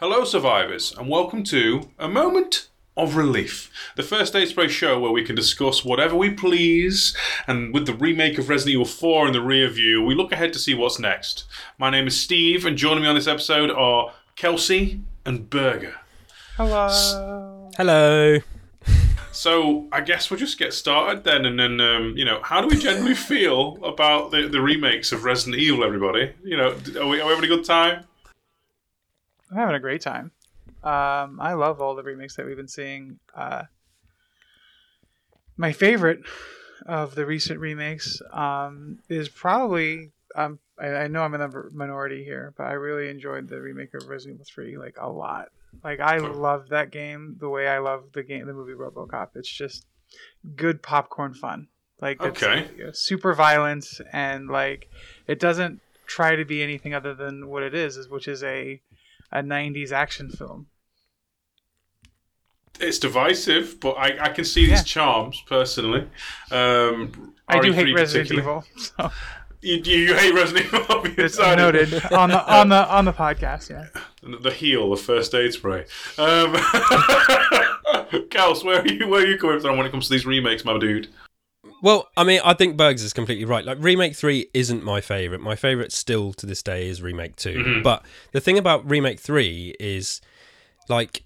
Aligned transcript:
Hello, 0.00 0.22
survivors, 0.22 0.94
and 0.96 1.08
welcome 1.08 1.42
to 1.42 1.90
A 1.98 2.08
Moment 2.08 2.68
of 2.96 3.16
Relief, 3.16 3.68
the 3.96 4.04
first 4.04 4.36
Aid 4.36 4.46
Spray 4.46 4.68
show 4.68 5.00
where 5.00 5.10
we 5.10 5.24
can 5.24 5.34
discuss 5.34 5.84
whatever 5.84 6.14
we 6.14 6.30
please. 6.30 7.16
And 7.48 7.74
with 7.74 7.86
the 7.86 7.94
remake 7.94 8.38
of 8.38 8.48
Resident 8.48 8.74
Evil 8.74 8.84
4 8.84 9.26
in 9.26 9.32
the 9.32 9.40
rear 9.40 9.68
view, 9.68 10.00
we 10.04 10.14
look 10.14 10.30
ahead 10.30 10.52
to 10.52 10.60
see 10.60 10.72
what's 10.72 11.00
next. 11.00 11.46
My 11.78 11.90
name 11.90 12.06
is 12.06 12.16
Steve, 12.16 12.64
and 12.64 12.76
joining 12.76 13.02
me 13.02 13.08
on 13.08 13.16
this 13.16 13.26
episode 13.26 13.72
are 13.72 14.12
Kelsi 14.36 15.00
and 15.26 15.50
Burger. 15.50 15.96
Hello. 16.56 17.68
Hello. 17.76 18.38
So 19.32 19.88
I 19.90 20.02
guess 20.02 20.30
we'll 20.30 20.38
just 20.38 20.60
get 20.60 20.74
started 20.74 21.24
then, 21.24 21.44
and 21.44 21.58
then 21.58 21.80
um, 21.80 22.14
you 22.16 22.24
know, 22.24 22.40
how 22.44 22.60
do 22.60 22.68
we 22.68 22.76
generally 22.78 23.16
feel 23.16 23.84
about 23.84 24.30
the, 24.30 24.46
the 24.46 24.60
remakes 24.60 25.10
of 25.10 25.24
Resident 25.24 25.60
Evil? 25.60 25.82
Everybody, 25.82 26.34
you 26.44 26.56
know, 26.56 26.76
are 27.00 27.08
we, 27.08 27.20
are 27.20 27.26
we 27.26 27.34
having 27.34 27.44
a 27.44 27.48
good 27.48 27.64
time? 27.64 28.04
I'm 29.50 29.56
having 29.56 29.74
a 29.76 29.80
great 29.80 30.00
time. 30.02 30.32
Um, 30.82 31.40
I 31.40 31.54
love 31.54 31.80
all 31.80 31.94
the 31.94 32.02
remakes 32.02 32.36
that 32.36 32.46
we've 32.46 32.56
been 32.56 32.68
seeing. 32.68 33.18
Uh, 33.34 33.64
my 35.56 35.72
favorite 35.72 36.20
of 36.86 37.14
the 37.14 37.26
recent 37.26 37.58
remakes 37.60 38.20
um, 38.32 38.98
is 39.08 39.28
probably 39.28 40.12
um, 40.36 40.58
I, 40.78 40.88
I 40.88 41.06
know 41.08 41.22
I'm 41.22 41.34
in 41.34 41.40
the 41.40 41.70
minority 41.72 42.22
here, 42.24 42.54
but 42.56 42.64
I 42.64 42.72
really 42.72 43.08
enjoyed 43.08 43.48
the 43.48 43.60
remake 43.60 43.94
of 43.94 44.08
Resident 44.08 44.36
Evil 44.36 44.46
3 44.46 44.78
like 44.78 44.96
a 45.00 45.08
lot. 45.08 45.48
Like 45.82 46.00
I 46.00 46.18
love 46.18 46.68
that 46.70 46.90
game 46.90 47.36
the 47.40 47.48
way 47.48 47.66
I 47.68 47.78
love 47.78 48.04
the 48.12 48.22
game, 48.22 48.46
the 48.46 48.52
movie 48.52 48.72
RoboCop. 48.72 49.30
It's 49.34 49.50
just 49.50 49.86
good 50.54 50.82
popcorn 50.82 51.34
fun. 51.34 51.68
Like 52.00 52.18
it's 52.22 52.42
Okay. 52.42 52.68
super 52.92 53.34
violent 53.34 53.86
and 54.12 54.48
like 54.48 54.88
it 55.26 55.40
doesn't 55.40 55.80
try 56.06 56.36
to 56.36 56.44
be 56.44 56.62
anything 56.62 56.94
other 56.94 57.14
than 57.14 57.48
what 57.48 57.62
it 57.62 57.74
is, 57.74 57.96
is 57.96 58.08
which 58.08 58.28
is 58.28 58.42
a 58.44 58.80
a 59.32 59.42
90s 59.42 59.92
action 59.92 60.30
film. 60.30 60.66
It's 62.80 62.98
divisive, 62.98 63.80
but 63.80 63.92
I, 63.92 64.26
I 64.26 64.28
can 64.28 64.44
see 64.44 64.64
its 64.64 64.80
Yeah. 64.80 64.84
charms 64.84 65.42
personally. 65.46 66.06
Um, 66.50 67.34
I 67.48 67.60
do 67.60 67.72
hate 67.72 67.94
Resident. 67.94 68.30
Evil. 68.38 68.64
So 68.76 69.10
You, 69.60 69.76
you, 69.84 70.14
hate 70.14 70.32
Resident 70.32 70.66
Evil. 70.66 71.02
it's 71.18 71.38
noted 71.38 71.92
on 72.12 72.30
the 72.30 72.54
on 72.54 72.68
the 72.68 72.88
on 72.88 73.04
the 73.04 73.12
podcast. 73.12 73.70
Yeah. 73.70 73.86
The, 74.22 74.36
the 74.38 74.50
heel 74.52 74.92
of 74.92 75.00
first 75.00 75.34
aid 75.34 75.52
spray. 75.52 75.86
Um, 76.18 76.52
where 78.62 78.80
are 78.80 78.86
you? 78.86 79.08
Where 79.08 79.22
are 79.22 79.26
you 79.26 79.38
coming 79.38 79.60
from 79.60 79.76
when 79.76 79.86
it 79.86 79.90
comes 79.90 80.06
to 80.06 80.12
these 80.12 80.26
remakes, 80.26 80.64
my 80.64 80.78
dude? 80.78 81.08
Well, 81.82 82.08
I 82.16 82.24
mean, 82.24 82.40
I 82.44 82.54
think 82.54 82.76
Bergs 82.76 83.02
is 83.02 83.12
completely 83.12 83.44
right. 83.44 83.64
Like, 83.64 83.78
Remake 83.80 84.16
3 84.16 84.48
isn't 84.52 84.82
my 84.82 85.00
favourite. 85.00 85.40
My 85.42 85.54
favourite 85.56 85.92
still 85.92 86.32
to 86.34 86.46
this 86.46 86.62
day 86.62 86.88
is 86.88 87.00
Remake 87.02 87.36
2. 87.36 87.54
Mhm. 87.54 87.82
But 87.82 88.04
the 88.32 88.40
thing 88.40 88.58
about 88.58 88.88
Remake 88.88 89.20
3 89.20 89.74
is, 89.78 90.20
like, 90.88 91.22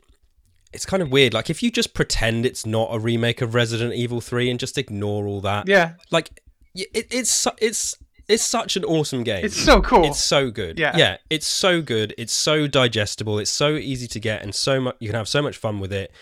it's 0.73 0.84
kind 0.86 1.03
of 1.03 1.11
weird. 1.11 1.33
Like, 1.34 1.48
if 1.50 1.62
you 1.62 1.70
just 1.70 1.95
pretend 1.95 2.45
it's 2.47 2.67
not 2.67 2.89
a 2.92 2.98
remake 2.98 3.41
of 3.41 3.55
Resident 3.55 3.95
Evil 3.95 4.20
3 4.20 4.50
and 4.50 4.61
just 4.61 4.77
ignore 4.78 5.27
all 5.27 5.41
that, 5.41 5.69
Yeah. 5.69 5.92
like, 6.11 6.41
it, 6.75 7.06
it's, 7.11 7.47
it's, 7.61 7.97
it's 8.28 8.42
such 8.42 8.77
an 8.77 8.84
awesome 8.84 9.25
game. 9.25 9.45
It's 9.45 9.56
so 9.62 9.83
cool. 9.83 10.05
It's 10.05 10.23
so 10.23 10.50
good. 10.50 10.78
Yeah. 10.78 10.97
Yeah, 10.97 11.17
it's 11.28 11.47
so 11.47 11.83
good. 11.83 12.14
It's 12.17 12.33
so 12.33 12.67
digestible. 12.67 13.39
It's 13.39 13.50
so 13.50 13.75
easy 13.77 14.06
to 14.08 14.20
get 14.20 14.42
and 14.42 14.55
so 14.55 14.80
much 14.80 14.97
you 15.00 15.08
can 15.08 15.17
have 15.17 15.28
so 15.28 15.42
much 15.42 15.56
fun 15.56 15.80
with 15.80 15.92
it. 15.92 16.12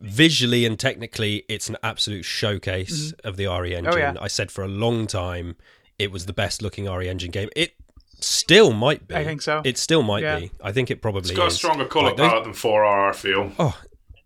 Visually 0.00 0.64
and 0.64 0.78
technically, 0.78 1.44
it's 1.48 1.68
an 1.68 1.76
absolute 1.82 2.24
showcase 2.24 3.12
of 3.24 3.36
the 3.36 3.46
RE 3.46 3.74
engine. 3.74 3.92
Mm-hmm. 3.92 3.94
Oh, 3.94 3.98
yeah. 3.98 4.14
I 4.20 4.28
said 4.28 4.50
for 4.52 4.62
a 4.62 4.68
long 4.68 5.06
time 5.08 5.56
it 5.98 6.12
was 6.12 6.26
the 6.26 6.32
best 6.32 6.62
looking 6.62 6.88
RE 6.88 7.08
engine 7.08 7.32
game. 7.32 7.48
It 7.56 7.72
still 8.20 8.72
might 8.72 9.08
be. 9.08 9.16
I 9.16 9.24
think 9.24 9.42
so. 9.42 9.60
It 9.64 9.76
still 9.76 10.04
might 10.04 10.22
Yeah. 10.22 10.38
be. 10.38 10.52
I 10.62 10.70
think 10.70 10.90
it 10.92 11.02
probably 11.02 11.30
It's 11.30 11.36
got 11.36 11.44
a 11.44 11.46
is. 11.48 11.56
stronger 11.56 11.84
colour 11.84 12.08
Like 12.10 12.16
those- 12.16 12.28
palette 12.30 12.44
than 12.44 12.52
4R, 12.52 13.08
I 13.10 13.12
feel. 13.12 13.52
Oh, 13.58 13.76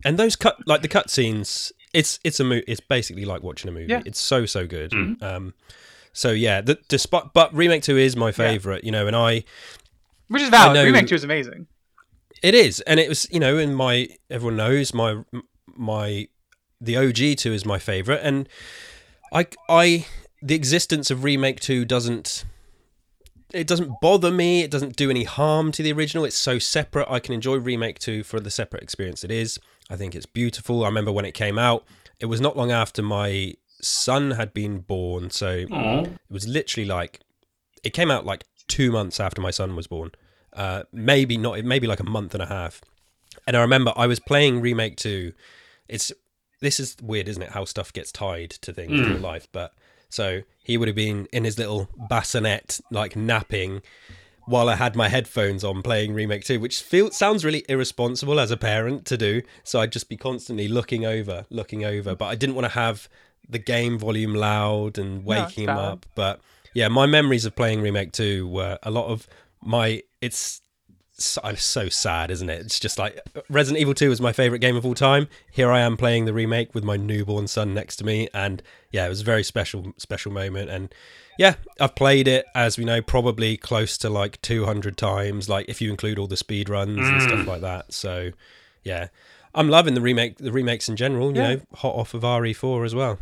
and 0.05 0.19
those 0.19 0.37
cut 0.37 0.57
like 0.67 0.83
the 0.83 0.89
cutscenes. 0.89 1.73
It's 1.95 2.19
it's 2.23 2.39
a 2.41 2.45
mo- 2.45 2.61
It's 2.69 2.81
basically 2.81 3.25
like 3.25 3.43
watching 3.43 3.71
a 3.71 3.73
movie. 3.73 3.91
Yeah. 3.91 4.03
It's 4.05 4.21
so 4.21 4.45
so 4.45 4.67
good. 4.67 4.91
Mm. 4.91 5.23
Um, 5.23 5.55
so 6.13 6.31
yeah, 6.33 6.61
the, 6.61 6.79
despite 6.89 7.33
but 7.33 7.55
remake 7.55 7.83
two 7.83 7.97
is 7.97 8.15
my 8.17 8.31
favorite. 8.33 8.85
You 8.85 8.93
know, 8.93 9.07
and 9.07 9.17
I 9.17 9.45
Which 10.29 10.43
is 10.43 10.51
valid. 10.51 10.75
know- 10.75 10.85
Remake 10.85 11.07
2 11.07 11.15
is 11.15 11.25
amazing. 11.25 11.67
It 12.43 12.55
is, 12.55 12.81
and 12.81 12.99
it 12.99 13.09
was 13.09 13.27
you 13.31 13.41
know, 13.41 13.57
and 13.59 13.77
my 13.77 14.09
everyone 14.29 14.57
knows 14.57 14.93
my 14.93 15.25
my 15.75 16.29
the 16.81 16.97
OG 16.97 17.39
two 17.39 17.53
is 17.53 17.65
my 17.65 17.79
favorite, 17.79 18.21
and 18.23 18.49
I 19.33 19.47
I 19.69 20.07
the 20.43 20.55
existence 20.55 21.11
of 21.11 21.23
remake 21.23 21.61
two 21.61 21.85
doesn't 21.85 22.45
it 23.53 23.67
doesn't 23.67 24.01
bother 24.01 24.31
me. 24.31 24.63
It 24.63 24.71
doesn't 24.71 24.97
do 24.97 25.11
any 25.11 25.25
harm 25.25 25.73
to 25.73 25.83
the 25.83 25.93
original. 25.93 26.25
It's 26.25 26.39
so 26.39 26.59
separate. 26.59 27.07
I 27.11 27.21
can 27.21 27.35
enjoy 27.35 27.57
remake 27.57 27.99
two 27.99 28.23
for 28.23 28.41
the 28.41 28.51
separate 28.51 28.83
experience 28.83 29.25
it 29.25 29.31
is. 29.31 29.59
I 29.91 29.97
think 29.97 30.15
it's 30.15 30.27
beautiful. 30.27 30.85
I 30.85 30.89
remember 30.89 31.13
when 31.13 31.25
it 31.25 31.33
came 31.33 31.59
out. 31.59 31.85
It 32.19 32.27
was 32.27 32.41
not 32.41 32.57
long 32.57 32.71
after 32.71 33.03
my 33.03 33.55
son 33.81 34.33
had 34.33 34.55
been 34.55 34.79
born, 34.81 35.31
so 35.31 35.67
Aw. 35.71 36.03
it 36.03 36.19
was 36.31 36.49
literally 36.49 36.87
like 36.87 37.21
it 37.83 37.91
came 37.91 38.11
out 38.11 38.25
like 38.25 38.45
two 38.69 38.91
months 38.91 39.21
after 39.21 39.41
my 39.41 39.51
son 39.51 39.77
was 39.77 39.87
born. 39.87 40.13
Uh, 40.53 40.83
maybe 40.93 41.37
not, 41.37 41.65
maybe 41.65 41.87
like 41.87 42.01
a 42.01 42.05
month 42.05 42.35
and 42.35 42.43
a 42.43 42.47
half. 42.47 42.83
And 43.47 43.57
I 43.57 43.61
remember 43.61 43.93
I 43.97 44.07
was 44.07 44.21
playing 44.21 44.61
remake 44.61 44.97
two. 44.97 45.33
It's 45.89 46.13
this 46.61 46.79
is 46.79 46.97
weird, 47.03 47.29
isn't 47.29 47.43
it? 47.43 47.51
How 47.51 47.65
stuff 47.65 47.93
gets 47.93 48.13
tied 48.13 48.51
to 48.51 48.73
things 48.73 48.93
in 49.01 49.21
life. 49.23 49.49
But 49.51 49.73
so 50.09 50.43
he 50.63 50.77
would 50.77 50.89
have 50.89 50.95
been 50.95 51.27
in 51.33 51.45
his 51.45 51.59
little 51.59 51.89
bassinet, 52.09 52.81
like 52.91 53.17
napping, 53.17 53.83
while 54.45 54.69
I 54.69 54.77
had 54.77 54.95
my 54.95 55.09
headphones 55.09 55.65
on 55.65 55.83
playing 55.83 56.15
remake 56.15 56.45
two, 56.45 56.61
which 56.61 56.83
feels 56.83 57.17
sounds 57.17 57.45
really 57.45 57.65
irresponsible 57.69 58.39
as 58.39 58.51
a 58.51 58.57
parent 58.57 59.07
to 59.07 59.17
do. 59.17 59.43
So 59.65 59.81
I'd 59.81 59.93
just 59.93 60.09
be 60.09 60.17
constantly 60.17 60.69
looking 60.69 61.05
over, 61.05 61.47
looking 61.51 61.85
over. 61.85 62.15
But 62.15 62.27
I 62.27 62.35
didn't 62.35 62.55
want 62.55 62.67
to 62.67 62.79
have 62.79 63.09
the 63.49 63.59
game 63.59 63.99
volume 63.99 64.35
loud 64.35 64.99
and 64.99 65.25
No, 65.25 65.31
waking 65.31 65.65
him 65.65 65.71
up. 65.71 66.07
But 66.15 66.41
yeah, 66.75 66.89
my 66.89 67.07
memories 67.07 67.45
of 67.45 67.57
playing 67.57 67.81
remake 67.83 68.13
two 68.13 68.47
were 68.47 68.79
a 68.83 68.91
lot 68.91 69.07
of 69.07 69.27
my. 69.63 70.03
It's 70.21 70.61
so, 71.13 71.55
so 71.55 71.89
sad, 71.89 72.31
isn't 72.31 72.51
it? 72.51 72.61
It's 72.61 72.81
just 72.81 72.99
like 72.99 73.21
Resident 73.49 73.81
Evil 73.81 73.95
2 73.95 74.09
was 74.09 74.21
my 74.21 74.33
favorite 74.33 74.59
game 74.59 74.77
of 74.77 74.85
all 74.85 74.95
time. 74.95 75.29
Here 75.51 75.71
I 75.71 75.81
am 75.81 75.97
playing 75.97 76.25
the 76.25 76.33
remake 76.33 76.75
with 76.75 76.85
my 76.85 76.97
newborn 76.97 77.47
son 77.47 77.75
next 77.75 77.97
to 77.97 78.05
me, 78.05 78.29
and 78.35 78.63
yeah, 78.91 79.07
it 79.07 79.09
was 79.09 79.21
a 79.21 79.25
very 79.25 79.45
special, 79.45 79.93
special 79.99 80.33
moment. 80.33 80.71
And 80.71 80.93
yeah, 81.39 81.55
I've 81.81 81.95
played 81.95 82.29
it 82.29 82.47
as 82.55 82.77
we 82.77 82.85
know, 82.85 83.01
probably 83.03 83.57
close 83.57 83.97
to 83.99 84.11
like 84.11 84.41
200 84.43 84.97
times, 84.97 85.49
like 85.49 85.69
if 85.69 85.81
you 85.81 85.91
include 85.91 86.19
all 86.19 86.27
the 86.27 86.37
speed 86.37 86.69
runs 86.69 87.09
and 87.09 87.23
stuff 87.23 87.41
mm. 87.41 87.47
like 87.47 87.61
that. 87.61 87.93
So 87.93 88.31
yeah, 88.83 89.09
I'm 89.55 89.69
loving 89.69 89.95
the 89.95 90.01
remake, 90.01 90.39
the 90.39 90.53
remakes 90.53 90.89
in 90.89 90.97
general. 90.97 91.35
You 91.35 91.43
Yeah. 91.43 91.55
know, 91.55 91.61
hot 91.75 91.95
off 91.95 92.15
of 92.15 92.23
RE4 92.23 92.85
as 92.85 92.95
well. 92.95 93.19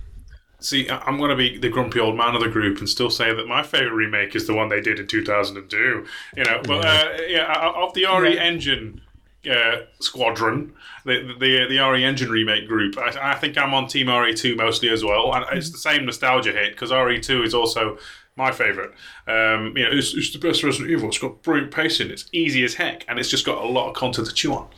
See, 0.61 0.89
I'm 0.91 1.17
going 1.17 1.31
to 1.31 1.37
be 1.37 1.59
the 1.59 1.69
grumpy 1.69 2.01
old 2.01 2.17
man 2.17 2.35
of 2.35 2.43
the 2.43 2.49
group 2.49 2.79
and 2.79 2.89
still 2.89 3.11
say 3.11 3.35
that 3.35 3.47
my 3.49 3.63
favourite 3.63 3.95
remake 3.95 4.37
is 4.37 4.47
the 4.47 4.55
one 4.55 4.69
they 4.69 4.81
did 4.81 4.99
in 5.01 5.07
2002. 5.07 6.07
You 6.37 6.45
know, 6.45 6.61
but 6.65 6.85
uh, 6.85 7.19
yeah, 7.27 7.73
of 7.77 7.95
the 7.95 8.05
RE 8.07 8.35
Yeah. 8.35 8.43
Engine 8.43 9.01
uh, 9.51 9.79
squadron, 10.01 10.75
the, 11.05 11.35
the 11.39 11.67
the 11.69 11.79
RE 11.79 12.05
Engine 12.05 12.31
remake 12.31 12.69
group, 12.69 12.99
I, 12.99 13.33
I 13.33 13.35
think 13.37 13.57
I'm 13.57 13.73
on 13.73 13.87
Team 13.87 14.09
RE2 14.09 14.57
mostly 14.57 14.91
as 14.91 15.03
well, 15.03 15.35
and 15.35 15.45
it's 15.53 15.71
the 15.71 15.79
same 15.79 16.05
nostalgia 16.05 16.53
hit 16.53 16.73
because 16.73 16.91
RE2 16.91 17.47
is 17.47 17.55
also 17.55 17.97
my 18.37 18.53
favourite. 18.53 18.91
Um, 19.27 19.77
you 19.77 19.85
know, 19.85 19.91
it's, 19.93 20.15
it's 20.15 20.33
the 20.33 20.39
best 20.39 20.63
Resident 20.63 20.91
Evil. 20.91 21.09
It's 21.09 21.19
got 21.19 21.43
brilliant 21.43 21.73
pacing. 21.73 22.11
It's 22.11 22.27
easy 22.33 22.65
as 22.65 22.75
heck, 22.75 23.05
and 23.09 23.19
it's 23.19 23.31
just 23.31 23.47
got 23.47 23.65
a 23.65 23.67
lot 23.67 23.89
of 23.89 23.95
content 23.97 24.29
to 24.29 24.35
chew 24.35 24.53
on. 24.53 24.69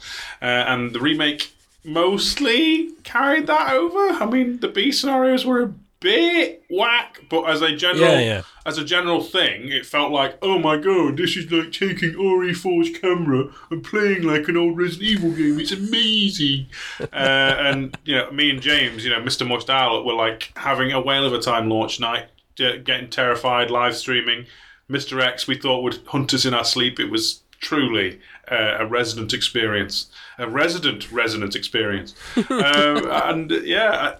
Uh, 0.41 0.65
and 0.69 0.93
the 0.93 1.01
remake 1.01 1.53
mostly 1.85 2.91
carried 3.05 3.47
that 3.47 3.73
over. 3.73 3.99
I 4.23 4.27
mean, 4.27 4.61
the 4.61 4.69
B 4.69 4.93
scenarios 4.93 5.45
were 5.45 5.63
a 5.63 5.75
bit 6.01 6.65
whack, 6.69 7.21
but 7.31 7.43
as 7.45 7.63
a 7.63 7.75
general, 7.77 8.11
Yeah, 8.11 8.21
yeah. 8.21 8.43
as 8.67 8.77
a 8.77 8.85
general 8.85 9.23
thing, 9.23 9.69
it 9.69 9.87
felt 9.87 10.11
like, 10.11 10.37
oh 10.43 10.59
my 10.59 10.77
god, 10.77 11.17
this 11.17 11.37
is 11.37 11.51
like 11.51 11.73
taking 11.73 12.13
RE4's 12.15 12.99
camera 12.99 13.53
and 13.71 13.85
playing 13.85 14.23
like 14.23 14.49
an 14.49 14.57
old 14.57 14.77
Resident 14.77 15.09
Evil 15.09 15.31
game. 15.31 15.61
It's 15.61 15.73
amazing. 15.73 16.67
uh, 17.01 17.05
and 17.13 17.97
you 18.05 18.17
know, 18.17 18.31
me 18.33 18.51
and 18.51 18.61
James, 18.61 19.05
you 19.05 19.11
know, 19.11 19.21
Mr. 19.21 19.47
Moist 19.47 19.69
were 19.69 20.15
like 20.15 20.53
having 20.57 20.93
a 20.93 21.01
whale 21.01 21.25
of 21.25 21.33
a 21.33 21.41
time 21.41 21.69
launch 21.69 22.01
night, 22.01 22.27
uh, 22.61 22.77
getting 22.85 23.09
terrified, 23.09 23.71
live 23.71 23.97
streaming. 23.97 24.47
Mr. 24.91 25.23
X, 25.23 25.47
we 25.47 25.57
thought 25.57 25.83
would 25.83 26.01
hunt 26.09 26.35
us 26.35 26.45
in 26.45 26.53
our 26.53 26.65
sleep. 26.65 26.99
It 26.99 27.11
was 27.11 27.43
truly 27.61 28.21
uh, 28.51 28.77
a 28.81 28.87
resident 28.87 29.33
experience, 29.33 30.11
a 30.39 30.49
resident 30.49 31.11
resident 31.13 31.55
experience. 31.55 32.15
um, 32.51 33.11
and 33.11 33.51
yeah, 33.65 34.17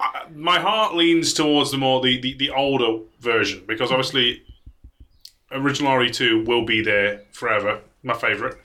I, 0.00 0.04
I, 0.04 0.26
my 0.34 0.60
heart 0.60 0.94
leans 0.94 1.32
towards 1.32 1.70
the 1.70 1.78
more 1.78 2.00
the, 2.00 2.20
the, 2.20 2.34
the 2.34 2.50
older 2.50 3.02
version 3.20 3.64
because 3.66 3.90
obviously 3.90 4.42
original 5.50 5.92
RE2 5.92 6.46
will 6.46 6.64
be 6.64 6.82
there 6.82 7.22
forever. 7.32 7.80
My 8.02 8.14
favorite, 8.14 8.56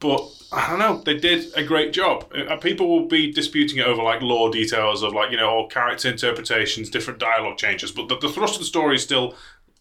but 0.00 0.28
I 0.50 0.68
don't 0.68 0.80
know. 0.80 1.00
They 1.04 1.16
did 1.16 1.56
a 1.56 1.62
great 1.62 1.92
job. 1.92 2.30
Uh, 2.34 2.56
people 2.56 2.88
will 2.88 3.06
be 3.06 3.32
disputing 3.32 3.78
it 3.78 3.86
over 3.86 4.02
like 4.02 4.20
lore 4.20 4.50
details 4.50 5.02
of 5.02 5.14
like 5.14 5.30
you 5.30 5.36
know 5.36 5.48
or 5.48 5.68
character 5.68 6.10
interpretations, 6.10 6.90
different 6.90 7.20
dialogue 7.20 7.56
changes. 7.56 7.92
But 7.92 8.08
the, 8.08 8.18
the 8.18 8.28
thrust 8.28 8.54
of 8.54 8.60
the 8.60 8.66
story 8.66 8.96
is 8.96 9.02
still, 9.02 9.34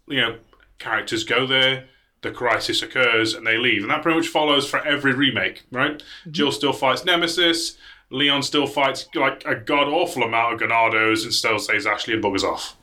you 0.07 0.21
know, 0.21 0.37
characters 0.77 1.23
go 1.23 1.47
there, 1.47 1.85
the 2.21 2.31
crisis 2.31 2.81
occurs 2.83 3.33
and 3.33 3.45
they 3.47 3.57
leave, 3.57 3.81
and 3.81 3.91
that 3.91 4.01
pretty 4.03 4.17
much 4.19 4.27
follows 4.27 4.69
for 4.69 4.79
every 4.85 5.13
remake, 5.13 5.63
right? 5.71 6.01
Jill 6.29 6.51
still 6.51 6.73
fights 6.73 7.03
Nemesis. 7.05 7.77
Leon 8.09 8.43
still 8.43 8.67
fights 8.67 9.07
like 9.15 9.43
a 9.45 9.55
god 9.55 9.87
awful 9.87 10.23
amount 10.23 10.53
of 10.53 10.59
Ganados 10.59 11.23
and 11.23 11.33
still 11.33 11.57
says 11.59 11.87
Ashley 11.87 12.13
and 12.13 12.23
buggers 12.23 12.43
off. 12.43 12.75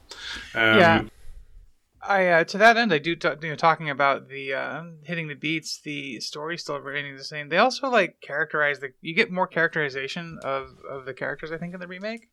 Um, 0.55 0.79
Yeah. 0.79 1.02
I 2.00 2.26
uh, 2.29 2.44
to 2.44 2.58
that 2.58 2.76
end, 2.79 2.93
I 2.93 2.99
do 2.99 3.14
t- 3.17 3.29
you 3.43 3.50
know 3.50 3.56
talking 3.56 3.90
about 3.90 4.29
the 4.29 4.55
uh, 4.55 4.82
hitting 5.02 5.29
the 5.29 5.35
beats. 5.35 5.81
The 5.82 6.20
story 6.20 6.56
still 6.56 6.79
remaining 6.81 7.17
the 7.17 7.25
same. 7.25 7.49
They 7.50 7.58
also 7.58 7.90
like 7.90 8.20
characterize 8.23 8.79
the. 8.79 8.93
You 9.02 9.14
get 9.14 9.31
more 9.31 9.46
characterization 9.49 10.38
of 10.43 10.69
of 10.88 11.05
the 11.05 11.12
characters. 11.12 11.52
I 11.52 11.58
think 11.58 11.75
in 11.75 11.81
the 11.81 11.88
remake. 11.88 12.29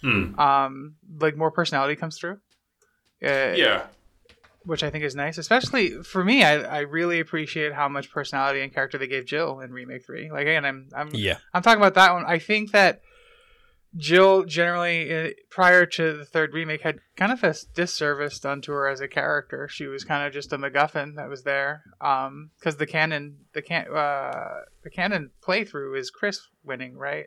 Hmm. 0.00 0.36
Um, 0.40 0.94
like 1.20 1.36
more 1.36 1.50
personality 1.52 1.94
comes 1.96 2.18
through. 2.18 2.38
Uh, 3.22 3.52
Yeah. 3.54 3.82
Which 4.64 4.82
I 4.82 4.90
think 4.90 5.04
is 5.04 5.14
nice. 5.14 5.38
Especially 5.38 6.02
for 6.02 6.24
me, 6.24 6.44
I, 6.44 6.60
I 6.60 6.78
really 6.80 7.20
appreciate 7.20 7.72
how 7.72 7.88
much 7.88 8.10
personality 8.10 8.60
and 8.60 8.72
character 8.72 8.98
they 8.98 9.06
gave 9.06 9.26
Jill 9.26 9.60
in 9.60 9.72
remake 9.72 10.04
three. 10.04 10.30
Like 10.30 10.42
again, 10.42 10.64
I'm 10.64 10.88
I'm 10.94 11.10
Yeah. 11.12 11.38
I'm 11.54 11.62
talking 11.62 11.80
about 11.80 11.94
that 11.94 12.12
one. 12.12 12.24
I 12.26 12.38
think 12.38 12.72
that 12.72 13.02
Jill 13.96 14.44
generally 14.44 15.12
uh, 15.12 15.30
prior 15.50 15.84
to 15.84 16.16
the 16.16 16.24
third 16.24 16.54
remake 16.54 16.82
had 16.82 17.00
kind 17.16 17.32
of 17.32 17.42
a 17.42 17.54
disservice 17.74 18.38
done 18.38 18.60
to 18.62 18.72
her 18.72 18.86
as 18.86 19.00
a 19.00 19.08
character. 19.08 19.66
She 19.68 19.86
was 19.86 20.04
kind 20.04 20.26
of 20.26 20.32
just 20.32 20.52
a 20.52 20.58
MacGuffin 20.58 21.16
that 21.16 21.28
was 21.28 21.42
there. 21.42 21.82
Um, 22.00 22.50
because 22.58 22.76
the 22.76 22.86
canon 22.86 23.38
the 23.52 23.62
can 23.62 23.86
uh 23.92 24.60
the 24.84 24.90
canon 24.90 25.30
playthrough 25.42 25.98
is 25.98 26.10
Chris 26.10 26.48
winning, 26.62 26.96
right? 26.96 27.26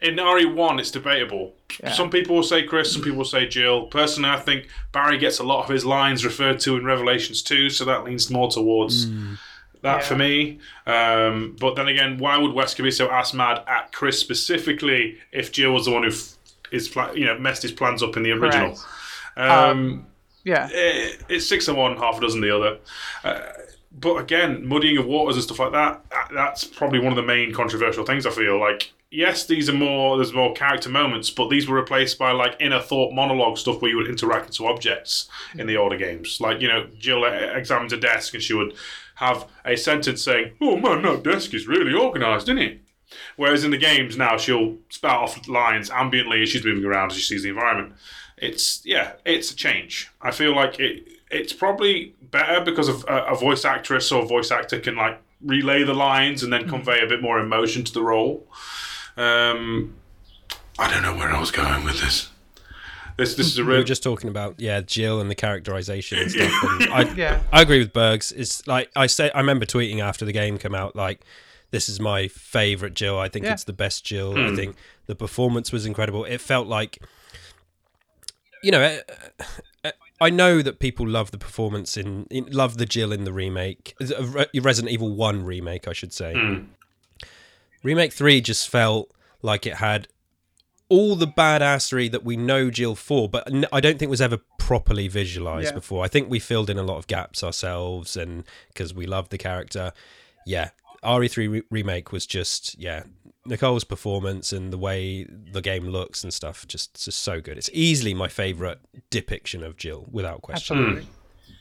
In 0.00 0.16
RE1, 0.16 0.78
it's 0.78 0.90
debatable. 0.92 1.54
Yeah. 1.82 1.90
Some 1.92 2.08
people 2.08 2.36
will 2.36 2.42
say 2.44 2.62
Chris, 2.62 2.92
some 2.92 3.02
people 3.02 3.18
will 3.18 3.24
say 3.24 3.48
Jill. 3.48 3.86
Personally, 3.86 4.30
I 4.30 4.36
think 4.38 4.68
Barry 4.92 5.18
gets 5.18 5.40
a 5.40 5.42
lot 5.44 5.64
of 5.64 5.68
his 5.68 5.84
lines 5.84 6.24
referred 6.24 6.60
to 6.60 6.76
in 6.76 6.84
Revelations 6.84 7.42
2, 7.42 7.68
so 7.68 7.84
that 7.84 8.04
leans 8.04 8.30
more 8.30 8.48
towards 8.48 9.10
that 9.10 9.38
Yeah. 9.82 9.98
for 10.00 10.14
me. 10.16 10.58
Um, 10.86 11.56
but 11.58 11.74
then 11.74 11.88
again, 11.88 12.18
why 12.18 12.38
would 12.38 12.52
Wesker 12.52 12.84
be 12.84 12.90
so 12.92 13.10
ass 13.10 13.34
mad 13.34 13.62
at 13.66 13.92
Chris 13.92 14.18
specifically 14.20 15.18
if 15.32 15.50
Jill 15.50 15.72
was 15.72 15.86
the 15.86 15.90
one 15.90 16.04
who 16.04 16.10
f- 16.10 16.34
is 16.70 16.86
pla- 16.88 17.12
you 17.12 17.24
know 17.26 17.36
messed 17.38 17.62
his 17.62 17.72
plans 17.72 18.00
up 18.02 18.16
in 18.16 18.22
the 18.22 18.30
original? 18.30 18.76
Correct. 19.36 19.50
Um, 19.50 20.06
Yeah. 20.44 20.68
eh, 20.72 21.10
it's 21.28 21.48
six 21.48 21.66
of 21.68 21.76
one, 21.76 21.96
half 21.96 22.18
a 22.18 22.20
dozen 22.20 22.40
the 22.40 22.54
other. 22.54 22.78
Uh, 23.24 23.40
but 23.92 24.16
again, 24.16 24.66
muddying 24.66 24.96
of 24.96 25.06
waters 25.06 25.34
and 25.36 25.42
stuff 25.44 25.58
like 25.58 25.72
that, 25.72 26.04
that, 26.10 26.28
that's 26.32 26.62
probably 26.64 26.98
one 27.00 27.08
of 27.08 27.16
the 27.16 27.22
main 27.22 27.52
controversial 27.52 28.04
things 28.04 28.26
I 28.26 28.30
feel. 28.30 28.58
Like, 28.60 28.92
yes, 29.10 29.46
these 29.46 29.68
are 29.68 29.74
more, 29.74 30.16
there's 30.16 30.32
more 30.32 30.52
character 30.54 30.88
moments, 30.88 31.30
but 31.30 31.48
these 31.48 31.68
were 31.68 31.76
replaced 31.76 32.18
by 32.18 32.32
like 32.32 32.56
inner 32.60 32.80
thought 32.80 33.12
monologue 33.12 33.58
stuff 33.58 33.80
where 33.80 33.90
you 33.90 33.96
would 33.96 34.08
interact 34.08 34.46
into 34.46 34.66
objects 34.66 35.28
in 35.56 35.66
the 35.66 35.76
older 35.76 35.96
games. 35.96 36.40
Like, 36.40 36.60
you 36.60 36.68
know, 36.68 36.86
Jill 36.98 37.24
examines 37.24 37.92
a 37.92 37.96
desk 37.96 38.34
and 38.34 38.42
she 38.42 38.54
would 38.54 38.74
have 39.16 39.46
a 39.64 39.76
sentence 39.76 40.22
saying, 40.22 40.52
Oh 40.60 40.76
man, 40.76 41.02
that 41.02 41.22
desk 41.22 41.54
is 41.54 41.66
really 41.66 41.94
organised, 41.94 42.48
isn't 42.48 42.58
it? 42.58 42.80
Whereas 43.36 43.64
in 43.64 43.70
the 43.70 43.78
games 43.78 44.16
now, 44.16 44.36
she'll 44.36 44.76
spout 44.90 45.22
off 45.22 45.48
lines 45.48 45.90
ambiently 45.90 46.42
as 46.42 46.50
she's 46.50 46.64
moving 46.64 46.84
around 46.84 47.10
as 47.10 47.16
she 47.16 47.22
sees 47.22 47.42
the 47.42 47.48
environment. 47.48 47.94
It's 48.36 48.82
yeah, 48.84 49.12
it's 49.24 49.50
a 49.50 49.56
change. 49.56 50.10
I 50.20 50.30
feel 50.30 50.54
like 50.54 50.78
it. 50.78 51.08
It's 51.30 51.52
probably 51.52 52.14
better 52.22 52.64
because 52.64 52.88
of 52.88 53.04
a, 53.08 53.24
a 53.24 53.34
voice 53.34 53.64
actress 53.64 54.10
or 54.12 54.24
voice 54.24 54.50
actor 54.50 54.80
can 54.80 54.96
like 54.96 55.20
relay 55.42 55.84
the 55.84 55.94
lines 55.94 56.42
and 56.42 56.52
then 56.52 56.64
hmm. 56.64 56.70
convey 56.70 57.00
a 57.00 57.06
bit 57.06 57.22
more 57.22 57.38
emotion 57.38 57.84
to 57.84 57.92
the 57.92 58.02
role. 58.02 58.46
Um, 59.18 59.94
I 60.78 60.90
don't 60.92 61.02
know 61.02 61.14
where 61.16 61.30
I 61.30 61.40
was 61.40 61.50
going 61.50 61.84
with 61.84 62.00
this. 62.00 62.30
This 63.16 63.34
this 63.34 63.48
is 63.48 63.58
a 63.58 63.62
We 63.64 63.70
real 63.70 63.78
were 63.78 63.84
just 63.84 64.02
talking 64.04 64.30
about 64.30 64.60
yeah 64.60 64.80
Jill 64.80 65.20
and 65.20 65.28
the 65.28 65.34
characterization 65.34 66.20
and 66.20 66.30
stuff. 66.30 66.52
And 66.62 66.82
I 66.92 67.02
Yeah. 67.14 67.42
I 67.52 67.62
agree 67.62 67.80
with 67.80 67.92
Bergs. 67.92 68.30
It's 68.32 68.64
like 68.68 68.90
I 68.94 69.08
say. 69.08 69.30
I 69.32 69.40
remember 69.40 69.66
tweeting 69.66 69.98
after 70.00 70.24
the 70.24 70.32
game 70.32 70.56
came 70.58 70.74
out 70.74 70.94
like. 70.96 71.24
This 71.70 71.90
is 71.90 72.00
my 72.00 72.28
favorite 72.28 72.94
Jill. 72.94 73.18
I 73.18 73.28
think 73.28 73.44
Yeah. 73.44 73.52
it's 73.52 73.64
the 73.64 73.74
best 73.74 74.02
Jill. 74.02 74.38
I 74.38 74.56
think 74.56 74.74
the 75.04 75.14
performance 75.14 75.70
was 75.70 75.84
incredible. 75.84 76.24
It 76.24 76.40
felt 76.40 76.66
like, 76.66 76.98
you 78.62 78.70
know, 78.70 78.80
uh, 78.82 79.42
uh, 79.84 79.90
I 80.18 80.30
know 80.30 80.62
that 80.62 80.78
people 80.78 81.06
love 81.06 81.30
the 81.30 81.36
performance 81.36 81.98
in, 81.98 82.24
in 82.30 82.46
love 82.46 82.78
the 82.78 82.86
Jill 82.86 83.12
in 83.12 83.24
the 83.24 83.34
remake, 83.34 83.94
Resident 84.54 84.90
Evil 84.90 85.14
One 85.14 85.44
remake, 85.44 85.86
I 85.86 85.92
should 85.92 86.14
say. 86.14 86.32
Remake 87.82 88.12
Three 88.12 88.40
just 88.40 88.68
felt 88.68 89.10
like 89.42 89.66
it 89.66 89.74
had 89.74 90.08
all 90.88 91.16
the 91.16 91.26
badassery 91.26 92.10
that 92.10 92.24
we 92.24 92.36
know 92.36 92.70
Jill 92.70 92.94
for, 92.94 93.28
but 93.28 93.46
I 93.72 93.80
don't 93.80 93.98
think 93.98 94.08
was 94.10 94.22
ever 94.22 94.38
properly 94.58 95.06
visualized 95.06 95.68
Yeah. 95.68 95.72
before. 95.74 96.02
I 96.04 96.08
think 96.08 96.30
we 96.30 96.38
filled 96.38 96.70
in 96.70 96.78
a 96.78 96.82
lot 96.82 96.96
of 96.96 97.06
gaps 97.06 97.42
ourselves, 97.44 98.16
and 98.16 98.44
because 98.68 98.94
we 98.94 99.06
loved 99.06 99.30
the 99.30 99.38
character, 99.38 99.92
yeah. 100.46 100.70
RE3 101.04 101.48
re- 101.48 101.62
remake 101.70 102.10
was 102.10 102.26
just 102.26 102.76
yeah. 102.78 103.04
Nicole's 103.46 103.84
performance 103.84 104.52
and 104.52 104.70
the 104.72 104.76
way 104.78 105.24
the 105.24 105.62
game 105.62 105.86
looks 105.88 106.22
and 106.22 106.34
stuff 106.34 106.66
just 106.66 107.02
just 107.02 107.20
so 107.20 107.40
good. 107.40 107.56
It's 107.56 107.70
easily 107.72 108.12
my 108.12 108.28
favorite 108.28 108.78
depiction 109.10 109.62
of 109.62 109.76
Jill, 109.76 110.06
without 110.10 110.42
question. 110.42 110.76
Absolutely. 110.78 111.08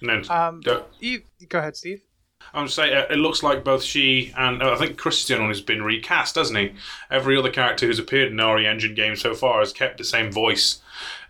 no, 0.01 0.21
Um, 0.29 0.61
you, 0.99 1.21
go 1.47 1.59
ahead, 1.59 1.75
Steve. 1.77 2.01
I'm 2.53 2.65
just 2.65 2.75
saying, 2.75 2.95
uh, 2.95 3.05
it 3.09 3.17
looks 3.17 3.43
like 3.43 3.63
both 3.63 3.83
she 3.83 4.33
and 4.37 4.61
uh, 4.63 4.71
I 4.71 4.77
think 4.77 4.97
Christian 4.97 5.45
has 5.47 5.61
been 5.61 5.83
recast, 5.83 6.35
hasn't 6.35 6.57
he? 6.57 6.71
Every 7.11 7.37
other 7.37 7.49
character 7.51 7.85
who's 7.85 7.99
appeared 7.99 8.31
in 8.31 8.37
RE 8.37 8.65
Engine 8.65 8.95
games 8.95 9.21
so 9.21 9.33
far 9.35 9.59
has 9.59 9.73
kept 9.73 9.97
the 9.97 10.03
same 10.03 10.31
voice, 10.31 10.79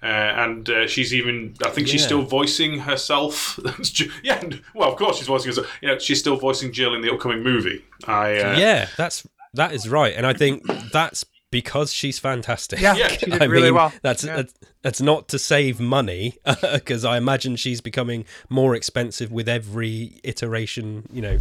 uh, 0.03 0.05
and 0.05 0.69
uh, 0.69 0.87
she's 0.87 1.13
even 1.13 1.55
I 1.65 1.69
think 1.69 1.87
she's 1.87 2.01
Yeah. 2.01 2.07
still 2.07 2.21
voicing 2.21 2.79
herself. 2.79 3.59
yeah, 4.23 4.41
well, 4.75 4.91
of 4.91 4.97
course 4.97 5.17
she's 5.17 5.27
voicing 5.27 5.49
herself. 5.49 5.67
You 5.81 5.89
know, 5.89 5.99
she's 5.99 6.19
still 6.19 6.37
voicing 6.37 6.71
Jill 6.71 6.93
in 6.93 7.01
the 7.01 7.11
upcoming 7.11 7.41
movie. 7.43 7.83
I 8.05 8.37
uh, 8.39 8.57
Yeah, 8.57 8.87
that's 8.95 9.27
that 9.53 9.73
is 9.73 9.89
right, 9.89 10.13
and 10.15 10.25
I 10.25 10.33
think 10.33 10.63
that's 10.91 11.25
because 11.51 11.93
she's 11.93 12.19
fantastic. 12.19 12.79
Yeah, 12.79 12.95
Yeah. 12.95 13.07
she 13.09 13.25
did 13.31 13.41
I 13.41 13.45
really 13.45 13.67
mean, 13.67 13.75
well. 13.75 13.93
That's, 14.01 14.23
Yeah. 14.23 14.37
that's 14.37 14.53
that's 14.81 15.01
not 15.01 15.27
to 15.29 15.39
save 15.39 15.79
money 15.79 16.37
because 16.73 17.03
I 17.03 17.17
imagine 17.17 17.55
she's 17.57 17.81
becoming 17.81 18.25
more 18.49 18.73
expensive 18.75 19.31
with 19.31 19.49
every 19.49 20.19
iteration. 20.23 21.07
You 21.11 21.21
know, 21.21 21.37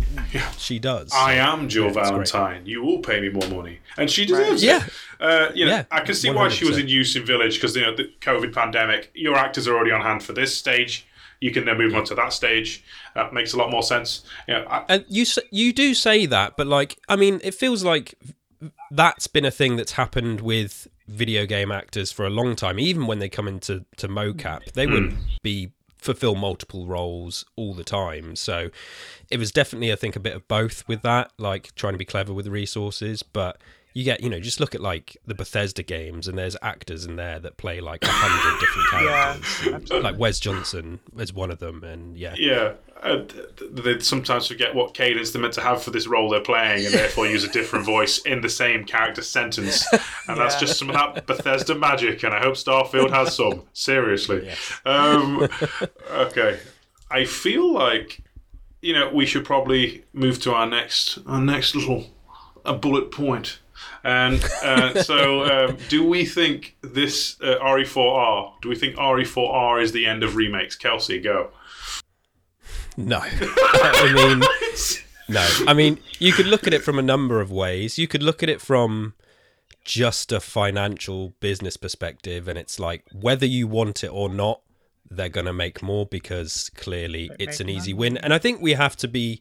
she 0.58 0.78
does. 0.78 1.12
I 1.14 1.34
am 1.34 1.68
Jill 1.68 1.86
Yeah, 1.86 1.92
great. 1.92 2.04
Valentine. 2.06 2.66
You 2.66 2.82
will 2.82 2.98
pay 2.98 3.20
me 3.20 3.28
more 3.28 3.48
money, 3.48 3.78
and 3.96 4.10
she 4.10 4.26
deserves 4.26 4.62
Yeah. 4.64 4.84
it. 4.84 4.92
Uh, 5.20 5.50
you 5.54 5.64
know, 5.64 5.70
Yeah, 5.72 5.84
I 5.90 6.00
can 6.00 6.14
see 6.14 6.30
why 6.30 6.48
she 6.48 6.64
was 6.64 6.78
in 6.78 6.88
use 6.88 7.14
in 7.16 7.24
Village 7.24 7.54
because 7.54 7.76
you 7.76 7.82
know 7.82 7.94
the 7.94 8.10
COVID 8.20 8.52
pandemic. 8.52 9.10
Your 9.14 9.36
actors 9.36 9.68
are 9.68 9.74
already 9.76 9.92
on 9.92 10.00
hand 10.02 10.22
for 10.22 10.32
this 10.32 10.56
stage. 10.56 11.06
You 11.40 11.50
can 11.50 11.66
then 11.66 11.76
move 11.76 11.94
on 11.94 12.04
to 12.06 12.14
that 12.14 12.32
stage. 12.32 12.82
That 13.14 13.32
makes 13.34 13.52
a 13.52 13.58
lot 13.58 13.70
more 13.70 13.82
sense. 13.82 14.22
You 14.48 14.54
know, 14.54 14.64
I, 14.70 14.84
And 14.88 15.04
you 15.08 15.26
you 15.50 15.72
do 15.72 15.92
say 15.94 16.26
that, 16.26 16.56
but 16.56 16.66
like, 16.66 16.98
I 17.08 17.16
mean, 17.16 17.40
it 17.44 17.54
feels 17.54 17.84
like 17.84 18.14
that's 18.90 19.26
been 19.26 19.44
a 19.44 19.50
thing 19.50 19.76
that's 19.76 19.92
happened 19.92 20.40
with 20.40 20.88
video 21.08 21.46
game 21.46 21.70
actors 21.70 22.12
for 22.12 22.26
a 22.26 22.30
long 22.30 22.56
time. 22.56 22.78
Even 22.78 23.06
when 23.06 23.18
they 23.18 23.28
come 23.28 23.48
into 23.48 23.84
to 23.96 24.08
mocap, 24.08 24.72
they 24.72 24.86
would 24.86 25.12
hmm. 25.12 25.18
be 25.42 25.72
fulfill 25.98 26.34
multiple 26.34 26.86
roles 26.86 27.44
all 27.56 27.74
the 27.74 27.84
time. 27.84 28.36
So 28.36 28.70
it 29.30 29.38
was 29.38 29.50
definitely, 29.50 29.92
I 29.92 29.96
think, 29.96 30.16
a 30.16 30.20
bit 30.20 30.36
of 30.36 30.46
both 30.46 30.86
with 30.86 31.02
that, 31.02 31.32
like 31.38 31.74
trying 31.74 31.94
to 31.94 31.98
be 31.98 32.04
clever 32.04 32.32
with 32.32 32.44
the 32.44 32.50
resources, 32.50 33.22
but. 33.22 33.60
You 33.96 34.04
get, 34.04 34.22
you 34.22 34.28
know, 34.28 34.38
just 34.38 34.60
look 34.60 34.74
at 34.74 34.82
like 34.82 35.16
the 35.26 35.34
Bethesda 35.34 35.82
games, 35.82 36.28
and 36.28 36.36
there's 36.36 36.54
actors 36.60 37.06
in 37.06 37.16
there 37.16 37.38
that 37.38 37.56
play 37.56 37.80
like 37.80 38.04
a 38.04 38.08
hundred 38.10 38.60
different 38.60 38.90
characters. 38.90 39.64
Yeah, 39.64 39.70
characters. 39.70 40.02
like 40.02 40.18
Wes 40.18 40.38
Johnson 40.38 41.00
is 41.16 41.32
one 41.32 41.50
of 41.50 41.60
them, 41.60 41.82
and 41.82 42.14
yeah, 42.14 42.34
Yeah, 42.36 42.74
uh, 43.02 43.22
they 43.70 43.98
sometimes 44.00 44.48
forget 44.48 44.74
what 44.74 44.92
cadence 44.92 45.30
they're 45.30 45.40
meant 45.40 45.54
to 45.54 45.62
have 45.62 45.82
for 45.82 45.92
this 45.92 46.06
role 46.06 46.28
they're 46.28 46.42
playing, 46.42 46.84
and 46.84 46.94
therefore 46.94 47.26
use 47.26 47.42
a 47.42 47.48
different 47.48 47.86
voice 47.94 48.18
in 48.18 48.42
the 48.42 48.50
same 48.50 48.84
character 48.84 49.22
sentence. 49.22 49.90
And 50.28 50.36
that's 50.38 50.60
just 50.60 50.78
some 50.78 50.90
of 50.90 50.94
that 50.96 51.26
Bethesda 51.26 51.74
magic, 51.74 52.22
and 52.22 52.34
I 52.34 52.40
hope 52.40 52.56
Starfield 52.56 53.08
has 53.12 53.34
some. 53.34 53.62
Seriously. 53.72 54.50
Um, 54.84 55.48
okay, 56.10 56.60
I 57.10 57.24
feel 57.24 57.72
like 57.72 58.20
you 58.82 58.92
know 58.92 59.08
we 59.08 59.24
should 59.24 59.46
probably 59.46 60.04
move 60.12 60.38
to 60.42 60.52
our 60.52 60.66
next 60.66 61.18
our 61.26 61.40
next 61.40 61.74
little 61.74 62.10
a 62.62 62.74
bullet 62.74 63.10
point. 63.10 63.60
And 64.06 64.44
uh, 64.62 65.02
so, 65.02 65.42
um, 65.44 65.78
do 65.88 66.06
we 66.06 66.24
think 66.24 66.76
this 66.80 67.40
uh, 67.40 67.56
RE4R? 67.60 68.60
Do 68.62 68.68
we 68.68 68.76
think 68.76 68.94
RE4R 68.94 69.82
is 69.82 69.90
the 69.90 70.06
end 70.06 70.22
of 70.22 70.36
remakes? 70.36 70.78
Kelsi, 70.78 71.20
go. 71.20 71.50
No. 72.96 73.18
I 73.20 74.12
mean, 74.14 74.44
no. 75.28 75.44
I 75.66 75.74
mean, 75.74 75.98
you 76.20 76.32
could 76.32 76.46
look 76.46 76.68
at 76.68 76.72
it 76.72 76.84
from 76.84 77.00
a 77.00 77.02
number 77.02 77.40
of 77.40 77.50
ways. 77.50 77.98
You 77.98 78.06
could 78.06 78.22
look 78.22 78.44
at 78.44 78.48
it 78.48 78.60
from 78.60 79.14
just 79.82 80.30
a 80.30 80.38
financial 80.38 81.30
business 81.40 81.76
perspective, 81.76 82.46
and 82.46 82.56
it's 82.56 82.78
like 82.78 83.02
whether 83.12 83.44
you 83.44 83.66
want 83.66 84.04
it 84.04 84.12
or 84.12 84.28
not, 84.28 84.60
they're 85.10 85.28
going 85.28 85.46
to 85.46 85.52
make 85.52 85.82
more 85.82 86.06
because 86.06 86.70
clearly 86.76 87.28
it's 87.40 87.58
an 87.58 87.66
make 87.66 87.78
easy 87.78 87.92
win. 87.92 88.18
And 88.18 88.32
I 88.32 88.38
think 88.38 88.60
we 88.60 88.74
have 88.74 88.94
to 88.98 89.08
be 89.08 89.40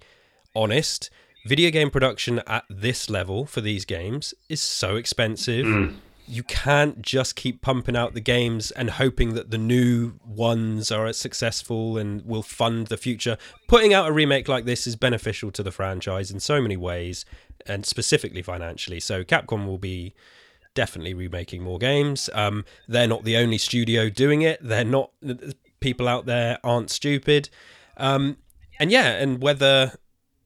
honest. 0.56 1.12
Video 1.46 1.70
game 1.70 1.92
production 1.92 2.42
at 2.48 2.66
this 2.70 3.08
level 3.08 3.46
for 3.46 3.62
these 3.62 3.86
games 3.86 4.34
is 4.50 4.60
so 4.60 4.96
expensive. 4.96 5.94
you 6.28 6.42
can't 6.42 7.04
just 7.04 7.36
keep 7.36 7.62
pumping 7.62 7.96
out 7.96 8.16
the 8.16 8.20
games 8.20 8.72
and 8.72 8.90
hoping 8.90 9.36
that 9.36 9.52
the 9.52 9.58
new 9.58 10.14
ones 10.26 10.92
are 10.92 11.14
successful 11.14 12.00
and 12.00 12.26
will 12.26 12.42
fund 12.42 12.88
the 12.88 12.98
future. 12.98 13.38
Putting 13.68 13.94
out 13.94 14.10
a 14.10 14.12
remake 14.12 14.48
like 14.48 14.66
this 14.66 14.88
is 14.88 14.96
beneficial 14.96 15.52
to 15.52 15.62
the 15.62 15.72
franchise 15.72 16.32
in 16.32 16.40
so 16.40 16.60
many 16.60 16.78
ways, 16.78 17.26
and 17.68 17.86
specifically 17.86 18.42
financially. 18.42 19.00
So 19.00 19.24
Capcom 19.24 19.68
will 19.68 19.78
be 19.78 20.16
definitely 20.74 21.14
remaking 21.14 21.62
more 21.62 21.78
games. 21.78 22.28
Um, 22.34 22.66
they're 22.88 23.08
not 23.08 23.24
the 23.24 23.38
only 23.38 23.60
studio 23.60 24.10
doing 24.10 24.42
it. 24.42 24.60
They're 24.64 24.84
not 24.84 25.12
people 25.80 26.08
out 26.08 26.26
there 26.26 26.58
aren't 26.64 26.90
stupid. 26.90 27.50
Um, 27.98 28.38
and 28.80 28.92
yeah, 28.92 29.12
and 29.12 29.42
whether 29.42 29.94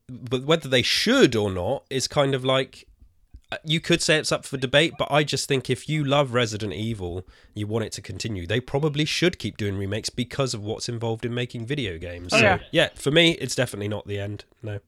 but 0.10 0.44
whether 0.44 0.68
they 0.68 0.82
should 0.82 1.36
or 1.36 1.52
not 1.52 1.84
is 1.90 2.08
kind 2.08 2.34
of 2.34 2.44
like 2.44 2.88
you 3.64 3.80
could 3.80 4.02
say 4.02 4.18
it's 4.18 4.32
up 4.32 4.46
for 4.46 4.58
debate, 4.58 4.94
but 4.98 5.12
I 5.12 5.24
just 5.24 5.48
think 5.48 5.70
if 5.70 5.90
you 5.90 6.04
love 6.04 6.34
Resident 6.34 6.74
Evil, 6.74 7.26
you 7.56 7.66
want 7.66 7.86
it 7.86 7.92
to 7.94 8.02
continue. 8.02 8.46
They 8.46 8.60
probably 8.60 9.06
should 9.06 9.40
keep 9.40 9.58
doing 9.58 9.76
remakes 9.76 10.10
because 10.10 10.54
of 10.54 10.64
what's 10.64 10.88
involved 10.88 11.26
in 11.26 11.34
making 11.34 11.66
video 11.66 11.98
games. 11.98 12.32
Oh, 12.32 12.38
so, 12.38 12.44
yeah. 12.44 12.60
yeah, 12.72 12.90
for 12.96 13.12
me, 13.12 13.32
it's 13.32 13.56
definitely 13.56 13.88
not 13.88 14.06
the 14.06 14.20
end. 14.20 14.46
No. 14.62 14.80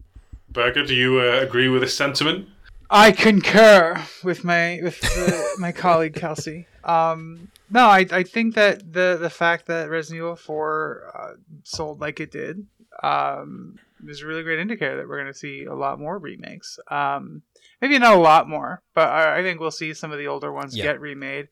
Burger, 0.50 0.86
do 0.86 0.94
you 0.94 1.20
uh, 1.20 1.40
agree 1.42 1.70
with 1.70 1.82
this 1.82 1.96
sentiment? 1.96 2.48
I 2.90 3.14
concur 3.14 4.04
with 4.24 4.44
my 4.44 4.80
with 4.84 5.00
the, 5.00 5.56
my 5.58 5.72
colleague 5.86 6.14
Kelsi. 6.14 6.66
Um, 6.84 7.50
no, 7.70 7.86
I, 7.86 8.06
I 8.12 8.24
think 8.24 8.56
that 8.56 8.94
the 8.94 9.18
the 9.20 9.30
fact 9.30 9.68
that 9.68 9.90
Resident 9.90 10.18
Evil 10.18 10.36
Four 10.36 11.04
uh, 11.16 11.38
sold 11.64 12.02
like 12.02 12.20
it 12.20 12.32
did 12.32 12.68
um, 13.02 13.80
is 14.08 14.22
a 14.22 14.26
really 14.26 14.44
great 14.44 14.60
indicator 14.60 14.98
that 14.98 15.08
we're 15.08 15.22
going 15.22 15.32
to 15.32 15.38
see 15.38 15.66
a 15.66 15.76
lot 15.76 16.00
more 16.00 16.18
remakes. 16.18 16.80
Um, 16.90 17.44
maybe 17.82 18.00
not 18.00 18.16
a 18.16 18.20
lot 18.20 18.48
more, 18.50 18.82
but 18.94 19.10
I, 19.10 19.40
I 19.40 19.44
think 19.44 19.60
we'll 19.60 19.72
see 19.72 19.94
some 19.94 20.12
of 20.12 20.18
the 20.18 20.28
older 20.28 20.52
ones 20.52 20.76
Yeah. 20.76 20.86
get 20.86 21.02
remade. 21.02 21.48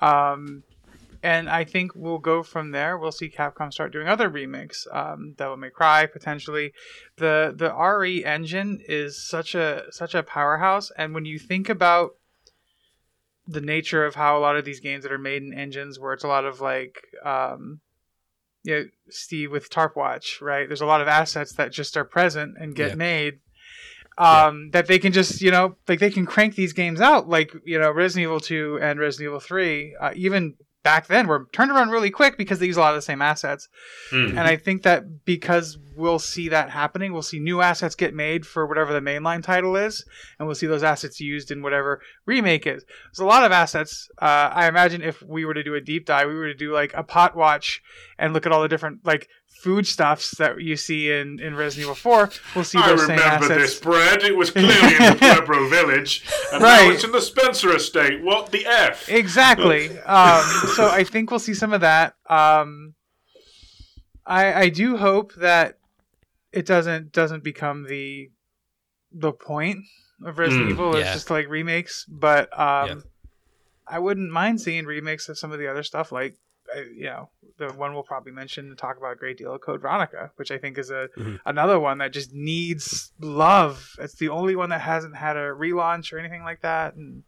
Um, 0.00 0.64
and 1.22 1.48
I 1.48 1.64
think 1.64 1.92
we'll 1.94 2.18
go 2.18 2.42
from 2.42 2.72
there. 2.72 2.98
We'll 2.98 3.12
see 3.12 3.30
Capcom 3.30 3.72
start 3.72 3.92
doing 3.92 4.08
other 4.08 4.28
remakes. 4.28 4.86
Um, 4.90 5.34
Devil 5.36 5.56
May 5.56 5.70
Cry 5.70 6.06
potentially. 6.06 6.72
The 7.16 7.54
the 7.56 7.72
RE 7.72 8.24
engine 8.24 8.80
is 8.88 9.24
such 9.24 9.54
a 9.54 9.84
such 9.90 10.14
a 10.16 10.24
powerhouse, 10.24 10.90
and 10.98 11.14
when 11.14 11.24
you 11.24 11.38
think 11.38 11.68
about 11.68 12.16
the 13.46 13.60
nature 13.60 14.04
of 14.04 14.14
how 14.14 14.36
a 14.36 14.40
lot 14.40 14.56
of 14.56 14.64
these 14.64 14.80
games 14.80 15.02
that 15.04 15.12
are 15.12 15.18
made 15.18 15.42
in 15.42 15.52
engines, 15.52 15.98
where 15.98 16.12
it's 16.12 16.24
a 16.24 16.28
lot 16.28 16.44
of 16.44 16.60
like, 16.60 16.96
um, 17.24 17.80
you 18.64 18.74
know, 18.74 18.84
Steve 19.08 19.50
with 19.50 19.70
Tarp 19.70 19.96
Watch, 19.96 20.40
right? 20.40 20.68
There's 20.68 20.80
a 20.80 20.86
lot 20.86 21.00
of 21.00 21.08
assets 21.08 21.52
that 21.54 21.72
just 21.72 21.96
are 21.96 22.04
present 22.04 22.56
and 22.58 22.74
get 22.74 22.90
Yeah. 22.90 22.94
made. 22.96 23.38
Um, 24.18 24.70
that 24.72 24.86
they 24.88 24.98
can 24.98 25.12
just, 25.12 25.40
you 25.40 25.50
know, 25.50 25.76
like 25.88 25.98
they 25.98 26.10
can 26.10 26.26
crank 26.26 26.54
these 26.54 26.74
games 26.74 27.00
out, 27.00 27.28
like 27.28 27.52
you 27.64 27.78
know, 27.78 27.90
Resident 27.90 28.24
Evil 28.24 28.40
2 28.40 28.78
and 28.82 29.00
Resident 29.00 29.28
Evil 29.28 29.40
3, 29.40 29.96
uh, 30.00 30.12
even 30.14 30.54
back 30.82 31.06
then 31.06 31.26
were 31.26 31.48
turned 31.52 31.70
around 31.70 31.90
really 31.90 32.10
quick 32.10 32.36
because 32.36 32.58
they 32.58 32.66
use 32.66 32.76
a 32.76 32.80
lot 32.80 32.92
of 32.92 32.96
the 32.98 33.02
same 33.02 33.22
assets. 33.22 33.68
Hmm. 34.10 34.30
And 34.30 34.40
I 34.40 34.56
think 34.56 34.82
that 34.82 35.24
because 35.24 35.78
we'll 35.96 36.18
see 36.18 36.48
that 36.48 36.70
happening, 36.70 37.12
we'll 37.12 37.22
see 37.22 37.38
new 37.38 37.60
assets 37.60 37.94
get 37.94 38.14
made 38.14 38.46
for 38.46 38.66
whatever 38.66 38.92
the 38.92 39.00
mainline 39.00 39.42
title 39.42 39.76
is, 39.76 40.04
and 40.38 40.46
we'll 40.46 40.54
see 40.54 40.66
those 40.66 40.82
assets 40.82 41.20
used 41.20 41.50
in 41.50 41.62
whatever 41.62 42.00
remake 42.26 42.66
is. 42.66 42.84
There's 42.84 43.24
a 43.24 43.26
lot 43.26 43.44
of 43.44 43.52
assets. 43.52 44.08
Uh, 44.20 44.50
I 44.52 44.68
imagine 44.68 45.02
if 45.02 45.22
we 45.22 45.44
were 45.44 45.54
to 45.54 45.62
do 45.62 45.74
a 45.74 45.80
deep 45.80 46.06
dive, 46.06 46.28
we 46.28 46.34
were 46.34 46.48
to 46.48 46.54
do 46.54 46.72
like 46.72 46.92
a 46.94 47.02
pot 47.02 47.36
watch 47.36 47.82
and 48.18 48.32
look 48.32 48.46
at 48.46 48.52
all 48.52 48.62
the 48.62 48.68
different 48.68 49.04
like 49.04 49.28
food 49.62 49.86
stuffs 49.86 50.32
that 50.32 50.60
you 50.60 50.76
see 50.76 51.10
in, 51.12 51.38
in 51.38 51.54
Resident 51.54 51.84
Evil 51.84 51.94
4. 51.94 52.30
We'll 52.54 52.64
see 52.64 52.78
I 52.78 52.88
those 52.88 53.06
same 53.06 53.16
remember 53.16 53.44
assets. 53.44 53.60
this 53.60 53.78
bread. 53.80 54.22
It 54.24 54.36
was 54.36 54.50
clearly 54.50 54.72
in 54.96 55.12
the 55.12 55.16
Pueblo 55.46 55.68
village, 55.68 56.24
and 56.52 56.62
now 56.62 56.90
it's 56.90 57.04
in 57.04 57.12
the 57.12 57.20
Spencer 57.22 57.74
estate. 57.76 58.22
What 58.22 58.50
the 58.50 58.66
f? 58.66 59.08
Exactly. 59.08 59.90
um, 60.00 60.42
so 60.74 60.88
I 60.90 61.04
think 61.04 61.30
we'll 61.30 61.38
see 61.40 61.54
some 61.54 61.72
of 61.72 61.80
that. 61.82 62.14
Um, 62.28 62.94
I 64.26 64.52
I 64.64 64.68
do 64.68 64.96
hope 64.96 65.34
that 65.34 65.78
it 66.52 66.66
doesn't 66.66 67.12
doesn't 67.12 67.44
become 67.44 67.84
the 67.84 68.30
the 69.12 69.32
point 69.32 69.78
of 70.24 70.38
Resident 70.38 70.68
Mm, 70.68 70.72
Evil. 70.72 70.96
It's 70.96 71.04
yeah. 71.06 71.12
just 71.14 71.30
like 71.30 71.48
remakes, 71.48 72.04
but 72.08 72.48
um, 72.58 72.88
Yeah. 72.88 72.94
I 73.86 73.98
wouldn't 73.98 74.30
mind 74.30 74.60
seeing 74.60 74.86
remakes 74.86 75.28
of 75.28 75.38
some 75.38 75.52
of 75.52 75.58
the 75.58 75.66
other 75.68 75.82
stuff. 75.82 76.12
Like 76.12 76.36
you 76.96 77.04
know, 77.04 77.28
the 77.58 77.68
one 77.72 77.92
we'll 77.94 78.02
probably 78.02 78.32
mention 78.32 78.68
and 78.68 78.78
talk 78.78 78.96
about 78.96 79.12
a 79.12 79.16
great 79.16 79.36
deal 79.38 79.54
of 79.54 79.60
Code 79.60 79.80
Veronica, 79.82 80.30
which 80.36 80.50
I 80.50 80.58
think 80.58 80.78
is 80.78 80.90
a 80.90 81.08
Mhm. 81.16 81.40
another 81.46 81.78
one 81.78 81.98
that 81.98 82.12
just 82.12 82.32
needs 82.32 83.12
love. 83.20 83.94
It's 83.98 84.14
the 84.14 84.28
only 84.30 84.56
one 84.56 84.70
that 84.70 84.80
hasn't 84.80 85.16
had 85.16 85.36
a 85.36 85.50
relaunch 85.52 86.12
or 86.12 86.18
anything 86.18 86.42
like 86.44 86.60
that. 86.62 86.94
And 86.94 87.22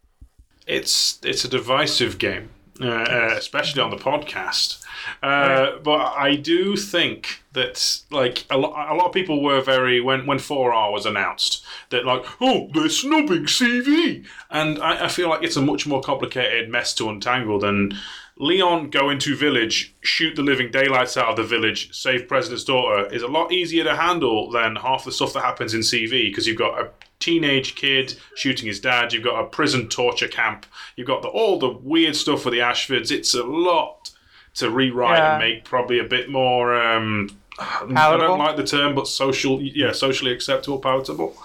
It's 0.66 1.18
it's 1.22 1.44
a 1.44 1.48
divisive 1.48 2.18
game, 2.18 2.48
uh, 2.80 2.86
uh, 2.88 3.34
especially 3.36 3.82
on 3.82 3.90
the 3.90 3.96
podcast. 3.98 4.82
Uh, 5.22 5.72
But 5.82 6.14
I 6.16 6.36
do 6.36 6.74
think 6.76 7.42
that 7.52 8.00
like 8.10 8.44
a 8.50 8.56
lot, 8.56 8.90
a 8.90 8.94
lot 8.94 9.06
of 9.08 9.12
people 9.12 9.42
were 9.42 9.60
very 9.60 10.00
when 10.00 10.24
when 10.26 10.38
4R 10.38 10.90
was 10.90 11.04
announced 11.04 11.62
that 11.90 12.04
like 12.06 12.24
oh 12.40 12.70
they're 12.72 12.88
snubbing 12.88 13.44
CV, 13.46 14.24
and 14.50 14.78
I, 14.78 15.04
I 15.04 15.08
feel 15.08 15.28
like 15.28 15.42
it's 15.42 15.56
a 15.56 15.62
much 15.62 15.86
more 15.86 16.00
complicated 16.00 16.70
mess 16.70 16.94
to 16.94 17.10
untangle 17.10 17.58
than. 17.58 17.92
Leon 18.36 18.90
go 18.90 19.10
into 19.10 19.36
village, 19.36 19.94
shoot 20.02 20.34
the 20.34 20.42
living 20.42 20.70
daylights 20.70 21.16
out 21.16 21.28
of 21.28 21.36
the 21.36 21.44
village, 21.44 21.94
save 21.94 22.26
president's 22.26 22.64
daughter 22.64 23.06
is 23.14 23.22
a 23.22 23.28
lot 23.28 23.52
easier 23.52 23.84
to 23.84 23.94
handle 23.94 24.50
than 24.50 24.74
half 24.76 25.04
the 25.04 25.12
stuff 25.12 25.32
that 25.34 25.42
happens 25.44 25.72
in 25.72 25.80
CV 25.80 26.30
because 26.30 26.46
you've 26.46 26.58
got 26.58 26.80
a 26.80 26.90
teenage 27.20 27.76
kid 27.76 28.14
shooting 28.34 28.66
his 28.66 28.80
dad, 28.80 29.12
you've 29.12 29.22
got 29.22 29.40
a 29.40 29.46
prison 29.46 29.88
torture 29.88 30.26
camp, 30.28 30.66
you've 30.96 31.06
got 31.06 31.22
the, 31.22 31.28
all 31.28 31.58
the 31.60 31.68
weird 31.70 32.16
stuff 32.16 32.44
with 32.44 32.52
the 32.52 32.60
Ashfords. 32.60 33.12
It's 33.12 33.34
a 33.34 33.44
lot 33.44 34.10
to 34.54 34.68
rewrite 34.68 35.18
Yeah. 35.18 35.34
and 35.36 35.38
make 35.52 35.64
probably 35.64 36.00
a 36.00 36.04
bit 36.04 36.28
more. 36.28 36.74
Um, 36.74 37.28
I 37.58 38.16
don't 38.16 38.38
like 38.38 38.56
the 38.56 38.64
term, 38.64 38.94
but 38.94 39.06
social, 39.06 39.62
yeah, 39.62 39.92
socially 39.92 40.32
acceptable, 40.32 40.78
palatable. 40.78 41.36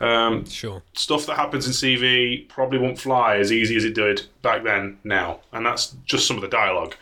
Um, 0.00 0.44
Sure. 0.46 0.82
stuff 0.94 1.26
that 1.26 1.36
happens 1.36 1.66
in 1.66 1.72
CV 1.72 2.48
probably 2.48 2.78
won't 2.78 3.00
fly 3.00 3.36
as 3.36 3.50
easy 3.50 3.76
as 3.76 3.84
it 3.84 3.94
did 3.94 4.22
back 4.42 4.62
then 4.62 4.98
now, 5.02 5.40
and 5.52 5.66
that's 5.66 5.96
just 6.04 6.26
some 6.26 6.36
of 6.36 6.42
the 6.42 6.48
dialogue. 6.48 6.94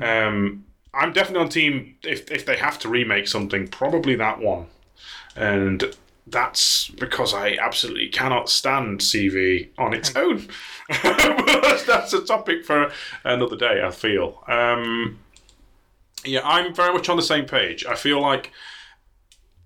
Um, 0.00 0.64
I'm 0.94 1.12
definitely 1.12 1.42
on 1.44 1.48
team 1.50 1.96
if 2.02 2.30
if 2.30 2.46
they 2.46 2.56
have 2.56 2.78
to 2.80 2.88
remake 2.88 3.28
something, 3.28 3.68
probably 3.68 4.16
that 4.16 4.38
one, 4.40 4.66
and 5.36 5.84
that's 6.26 6.88
because 6.88 7.32
I 7.34 7.56
absolutely 7.60 8.08
cannot 8.08 8.48
stand 8.50 9.00
CV 9.00 9.68
on 9.78 9.94
its 9.94 10.14
own. 10.16 10.48
But 10.88 11.84
that's 11.86 12.12
a 12.12 12.22
topic 12.24 12.64
for 12.64 12.90
another 13.24 13.56
day. 13.56 13.82
I 13.84 13.90
feel. 13.90 14.42
Um, 14.46 15.18
yeah, 16.24 16.40
I'm 16.44 16.74
very 16.74 16.92
much 16.92 17.08
on 17.08 17.16
the 17.16 17.22
same 17.22 17.46
page. 17.46 17.84
I 17.86 17.94
feel 17.94 18.20
like 18.20 18.52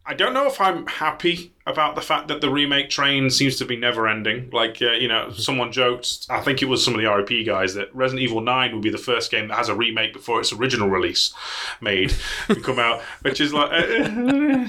I 0.05 0.15
don't 0.15 0.35
know 0.35 0.47
if 0.47 0.61
I'm 0.61 0.87
happy 0.87 1.55
about 1.65 1.95
the 1.95 2.01
fact 2.01 2.27
that 2.27 2.41
the 2.41 2.51
remake 2.51 2.91
train 2.91 3.31
seems 3.31 3.55
to 3.57 3.65
be 3.65 3.77
never 3.77 4.09
ending. 4.09 4.51
Like, 4.51 4.83
uh, 4.83 4.93
you 4.93 5.07
know, 5.07 5.31
someone 5.31 5.71
joked, 5.71 6.27
I 6.29 6.41
think 6.41 6.61
it 6.61 6.65
was 6.65 6.85
some 6.85 6.95
of 6.95 7.01
the 7.01 7.07
RP 7.07 7.47
guys, 7.47 7.75
that 7.75 7.95
Resident 7.95 8.25
Evil 8.25 8.41
9 8.41 8.73
would 8.73 8.83
be 8.83 8.91
the 8.91 8.99
first 8.99 9.31
game 9.31 9.47
that 9.47 9.57
has 9.57 9.69
a 9.69 9.75
remake 9.77 10.13
before 10.13 10.41
its 10.41 10.53
original 10.53 10.89
release 10.89 11.33
made 11.81 12.13
and 12.49 12.65
come 12.65 12.81
out, 12.81 13.01
which 13.23 13.41
is 13.41 13.55
like, 13.55 13.71
uh, 13.71 14.67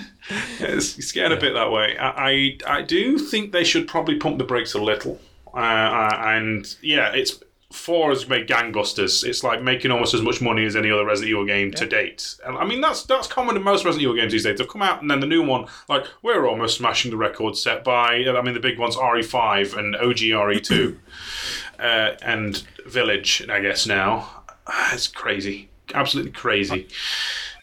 it's, 0.60 1.00
it's 1.00 1.12
getting 1.12 1.36
a 1.36 1.42
bit 1.42 1.56
that 1.56 1.72
way. 1.72 1.98
I, 1.98 2.30
I, 2.30 2.58
I 2.68 2.82
do 2.84 3.18
think 3.18 3.54
they 3.54 3.64
should 3.64 3.88
probably 3.88 4.18
pump 4.18 4.38
the 4.38 4.44
brakes 4.44 4.76
a 4.76 4.82
little. 4.82 5.20
Uh, 5.52 5.58
uh, 5.58 6.22
and 6.26 6.76
yeah, 6.82 7.12
it's. 7.12 7.42
Four 7.74 8.10
has 8.10 8.28
made 8.30 8.48
gangbusters. 8.48 9.28
It's 9.28 9.44
like 9.44 9.64
making 9.64 9.90
almost 9.90 10.14
as 10.14 10.22
much 10.22 10.42
money 10.42 10.64
as 10.64 10.76
any 10.76 10.92
other 10.92 11.06
Resident 11.06 11.32
Evil 11.32 11.46
game 11.46 11.72
to 11.72 11.88
date. 11.88 12.36
And 12.46 12.56
I 12.58 12.66
mean, 12.66 12.82
that's 12.82 13.04
that's 13.04 13.28
common 13.28 13.58
in 13.58 13.64
most 13.64 13.84
Resident 13.84 14.04
Evil 14.04 14.16
games 14.16 14.32
these 14.32 14.44
days. 14.44 14.60
They've 14.60 14.68
come 14.68 14.84
out 14.84 15.02
and 15.02 15.10
then 15.10 15.20
the 15.20 15.28
new 15.28 15.44
one, 15.44 15.66
like 15.90 16.06
we're 16.22 16.48
almost 16.48 16.78
smashing 16.78 17.10
the 17.10 17.18
record 17.18 17.58
set 17.58 17.84
by. 17.84 18.26
I 18.26 18.42
mean, 18.44 18.54
the 18.54 18.60
big 18.60 18.78
ones 18.78 18.96
RE5 18.96 19.76
and 19.76 19.96
OG 19.96 20.18
RE2, 20.18 20.98
uh, 21.80 22.16
and 22.22 22.58
Village. 22.86 23.46
I 23.50 23.60
guess 23.60 23.88
now 23.88 24.44
it's 24.92 25.08
crazy, 25.08 25.70
absolutely 25.94 26.32
crazy. 26.32 26.88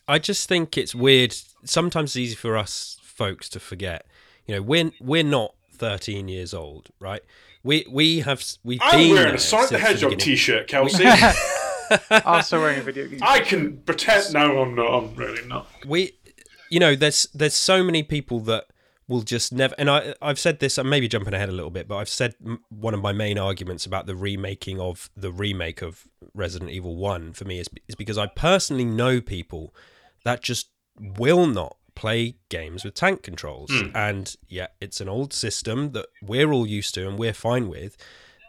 I 0.08 0.18
just 0.18 0.48
think 0.48 0.76
it's 0.76 0.94
weird. 0.94 1.36
Sometimes 1.64 2.10
it's 2.10 2.16
easy 2.16 2.34
for 2.34 2.56
us 2.56 2.98
folks 3.02 3.48
to 3.50 3.60
forget. 3.60 4.06
You 4.46 4.56
know, 4.56 4.62
we're 4.62 4.90
we're 5.00 5.22
not 5.22 5.54
13 5.72 6.28
years 6.28 6.52
old, 6.52 6.88
right? 6.98 7.22
We 7.62 7.86
we 7.90 8.20
have 8.20 8.42
we've 8.64 8.80
I'm 8.82 8.98
been 8.98 9.10
wearing 9.10 9.26
there 9.28 9.34
a 9.34 9.38
Sonic 9.38 9.70
the 9.70 9.78
Hedgehog 9.78 10.10
beginning. 10.10 10.36
T-shirt, 10.36 10.68
Kelsi. 10.70 12.24
also 12.24 12.60
wearing 12.60 12.78
a 12.80 12.82
video 12.82 13.06
game. 13.08 13.18
I 13.22 13.40
can 13.40 13.78
pretend. 13.78 14.32
No, 14.32 14.62
I'm 14.62 14.74
not. 14.74 14.86
I'm 14.94 15.14
really 15.14 15.46
not. 15.46 15.66
we 15.86 16.12
you 16.70 16.78
know 16.80 16.94
there's 16.94 17.26
there's 17.34 17.54
so 17.54 17.82
many 17.82 18.02
people 18.02 18.40
that 18.40 18.64
will 19.08 19.22
just 19.22 19.52
never 19.52 19.74
and 19.76 19.90
I 19.90 20.14
I've 20.22 20.38
said 20.38 20.60
this 20.60 20.78
I'm 20.78 20.88
maybe 20.88 21.08
jumping 21.08 21.34
ahead 21.34 21.48
a 21.48 21.52
little 21.52 21.70
bit 21.72 21.88
but 21.88 21.96
I've 21.96 22.08
said 22.08 22.36
m- 22.46 22.60
one 22.68 22.94
of 22.94 23.02
my 23.02 23.10
main 23.12 23.38
arguments 23.38 23.84
about 23.84 24.06
the 24.06 24.14
remaking 24.14 24.78
of 24.80 25.10
the 25.16 25.32
remake 25.32 25.82
of 25.82 26.06
Resident 26.32 26.70
Evil 26.70 26.94
1 26.94 27.32
for 27.32 27.44
me 27.44 27.58
is 27.58 27.66
is 27.88 27.96
because 27.96 28.16
I 28.18 28.28
personally 28.28 28.84
know 28.84 29.20
people 29.20 29.74
that 30.24 30.42
just 30.44 30.68
will 30.96 31.46
not 31.48 31.76
play 32.00 32.34
games 32.48 32.82
with 32.82 32.94
tank 32.94 33.22
controls. 33.22 33.70
Hmm. 33.70 33.94
And 33.94 34.34
yeah 34.48 34.68
it's 34.80 35.02
an 35.02 35.08
old 35.08 35.34
system 35.34 35.92
that 35.92 36.06
we're 36.22 36.50
all 36.50 36.66
used 36.66 36.94
to 36.94 37.06
and 37.06 37.18
we're 37.18 37.34
fine 37.34 37.68
with. 37.68 37.94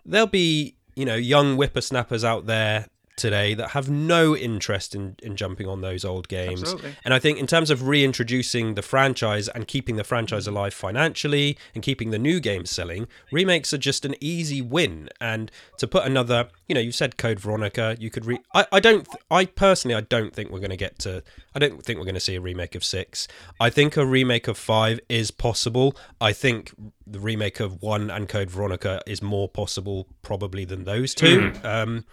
There'll 0.06 0.28
be 0.28 0.76
you 0.96 1.04
know 1.06 1.16
young 1.16 1.58
whippersnappers 1.58 2.24
out 2.24 2.46
there 2.46 2.88
today 3.22 3.54
that 3.54 3.70
have 3.70 3.90
no 3.90 4.36
interest 4.36 4.96
in, 4.96 5.16
in 5.22 5.36
jumping 5.36 5.68
on 5.68 5.82
those 5.82 6.04
old 6.04 6.28
games. 6.28 6.64
Absolutely. 6.64 6.96
And 7.06 7.14
I 7.14 7.20
think 7.20 7.38
in 7.38 7.46
terms 7.46 7.70
of 7.70 7.88
reintroducing 7.88 8.74
the 8.74 8.82
franchise 8.82 9.48
and 9.48 9.68
keeping 9.68 9.96
the 9.96 10.04
franchise 10.04 10.48
alive 10.48 10.74
financially 10.74 11.56
and 11.76 11.84
keeping 11.84 12.10
the 12.10 12.18
new 12.18 12.40
games 12.40 12.72
selling, 12.72 13.08
remakes 13.32 13.74
are 13.74 13.78
just 13.78 14.06
an 14.06 14.16
easy 14.20 14.60
win. 14.60 15.08
And 15.22 15.52
to 15.78 15.88
put 15.88 16.04
another, 16.04 16.48
you 16.68 16.74
know, 16.74 16.82
you 16.82 16.92
said 16.92 17.18
Code 17.18 17.40
Veronica, 17.40 17.96
you 18.00 18.10
could 18.10 18.26
re 18.26 18.40
I, 18.56 18.66
I 18.72 18.80
don't 18.80 19.08
I 19.30 19.46
personally 19.46 19.96
I 19.96 20.02
don't 20.02 20.34
think 20.34 20.50
we're 20.50 20.60
gonna 20.60 20.76
get 20.76 20.98
to 21.00 21.24
I 21.54 21.60
don't 21.60 21.84
think 21.84 22.00
we're 22.00 22.06
gonna 22.06 22.20
see 22.20 22.36
a 22.36 22.42
remake 22.42 22.74
of 22.74 22.84
six. 22.84 23.28
I 23.60 23.70
think 23.70 23.96
a 23.98 24.06
remake 24.06 24.48
of 24.48 24.58
five 24.58 25.00
is 25.08 25.30
possible. 25.30 25.96
I 26.20 26.34
think 26.34 26.74
the 27.06 27.20
remake 27.20 27.60
of 27.60 27.84
one 27.84 28.10
and 28.10 28.28
Code 28.28 28.50
Veronica 28.50 29.02
is 29.06 29.22
more 29.22 29.48
possible 29.48 30.08
probably 30.24 30.66
than 30.66 30.86
those 30.86 31.14
2 31.14 31.54
Um 31.64 32.06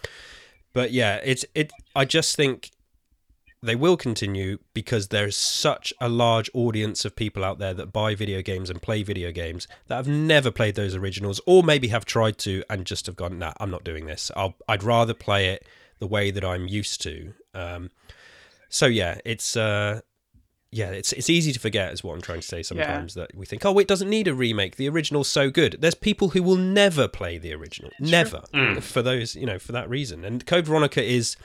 but 0.78 0.92
yeah, 0.92 1.18
it's 1.25 1.44
it. 1.56 1.73
I 1.97 2.04
just 2.04 2.37
think 2.37 2.70
they 3.61 3.75
will 3.75 3.97
continue 3.97 4.58
because 4.75 5.08
there's 5.08 5.37
such 5.37 5.92
a 6.00 6.08
large 6.08 6.49
audience 6.54 7.04
of 7.04 7.16
people 7.16 7.44
out 7.44 7.58
there 7.58 7.75
that 7.75 7.92
buy 7.92 8.14
video 8.14 8.42
games 8.42 8.70
and 8.70 8.80
play 8.80 9.02
video 9.02 9.32
games 9.32 9.66
that 9.88 9.97
have 9.97 10.06
never 10.06 10.52
played 10.52 10.76
those 10.76 10.94
originals, 10.94 11.40
or 11.47 11.64
maybe 11.64 11.88
have 11.88 12.04
tried 12.04 12.38
to 12.38 12.62
and 12.70 12.87
just 12.87 13.06
have 13.06 13.16
gone, 13.16 13.40
"Nah, 13.40 13.54
I'm 13.58 13.73
not 13.73 13.82
doing 13.82 14.06
this. 14.06 14.30
I'll, 14.37 14.54
I'd 14.68 14.85
rather 14.85 15.14
play 15.14 15.49
it 15.49 15.66
the 15.99 16.06
way 16.06 16.30
that 16.30 16.44
I'm 16.44 16.68
used 16.68 17.02
to." 17.02 17.35
Um, 17.54 17.90
so 18.68 18.87
yeah, 18.87 19.18
it's 19.25 19.56
uh, 19.56 20.02
yeah, 20.70 20.90
it's 20.90 21.12
it's 21.14 21.30
easy 21.30 21.52
to 21.52 21.58
forget, 21.60 21.92
is 21.92 22.04
what 22.04 22.14
I'm 22.14 22.20
trying 22.20 22.40
to 22.40 22.46
say. 22.46 22.62
Sometimes 22.62 23.14
that 23.14 23.34
we 23.34 23.46
think, 23.46 23.64
oh, 23.64 23.78
it 23.78 23.88
doesn't 23.88 24.10
need 24.10 24.28
a 24.28 24.34
remake. 24.34 24.76
The 24.76 24.88
original's 24.88 25.28
so 25.28 25.50
good. 25.50 25.78
There's 25.80 25.94
people 25.94 26.30
who 26.30 26.42
will 26.42 26.56
never 26.56 27.08
play 27.08 27.38
the 27.38 27.54
original, 27.54 27.90
never, 28.00 28.42
for 28.80 29.00
those 29.02 29.34
you 29.34 29.46
know, 29.46 29.58
for 29.58 29.72
that 29.72 29.88
reason. 29.88 30.25
And 30.25 30.44
Code 30.46 30.66
Veronica 30.66 31.02
is 31.02 31.37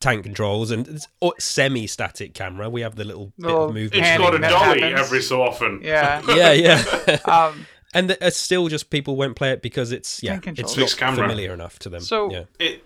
tank 0.00 0.24
controls 0.24 0.70
and 0.70 0.98
semi-static 1.38 2.34
camera. 2.34 2.68
We 2.70 2.80
have 2.82 2.96
the 2.96 3.04
little 3.04 3.32
of 3.44 3.74
movement. 3.74 3.94
It's 4.04 4.18
got 4.18 4.34
a 4.34 4.38
dolly 4.38 4.82
every 4.82 5.22
so 5.22 5.42
often. 5.42 5.80
Yeah. 5.82 6.22
yeah, 6.34 6.52
yeah. 6.52 7.18
Um, 7.24 7.66
and 7.94 8.10
it's 8.20 8.36
still 8.36 8.68
just 8.68 8.90
people 8.90 9.16
won't 9.16 9.34
play 9.34 9.50
it 9.52 9.62
because 9.62 9.92
it's 9.92 10.22
yeah, 10.22 10.38
it's 10.44 10.76
not 10.76 10.90
familiar 11.14 11.54
enough 11.54 11.78
to 11.80 11.88
them. 11.88 12.00
So- 12.02 12.30
yeah. 12.30 12.44
It, 12.58 12.84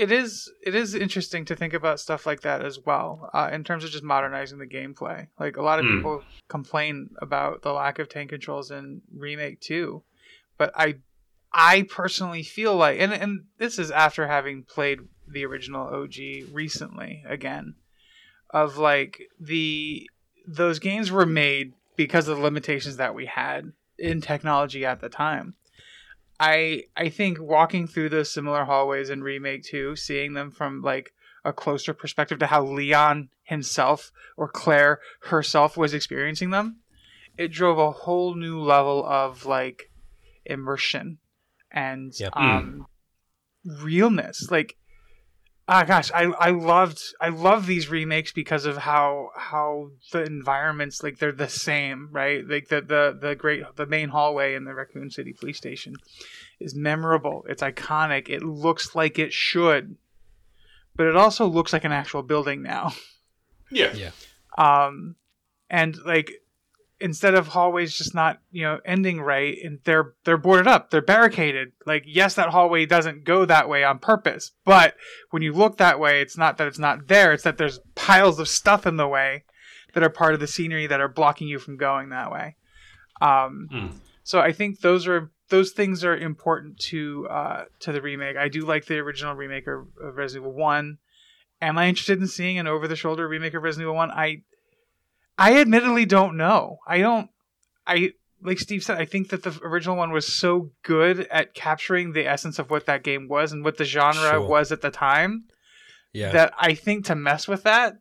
it 0.00 0.10
is 0.10 0.50
it 0.64 0.74
is 0.74 0.94
interesting 0.94 1.44
to 1.44 1.54
think 1.54 1.74
about 1.74 2.00
stuff 2.00 2.24
like 2.24 2.40
that 2.40 2.64
as 2.64 2.78
well 2.86 3.28
uh, 3.34 3.50
in 3.52 3.62
terms 3.62 3.84
of 3.84 3.90
just 3.90 4.02
modernizing 4.02 4.58
the 4.58 4.66
gameplay 4.66 5.28
like 5.38 5.58
a 5.58 5.62
lot 5.62 5.78
of 5.78 5.84
Hmm. 5.84 5.96
people 5.96 6.24
complain 6.48 7.10
about 7.20 7.60
the 7.62 7.72
lack 7.72 7.98
of 7.98 8.08
tank 8.08 8.30
controls 8.30 8.70
in 8.70 9.02
remake 9.14 9.60
2 9.60 10.02
but 10.56 10.72
i 10.74 10.94
i 11.52 11.82
personally 11.82 12.42
feel 12.42 12.74
like 12.74 12.98
and 12.98 13.12
and 13.12 13.44
this 13.58 13.78
is 13.78 13.90
after 13.90 14.26
having 14.26 14.62
played 14.62 15.00
the 15.28 15.44
original 15.44 15.86
og 15.86 16.16
recently 16.50 17.22
again 17.28 17.74
of 18.50 18.78
like 18.78 19.20
the 19.38 20.08
those 20.48 20.78
games 20.78 21.10
were 21.12 21.26
made 21.26 21.74
because 21.96 22.26
of 22.26 22.38
the 22.38 22.42
limitations 22.42 22.96
that 22.96 23.14
we 23.14 23.26
had 23.26 23.72
in 23.98 24.20
technology 24.22 24.86
at 24.86 25.00
the 25.00 25.10
time 25.10 25.54
I 26.40 26.84
I 26.96 27.10
think 27.10 27.38
walking 27.38 27.86
through 27.86 28.08
those 28.08 28.32
similar 28.32 28.64
hallways 28.64 29.10
in 29.10 29.22
remake 29.22 29.62
2, 29.64 29.94
seeing 29.94 30.32
them 30.32 30.50
from 30.50 30.80
like 30.80 31.12
a 31.44 31.52
closer 31.52 31.94
perspective 31.94 32.38
to 32.38 32.46
how 32.46 32.64
Leon 32.64 33.28
himself 33.44 34.10
or 34.36 34.48
Claire 34.48 35.00
herself 35.24 35.76
was 35.76 35.94
experiencing 35.94 36.50
them, 36.50 36.76
it 37.36 37.48
drove 37.48 37.78
a 37.78 37.90
whole 37.90 38.34
new 38.34 38.58
level 38.60 39.04
of 39.04 39.44
like 39.46 39.90
immersion 40.46 41.18
and 41.70 42.12
Yeah. 42.18 42.30
um 42.32 42.86
realness. 43.64 44.50
Like 44.50 44.76
ah 45.70 45.84
gosh, 45.84 46.10
I 46.12 46.24
I 46.24 46.50
loved 46.50 47.00
I 47.20 47.28
love 47.28 47.66
these 47.66 47.88
remakes 47.88 48.32
because 48.32 48.66
of 48.66 48.76
how 48.76 49.30
how 49.36 49.92
the 50.12 50.24
environments 50.24 51.02
like 51.02 51.18
they're 51.18 51.32
the 51.32 51.48
same, 51.48 52.08
right? 52.10 52.46
Like 52.46 52.68
the 52.68 52.80
the 52.82 53.16
the 53.18 53.34
great 53.36 53.62
the 53.76 53.86
main 53.86 54.08
hallway 54.08 54.54
in 54.54 54.64
the 54.64 54.74
Raccoon 54.74 55.10
City 55.10 55.32
police 55.32 55.56
station 55.56 55.94
is 56.58 56.74
memorable. 56.74 57.46
It's 57.48 57.62
iconic. 57.62 58.28
It 58.28 58.42
looks 58.42 58.94
like 58.96 59.18
it 59.18 59.32
should. 59.32 59.96
But 60.96 61.06
it 61.06 61.16
also 61.16 61.46
looks 61.46 61.72
like 61.72 61.84
an 61.84 61.92
actual 61.92 62.22
building 62.22 62.62
now. 62.62 62.92
yeah. 63.70 63.92
Yeah. 63.94 64.10
Um 64.58 65.14
and 65.70 65.96
like 66.04 66.39
instead 67.00 67.34
of 67.34 67.48
hallways 67.48 67.96
just 67.96 68.14
not, 68.14 68.40
you 68.50 68.62
know, 68.62 68.78
ending 68.84 69.20
right 69.20 69.56
and 69.64 69.78
they're 69.84 70.14
they're 70.24 70.36
boarded 70.36 70.66
up, 70.66 70.90
they're 70.90 71.00
barricaded. 71.02 71.72
Like 71.86 72.04
yes, 72.06 72.34
that 72.34 72.50
hallway 72.50 72.86
doesn't 72.86 73.24
go 73.24 73.44
that 73.44 73.68
way 73.68 73.84
on 73.84 73.98
purpose, 73.98 74.52
but 74.64 74.94
when 75.30 75.42
you 75.42 75.52
look 75.52 75.78
that 75.78 75.98
way, 75.98 76.20
it's 76.20 76.36
not 76.36 76.58
that 76.58 76.68
it's 76.68 76.78
not 76.78 77.08
there, 77.08 77.32
it's 77.32 77.44
that 77.44 77.58
there's 77.58 77.80
piles 77.94 78.38
of 78.38 78.48
stuff 78.48 78.86
in 78.86 78.96
the 78.96 79.08
way 79.08 79.44
that 79.94 80.02
are 80.02 80.10
part 80.10 80.34
of 80.34 80.40
the 80.40 80.46
scenery 80.46 80.86
that 80.86 81.00
are 81.00 81.08
blocking 81.08 81.48
you 81.48 81.58
from 81.58 81.76
going 81.76 82.10
that 82.10 82.30
way. 82.30 82.56
Um 83.20 83.68
Hmm. 83.70 83.86
so 84.22 84.40
I 84.40 84.52
think 84.52 84.80
those 84.80 85.06
are 85.08 85.30
those 85.48 85.72
things 85.72 86.04
are 86.04 86.16
important 86.16 86.78
to 86.78 87.26
uh, 87.28 87.64
to 87.80 87.92
the 87.92 88.00
remake. 88.00 88.36
I 88.36 88.48
do 88.48 88.60
like 88.60 88.86
the 88.86 88.98
original 88.98 89.34
remake 89.34 89.66
of, 89.66 89.88
of 90.00 90.16
Resident 90.16 90.44
Evil 90.46 90.56
One. 90.56 90.98
Am 91.60 91.76
I 91.76 91.88
interested 91.88 92.20
in 92.20 92.26
seeing 92.28 92.58
an 92.58 92.66
over 92.66 92.88
the 92.88 92.96
shoulder 92.96 93.28
remake 93.28 93.54
of 93.54 93.62
Resident 93.62 93.86
Evil 93.86 93.96
One? 93.96 94.10
I 94.12 94.42
I 95.40 95.60
admittedly 95.60 96.04
don't 96.06 96.36
know. 96.36 96.78
I 96.86 96.98
don't. 96.98 97.30
I 97.86 98.12
like 98.42 98.58
Steve 98.58 98.82
said. 98.84 98.98
I 98.98 99.04
think 99.06 99.30
that 99.30 99.42
the 99.42 99.58
original 99.64 99.96
one 99.96 100.12
was 100.12 100.32
so 100.32 100.70
good 100.84 101.26
at 101.30 101.54
capturing 101.54 102.12
the 102.12 102.26
essence 102.26 102.58
of 102.58 102.70
what 102.70 102.86
that 102.86 103.02
game 103.02 103.26
was 103.28 103.52
and 103.52 103.64
what 103.64 103.76
the 103.78 103.84
genre 103.84 104.30
Sure. 104.30 104.46
was 104.46 104.70
at 104.72 104.80
the 104.82 104.90
time 104.90 105.44
Yeah. 106.12 106.32
that 106.32 106.52
I 106.58 106.74
think 106.74 107.06
to 107.06 107.14
mess 107.14 107.48
with 107.48 107.62
that, 107.64 107.94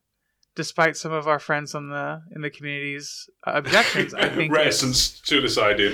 despite 0.55 0.97
some 0.97 1.11
of 1.11 1.27
our 1.27 1.39
friends 1.39 1.73
on 1.75 1.89
the 1.89 2.21
in 2.35 2.41
the 2.41 2.49
community's 2.49 3.29
uh, 3.47 3.51
objections, 3.55 4.13
I 4.13 4.29
think 4.35 4.51
it's- 4.51 4.57
reticence 4.57 5.19
to 5.21 5.41
this 5.41 5.57
idea. 5.57 5.93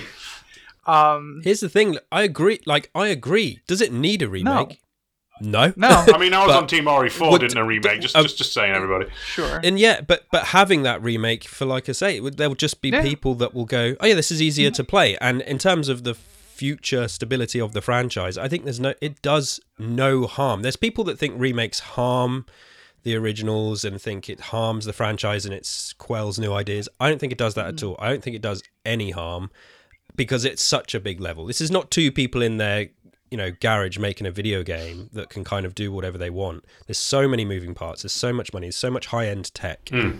Um, 0.87 1.41
Here's 1.43 1.61
the 1.61 1.69
thing. 1.69 1.97
I 2.11 2.21
agree. 2.23 2.59
Like 2.65 2.89
I 2.93 3.07
agree. 3.07 3.61
Does 3.67 3.81
it 3.81 3.91
need 3.91 4.21
a 4.21 4.29
remake? 4.29 4.69
No. 4.69 4.75
No, 5.41 5.73
no. 5.75 5.87
I 6.13 6.17
mean, 6.17 6.33
I 6.33 6.45
was 6.45 6.53
But 6.53 6.57
on 6.63 6.67
Team 6.67 6.85
RE4, 6.85 7.31
would- 7.31 7.41
didn't 7.41 7.57
a 7.57 7.63
remake. 7.65 8.01
Just, 8.01 8.15
uh, 8.15 8.23
just, 8.23 8.37
just 8.37 8.53
saying, 8.53 8.73
everybody. 8.73 9.07
sure. 9.25 9.59
And 9.63 9.77
yeah, 9.79 10.01
but 10.01 10.23
but 10.31 10.45
having 10.47 10.83
that 10.83 11.01
remake 11.01 11.43
for 11.45 11.65
like 11.65 11.89
I 11.89 11.91
say, 11.91 12.15
it 12.17 12.21
would- 12.23 12.37
there 12.37 12.47
will 12.49 12.55
just 12.55 12.81
be 12.81 12.89
Yeah. 12.89 13.01
people 13.01 13.35
that 13.35 13.53
will 13.53 13.65
go, 13.65 13.95
oh 13.99 14.05
yeah, 14.05 14.13
this 14.15 14.31
is 14.31 14.41
easier 14.41 14.71
to 14.71 14.83
play. 14.83 15.17
And 15.19 15.41
in 15.41 15.57
terms 15.57 15.89
of 15.89 16.03
the 16.03 16.13
future 16.13 17.07
stability 17.09 17.59
of 17.59 17.73
the 17.73 17.81
franchise, 17.81 18.37
I 18.37 18.47
think 18.47 18.63
there's 18.63 18.79
no, 18.79 18.93
it 19.01 19.21
does 19.21 19.59
no 19.77 20.25
harm. 20.25 20.61
There's 20.61 20.77
people 20.77 21.03
that 21.05 21.19
think 21.19 21.33
remakes 21.37 21.79
harm 21.81 22.45
the 23.03 23.15
originals 23.15 23.83
and 23.85 24.01
think 24.01 24.29
it 24.29 24.39
harms 24.39 24.85
the 24.85 24.93
franchise 24.93 25.45
and 25.45 25.53
it 25.53 25.69
quells 25.97 26.39
new 26.39 26.53
ideas. 26.53 26.87
I 26.99 27.09
don't 27.09 27.19
think 27.19 27.31
it 27.33 27.37
does 27.37 27.53
that 27.55 27.67
at 27.67 27.83
all. 27.83 27.95
I 27.99 28.09
don't 28.09 28.23
think 28.23 28.35
it 28.37 28.41
does 28.41 28.63
any 28.85 29.11
harm 29.11 29.51
because 30.15 30.45
it's 30.45 30.63
such 30.63 30.95
a 30.95 30.99
big 30.99 31.19
level. 31.19 31.45
This 31.45 31.59
is 31.61 31.69
not 31.69 31.91
two 31.91 32.11
people 32.11 32.41
in 32.41 32.57
their 32.57 32.87
you 33.35 33.41
know 33.41 33.51
garage 33.51 33.97
making 33.99 34.25
a 34.25 34.31
video 34.31 34.63
game 34.63 35.09
that 35.11 35.27
can 35.27 35.43
kind 35.43 35.65
of 35.65 35.75
do 35.75 35.91
whatever 35.91 36.17
they 36.17 36.29
want. 36.29 36.63
There's 36.87 36.97
so 36.97 37.27
many 37.27 37.43
moving 37.43 37.73
parts. 37.75 38.03
There's 38.03 38.13
so 38.13 38.31
much 38.31 38.53
money. 38.53 38.67
There's 38.67 38.77
so 38.77 38.89
much 38.89 39.07
high 39.07 39.27
end 39.27 39.53
tech. 39.53 39.89
Hmm. 39.89 40.19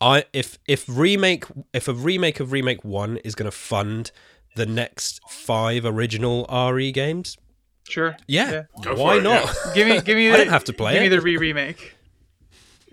I 0.00 0.26
if 0.32 0.56
if 0.68 0.84
remake 0.88 1.46
if 1.72 1.88
a 1.88 1.92
remake 1.92 2.38
of 2.38 2.52
remake 2.52 2.84
one 2.84 3.16
is 3.18 3.34
going 3.34 3.50
to 3.50 3.56
fund 3.56 4.12
the 4.54 4.66
next 4.66 5.20
five 5.28 5.84
original 5.84 6.46
RE 6.72 6.92
games, 6.92 7.36
Sure. 7.88 8.16
yeah, 8.28 8.62
Go 8.82 8.94
for 8.94 9.02
why 9.02 9.16
it, 9.16 9.24
not? 9.24 9.52
Give 9.74 9.88
me, 9.88 10.00
give 10.00 10.16
me. 10.16 10.28
I 10.32 10.32
the, 10.32 10.44
don't 10.44 10.52
have 10.52 10.62
to 10.64 10.72
play 10.72 10.92
Give 10.92 11.02
me 11.02 11.08
the 11.08 11.20
re 11.20 11.36
remake. 11.36 11.93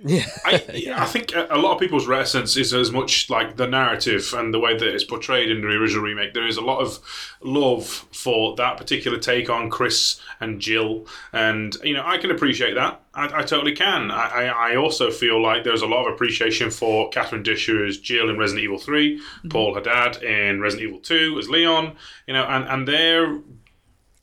I, 0.06 0.94
I 0.96 1.06
think 1.06 1.34
a 1.36 1.58
lot 1.58 1.74
of 1.74 1.80
people's 1.80 2.08
reticence 2.08 2.58
is 2.58 2.74
as 2.74 2.92
much 2.92 3.30
like 3.30 3.58
the 3.58 3.68
narrative 3.68 4.34
and 4.34 4.54
the 4.54 4.60
way 4.60 4.78
that 4.78 4.88
it's 4.88 5.04
portrayed 5.04 5.52
in 5.52 5.62
the 5.62 5.68
original 5.68 6.04
remake. 6.04 6.34
There 6.34 6.48
is 6.48 6.58
a 6.58 6.62
lot 6.62 6.80
of 6.80 7.00
love 7.42 7.86
for 7.86 8.56
that 8.56 8.78
particular 8.78 9.18
take 9.18 9.50
on 9.50 9.70
Chris 9.70 10.20
and 10.40 10.60
Jill, 10.60 11.06
and 11.34 11.76
you 11.84 11.94
know 11.94 12.04
I 12.06 12.18
can 12.18 12.32
appreciate 12.32 12.76
that. 12.76 13.02
I, 13.14 13.26
I 13.26 13.44
totally 13.44 13.76
can. 13.76 14.10
I, 14.12 14.48
I, 14.48 14.72
I 14.72 14.76
also 14.76 15.12
feel 15.12 15.42
like 15.42 15.64
there's 15.64 15.82
a 15.82 15.88
lot 15.88 16.08
of 16.08 16.14
appreciation 16.14 16.72
for 16.72 17.10
Catherine 17.10 17.44
Disher 17.44 17.86
as 17.86 17.98
Jill 17.98 18.30
in 18.30 18.38
Resident 18.38 18.64
Evil 18.64 18.78
3 18.78 19.22
Paul 19.50 19.76
Haddad 19.76 20.24
in 20.24 20.62
Resident 20.62 20.88
Evil 20.90 21.00
Two 21.00 21.38
as 21.40 21.50
Leon. 21.50 21.96
You 22.28 22.34
know, 22.34 22.46
and 22.46 22.66
and 22.66 22.88
their 22.88 23.40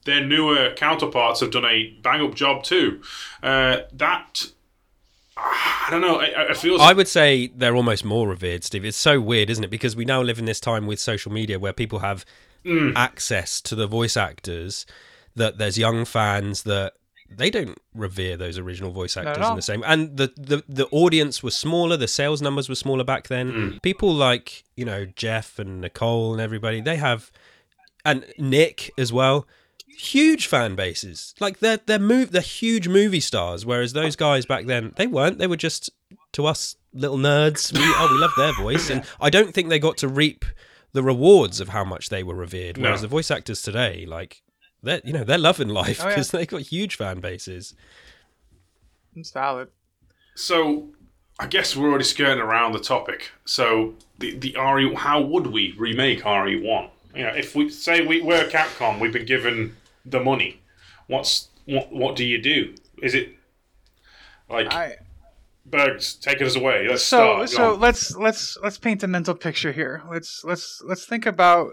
their 0.04 0.24
newer 0.24 0.72
counterparts 0.74 1.40
have 1.40 1.50
done 1.50 1.66
a 1.66 1.90
bang 2.02 2.22
up 2.22 2.34
job 2.34 2.64
too. 2.64 3.02
Uh, 3.42 3.80
that. 3.92 4.52
I 5.40 5.88
don't 5.90 6.00
know. 6.00 6.20
It, 6.20 6.32
it 6.36 6.56
feels 6.56 6.80
I 6.80 6.92
would 6.92 7.08
say 7.08 7.48
they're 7.48 7.76
almost 7.76 8.04
more 8.04 8.28
revered, 8.28 8.64
Steve. 8.64 8.84
It's 8.84 8.96
so 8.96 9.20
weird, 9.20 9.48
isn't 9.50 9.64
it? 9.64 9.70
Because 9.70 9.96
we 9.96 10.04
now 10.04 10.20
live 10.22 10.38
in 10.38 10.44
this 10.44 10.60
time 10.60 10.86
with 10.86 10.98
social 11.00 11.32
media 11.32 11.58
where 11.58 11.72
people 11.72 12.00
have 12.00 12.24
Mm. 12.64 12.92
access 12.96 13.60
to 13.62 13.76
the 13.76 13.86
voice 13.86 14.16
actors. 14.16 14.84
That 15.36 15.58
there's 15.58 15.78
young 15.78 16.04
fans 16.04 16.64
that 16.64 16.94
they 17.30 17.50
don't 17.50 17.78
revere 17.94 18.36
those 18.36 18.58
original 18.58 18.90
voice 18.90 19.16
actors 19.16 19.46
in 19.48 19.54
the 19.54 19.62
same. 19.62 19.84
And 19.86 20.16
the, 20.16 20.32
the 20.36 20.64
the 20.68 20.86
audience 20.90 21.40
was 21.42 21.56
smaller. 21.56 21.96
The 21.96 22.08
sales 22.08 22.42
numbers 22.42 22.68
were 22.68 22.74
smaller 22.74 23.04
back 23.04 23.28
then. 23.28 23.52
Mm. 23.52 23.82
People 23.82 24.12
like 24.12 24.64
you 24.76 24.84
know 24.84 25.06
Jeff 25.06 25.58
and 25.60 25.80
Nicole 25.80 26.32
and 26.32 26.42
everybody. 26.42 26.80
They 26.80 26.96
have 26.96 27.30
and 28.04 28.24
Nick 28.38 28.90
as 28.98 29.12
well. 29.12 29.46
Huge 29.98 30.46
fan 30.46 30.74
bases. 30.74 31.34
Like 31.40 31.58
they're 31.58 31.78
they're 31.84 31.98
move 31.98 32.30
they're 32.32 32.40
huge 32.42 32.88
movie 32.88 33.20
stars, 33.20 33.66
whereas 33.66 33.92
those 33.92 34.16
guys 34.16 34.46
back 34.46 34.66
then 34.66 34.92
they 34.96 35.06
weren't. 35.06 35.38
They 35.38 35.46
were 35.46 35.56
just 35.56 35.90
to 36.32 36.46
us 36.46 36.76
little 36.92 37.18
nerds. 37.18 37.72
We, 37.72 37.80
oh, 37.82 38.08
we 38.12 38.18
love 38.18 38.32
their 38.36 38.54
voice, 38.54 38.90
and 38.90 39.04
I 39.20 39.30
don't 39.30 39.52
think 39.54 39.68
they 39.68 39.78
got 39.78 39.96
to 39.98 40.08
reap 40.08 40.44
the 40.92 41.02
rewards 41.02 41.60
of 41.60 41.68
how 41.70 41.84
much 41.84 42.08
they 42.08 42.22
were 42.22 42.34
revered. 42.34 42.78
Whereas 42.78 43.00
No. 43.02 43.08
the 43.08 43.08
voice 43.08 43.30
actors 43.30 43.60
today, 43.62 44.06
like 44.06 44.42
they're 44.82 45.00
you 45.04 45.12
know 45.12 45.24
they're 45.24 45.38
loving 45.38 45.68
life 45.68 46.00
Oh, 46.00 46.04
yeah. 46.04 46.10
because 46.10 46.30
they 46.30 46.46
got 46.46 46.62
huge 46.62 46.96
fan 46.96 47.20
bases. 47.20 47.74
It's 49.16 49.30
valid. 49.30 49.68
So 50.34 50.88
I 51.40 51.46
guess 51.46 51.76
we're 51.76 51.88
already 51.88 52.04
skirting 52.04 52.42
around 52.42 52.72
the 52.72 52.78
topic. 52.80 53.30
So 53.44 53.94
the 54.18 54.36
the 54.36 54.56
RE, 54.58 54.94
how 54.94 55.20
would 55.20 55.48
we 55.48 55.74
remake 55.78 56.24
RE 56.24 56.60
one? 56.60 56.88
You 57.14 57.24
know, 57.24 57.30
if 57.34 57.54
we 57.56 57.68
say 57.68 58.06
we, 58.06 58.20
we're 58.22 58.44
Capcom, 58.44 59.00
we've 59.00 59.12
been 59.12 59.24
given 59.26 59.74
the 60.10 60.20
money. 60.20 60.60
What's 61.06 61.48
what? 61.64 61.92
What 61.92 62.16
do 62.16 62.24
you 62.24 62.40
do? 62.40 62.74
Is 63.02 63.14
it 63.14 63.34
like 64.48 64.72
I 64.72 64.96
Bergs? 65.64 66.14
Take 66.14 66.40
it 66.40 66.46
us 66.46 66.56
away. 66.56 66.86
Let's 66.88 67.02
so 67.02 67.46
start. 67.46 67.50
So 67.50 67.74
let's 67.74 68.16
let's 68.16 68.58
let's 68.62 68.78
paint 68.78 69.02
a 69.02 69.06
mental 69.06 69.34
picture 69.34 69.72
here. 69.72 70.02
Let's 70.10 70.42
let's 70.44 70.82
let's 70.84 71.04
think 71.04 71.26
about 71.26 71.72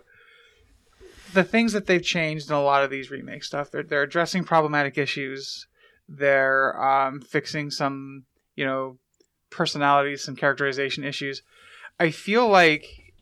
the 1.34 1.44
things 1.44 1.74
that 1.74 1.86
they've 1.86 2.04
changed 2.04 2.50
in 2.50 2.56
a 2.56 2.62
lot 2.62 2.84
of 2.84 2.90
these 2.90 3.12
remake 3.12 3.44
stuff. 3.44 3.72
They're 3.72 3.84
they're 3.84 4.04
addressing 4.04 4.44
problematic 4.44 4.98
issues. 4.98 5.68
They're 6.08 6.82
um, 6.82 7.22
fixing 7.22 7.72
some 7.72 8.24
you 8.56 8.66
know 8.66 8.98
personalities, 9.50 10.24
some 10.24 10.36
characterization 10.36 11.04
issues. 11.04 11.42
I 12.00 12.12
feel 12.12 12.48
like 12.48 13.14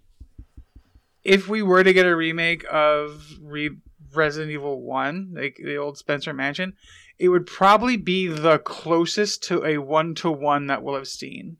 if 1.23 1.47
we 1.47 1.61
were 1.61 1.83
to 1.83 1.93
get 1.93 2.05
a 2.05 2.15
remake 2.15 2.65
of 2.71 3.23
Re- 3.41 3.77
Resident 4.15 4.51
Evil 4.51 4.81
One, 4.81 5.33
like 5.35 5.57
the 5.63 5.77
old 5.77 5.97
Spencer 5.97 6.33
Mansion, 6.33 6.73
it 7.19 7.29
would 7.29 7.45
probably 7.45 7.97
be 7.97 8.27
the 8.27 8.59
closest 8.59 9.43
to 9.43 9.63
a 9.65 9.77
one 9.77 10.15
to 10.15 10.31
one 10.31 10.67
that 10.67 10.83
we'll 10.83 10.95
have 10.95 11.07
seen. 11.07 11.57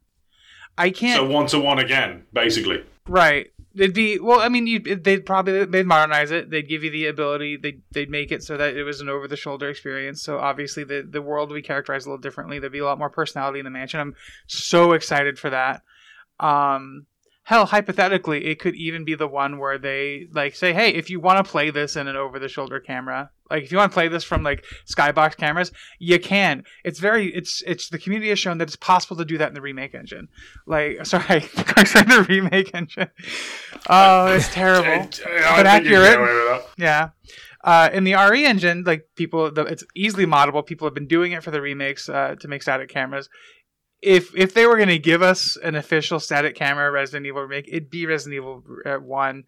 I 0.78 0.90
can't. 0.90 1.18
so 1.18 1.26
one 1.26 1.48
to 1.48 1.60
one 1.60 1.80
again, 1.80 2.26
basically. 2.34 2.84
Right. 3.08 3.48
It'd 3.76 3.96
be 3.96 4.20
well. 4.20 4.40
I 4.40 4.50
mean, 4.50 4.68
you, 4.68 4.80
they'd 4.80 5.26
probably 5.26 5.66
they'd 5.66 5.86
modernize 5.86 6.30
it. 6.30 6.52
They'd 6.52 6.70
give 6.70 6.84
you 6.84 6.92
the 6.92 7.08
ability. 7.08 7.58
They 7.58 7.80
they'd 7.92 8.10
make 8.10 8.32
it 8.32 8.44
so 8.44 8.56
that 8.56 8.76
it 8.76 8.84
was 8.84 9.02
an 9.02 9.10
over 9.10 9.28
the 9.28 9.36
shoulder 9.36 9.68
experience. 9.68 10.22
So 10.22 10.38
obviously 10.38 10.84
the 10.84 11.08
the 11.08 11.24
world 11.24 11.50
would 11.50 11.56
be 11.56 11.64
characterized 11.64 12.06
a 12.06 12.10
little 12.10 12.22
differently. 12.22 12.60
There'd 12.60 12.72
be 12.72 12.80
a 12.80 12.86
lot 12.86 13.00
more 13.00 13.10
personality 13.10 13.60
in 13.60 13.66
the 13.66 13.72
mansion. 13.72 14.00
I'm 14.00 14.16
so 14.46 14.94
excited 14.94 15.40
for 15.40 15.50
that. 15.50 15.82
Um, 16.40 17.08
hell, 17.44 17.66
hypothetically, 17.66 18.46
it 18.46 18.60
could 18.60 18.76
even 18.76 19.04
be 19.06 19.16
the 19.16 19.28
one 19.28 19.58
where 19.60 19.78
they 19.78 20.28
like 20.32 20.56
say, 20.56 20.74
hey, 20.74 20.90
if 20.90 21.10
you 21.10 21.20
want 21.20 21.44
to 21.44 21.50
play 21.52 21.70
this 21.70 21.96
in 21.96 22.08
an 22.08 22.16
over 22.16 22.40
the 22.40 22.48
shoulder 22.48 22.80
camera, 22.80 23.30
like 23.52 23.64
if 23.64 23.72
you 23.72 23.78
want 23.78 23.92
to 23.92 23.94
play 23.94 24.08
this 24.08 24.24
from 24.24 24.44
like 24.44 24.66
skybox 24.90 25.36
cameras, 25.38 25.72
you 26.00 26.20
can. 26.20 26.64
It's 26.84 27.00
very 27.00 27.28
it's 27.36 27.62
it's 27.68 27.90
the 27.90 28.00
community 28.00 28.30
has 28.30 28.40
shown 28.40 28.58
that 28.60 28.68
it's 28.68 28.76
possible 28.78 29.18
to 29.18 29.26
do 29.26 29.38
that 29.38 29.50
in 29.50 29.54
the 29.54 29.62
remake 29.62 29.94
engine. 29.94 30.30
Like 30.66 31.06
sorry, 31.06 31.46
I 31.76 31.84
said 31.84 32.08
the 32.08 32.26
remake 32.28 32.74
engine. 32.74 33.10
Oh, 33.90 34.28
it's 34.34 34.48
terrible. 34.54 34.90
I- 35.28 35.44
I 35.46 35.64
but 35.64 35.66
think 35.66 35.86
you 35.86 35.92
can 35.92 36.02
accurate. 36.02 36.10
get 36.12 36.20
away 36.20 36.34
with 36.34 36.48
that. 36.48 36.66
Yeah. 36.78 37.10
Uh, 37.66 37.90
in 37.94 38.04
the 38.06 38.14
RE 38.14 38.46
engine, 38.46 38.84
like 38.86 39.08
people, 39.16 39.52
the, 39.52 39.64
it's 39.64 39.84
easily 39.96 40.26
moddable. 40.26 40.66
People 40.66 40.86
have 40.88 40.94
been 40.94 41.08
doing 41.08 41.32
it 41.34 41.44
for 41.44 41.52
the 41.52 41.62
remakes 41.62 42.08
uh, 42.10 42.36
to 42.40 42.48
make 42.48 42.62
static 42.62 42.90
cameras. 42.90 43.30
If 44.04 44.36
if 44.36 44.54
they 44.54 44.66
were 44.66 44.76
going 44.76 44.90
to 44.90 45.00
give 45.00 45.22
us 45.22 45.58
an 45.64 45.76
official 45.76 46.20
static 46.20 46.56
camera 46.56 46.92
Resident 46.92 47.26
Evil 47.26 47.44
remake, 47.44 47.68
it'd 47.68 47.90
be 47.90 48.06
Resident 48.06 48.36
Evil 48.36 48.64
uh, 48.86 48.96
One. 48.96 49.46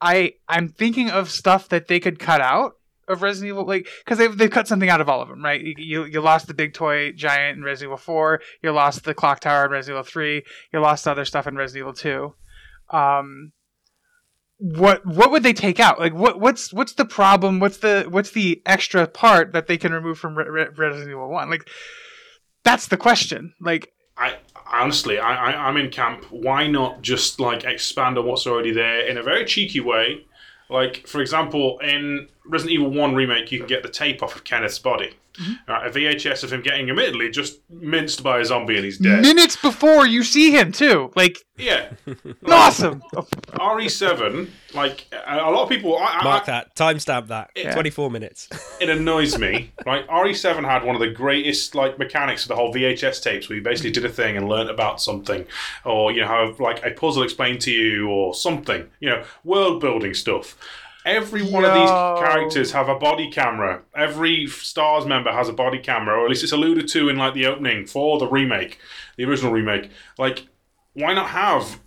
I 0.00 0.34
I'm 0.48 0.68
thinking 0.68 1.10
of 1.10 1.30
stuff 1.30 1.68
that 1.70 1.88
they 1.88 1.98
could 1.98 2.18
cut 2.18 2.40
out 2.40 2.76
of 3.08 3.22
Resident 3.22 3.48
Evil, 3.48 3.66
like 3.66 3.88
because 4.04 4.18
they've 4.18 4.36
they've 4.36 4.50
cut 4.50 4.68
something 4.68 4.90
out 4.90 5.00
of 5.00 5.08
all 5.08 5.22
of 5.22 5.28
them, 5.28 5.42
right? 5.42 5.60
You 5.60 6.04
you, 6.04 6.20
lost 6.20 6.46
the 6.46 6.54
big 6.54 6.74
toy 6.74 7.12
giant 7.12 7.58
in 7.58 7.64
Resident 7.64 7.88
Evil 7.88 7.96
Four. 7.98 8.40
You 8.62 8.72
lost 8.72 9.04
the 9.04 9.14
clock 9.14 9.40
tower 9.40 9.64
in 9.64 9.70
Resident 9.70 10.00
Evil 10.00 10.10
Three. 10.10 10.44
You 10.72 10.80
lost 10.80 11.08
other 11.08 11.24
stuff 11.24 11.46
in 11.46 11.56
Resident 11.56 11.82
Evil 11.82 11.94
Two. 11.94 12.34
Um, 12.96 13.52
what 14.58 15.04
what 15.04 15.30
would 15.30 15.42
they 15.42 15.52
take 15.52 15.80
out? 15.80 15.98
Like 15.98 16.14
what 16.14 16.40
what's 16.40 16.72
what's 16.72 16.94
the 16.94 17.04
problem? 17.04 17.60
What's 17.60 17.78
the 17.78 18.06
what's 18.08 18.30
the 18.30 18.62
extra 18.66 19.06
part 19.06 19.52
that 19.52 19.66
they 19.66 19.76
can 19.76 19.92
remove 19.92 20.18
from 20.18 20.36
Re- 20.36 20.48
Re- 20.48 20.68
Resident 20.76 21.10
Evil 21.10 21.28
One? 21.28 21.50
Like 21.50 21.68
that's 22.64 22.88
the 22.88 22.96
question. 22.96 23.54
Like 23.60 23.92
I 24.16 24.36
honestly, 24.72 25.18
I, 25.18 25.52
I 25.52 25.68
I'm 25.68 25.76
in 25.76 25.90
camp. 25.90 26.24
Why 26.30 26.66
not 26.66 27.02
just 27.02 27.40
like 27.40 27.64
expand 27.64 28.18
on 28.18 28.26
what's 28.26 28.46
already 28.46 28.72
there 28.72 29.06
in 29.06 29.18
a 29.18 29.22
very 29.22 29.44
cheeky 29.44 29.80
way? 29.80 30.26
Like 30.70 31.06
for 31.06 31.20
example, 31.20 31.78
in 31.80 32.28
Resident 32.46 32.74
Evil 32.74 32.90
One 32.90 33.14
remake, 33.14 33.52
you 33.52 33.58
can 33.58 33.68
get 33.68 33.82
the 33.82 33.88
tape 33.88 34.22
off 34.22 34.34
of 34.34 34.44
Kenneth's 34.44 34.78
body. 34.78 35.14
Mm-hmm. 35.40 35.70
Uh, 35.70 35.72
right, 35.72 35.86
a 35.86 35.90
VHS 35.90 36.44
of 36.44 36.52
him 36.52 36.62
getting 36.62 36.88
admittedly 36.88 37.30
just 37.30 37.58
minced 37.68 38.22
by 38.22 38.38
a 38.38 38.44
zombie 38.44 38.76
and 38.76 38.84
he's 38.84 38.98
dead. 38.98 39.22
minutes 39.22 39.56
before 39.56 40.06
you 40.06 40.22
see 40.22 40.50
him 40.50 40.70
too. 40.70 41.10
Like 41.16 41.44
yeah, 41.56 41.90
awesome. 42.46 43.02
RE7. 43.12 44.48
Like 44.74 45.06
a 45.12 45.36
a 45.36 45.50
lot 45.50 45.64
of 45.64 45.68
people, 45.68 45.96
I, 45.96 46.18
I, 46.18 46.24
Mark 46.24 46.46
that, 46.46 46.74
timestamp 46.74 47.28
that. 47.28 47.50
Yeah. 47.54 47.72
Twenty 47.72 47.90
four 47.90 48.10
minutes. 48.10 48.48
it 48.80 48.88
annoys 48.88 49.38
me. 49.38 49.72
Right, 49.86 50.06
RE7 50.08 50.64
had 50.64 50.84
one 50.84 50.96
of 50.96 51.00
the 51.00 51.10
greatest 51.10 51.74
like 51.74 51.98
mechanics 51.98 52.42
of 52.42 52.48
the 52.48 52.56
whole 52.56 52.72
VHS 52.72 53.22
tapes, 53.22 53.48
where 53.48 53.56
you 53.56 53.62
basically 53.62 53.92
did 53.92 54.04
a 54.04 54.08
thing 54.08 54.36
and 54.36 54.48
learnt 54.48 54.70
about 54.70 55.00
something, 55.00 55.46
or 55.84 56.10
you 56.12 56.20
know 56.20 56.28
have 56.28 56.58
like 56.60 56.84
a 56.84 56.90
puzzle 56.90 57.22
explained 57.22 57.60
to 57.62 57.70
you, 57.72 58.08
or 58.08 58.34
something. 58.34 58.88
You 59.00 59.10
know, 59.10 59.24
world 59.44 59.80
building 59.80 60.14
stuff. 60.14 60.56
Every 61.04 61.42
one 61.42 61.64
of 61.64 61.74
these 61.74 61.90
characters 61.90 62.72
have 62.72 62.88
a 62.88 62.98
body 62.98 63.30
camera. 63.30 63.82
Every 63.94 64.46
Stars 64.46 65.04
member 65.04 65.32
has 65.32 65.48
a 65.48 65.52
body 65.52 65.78
camera, 65.78 66.18
or 66.18 66.24
at 66.24 66.30
least 66.30 66.42
it's 66.42 66.52
alluded 66.52 66.88
to 66.88 67.08
in 67.10 67.16
like 67.16 67.34
the 67.34 67.46
opening 67.46 67.84
for 67.86 68.18
the 68.18 68.26
remake, 68.26 68.78
the 69.18 69.24
original 69.24 69.52
remake. 69.52 69.90
Like, 70.18 70.46
why 70.94 71.12
not 71.12 71.28
have 71.28 71.80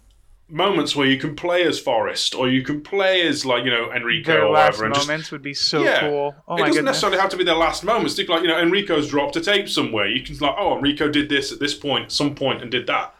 moments 0.49 0.95
where 0.95 1.07
you 1.07 1.17
can 1.17 1.35
play 1.35 1.63
as 1.65 1.79
Forest, 1.79 2.33
or 2.35 2.47
you 2.47 2.61
can 2.61 2.81
play 2.81 3.25
as 3.27 3.45
like 3.45 3.65
you 3.65 3.71
know 3.71 3.91
Enrico 3.91 4.31
Their 4.31 4.45
or 4.45 4.51
last 4.51 4.73
whatever, 4.77 4.85
and 4.85 4.93
just 4.95 5.07
moments 5.07 5.31
would 5.31 5.41
be 5.41 5.53
so 5.53 5.83
Yeah. 5.83 5.99
cool. 6.01 6.35
Oh 6.47 6.55
it 6.55 6.59
doesn't 6.59 6.73
goodness. 6.73 6.83
necessarily 6.85 7.17
have 7.17 7.29
to 7.31 7.37
be 7.37 7.43
their 7.43 7.55
last 7.55 7.83
moments. 7.83 8.17
Like 8.17 8.43
you 8.43 8.47
know, 8.47 8.57
Enrico's 8.59 9.09
dropped 9.09 9.35
a 9.35 9.41
tape 9.41 9.67
somewhere. 9.67 10.07
You 10.07 10.21
can 10.23 10.37
like, 10.37 10.55
oh, 10.57 10.77
Enrico 10.77 11.09
did 11.09 11.27
this 11.27 11.51
at 11.51 11.59
this 11.59 11.73
point, 11.73 12.05
at 12.05 12.11
some 12.11 12.35
point, 12.35 12.61
and 12.61 12.69
did 12.71 12.87
that. 12.87 13.13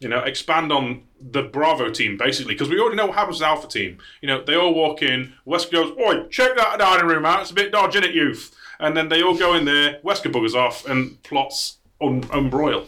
You 0.00 0.08
know, 0.08 0.18
expand 0.18 0.72
on 0.72 1.02
the 1.20 1.42
Bravo 1.42 1.90
team 1.90 2.16
basically 2.16 2.54
because 2.54 2.68
we 2.68 2.78
already 2.78 2.96
know 2.96 3.06
what 3.06 3.16
happens 3.16 3.38
with 3.40 3.46
Alpha 3.48 3.68
team. 3.68 3.98
You 4.20 4.28
know, 4.28 4.44
they 4.44 4.54
all 4.54 4.74
walk 4.74 5.02
in. 5.02 5.32
Wesker 5.46 5.72
goes, 5.72 5.98
"Oi, 5.98 6.26
check 6.28 6.56
that 6.56 6.78
dining 6.78 7.06
room 7.06 7.24
out. 7.24 7.42
It's 7.42 7.50
a 7.50 7.54
bit 7.54 7.72
dodgy, 7.72 8.00
is 8.00 8.06
it, 8.06 8.14
youth?" 8.14 8.54
And 8.78 8.96
then 8.96 9.08
they 9.08 9.22
all 9.22 9.36
go 9.36 9.54
in 9.54 9.64
there. 9.64 10.00
Wesker 10.04 10.32
buggers 10.32 10.54
off 10.54 10.84
and 10.86 11.22
plots 11.22 11.78
un- 12.00 12.28
unbroil. 12.32 12.86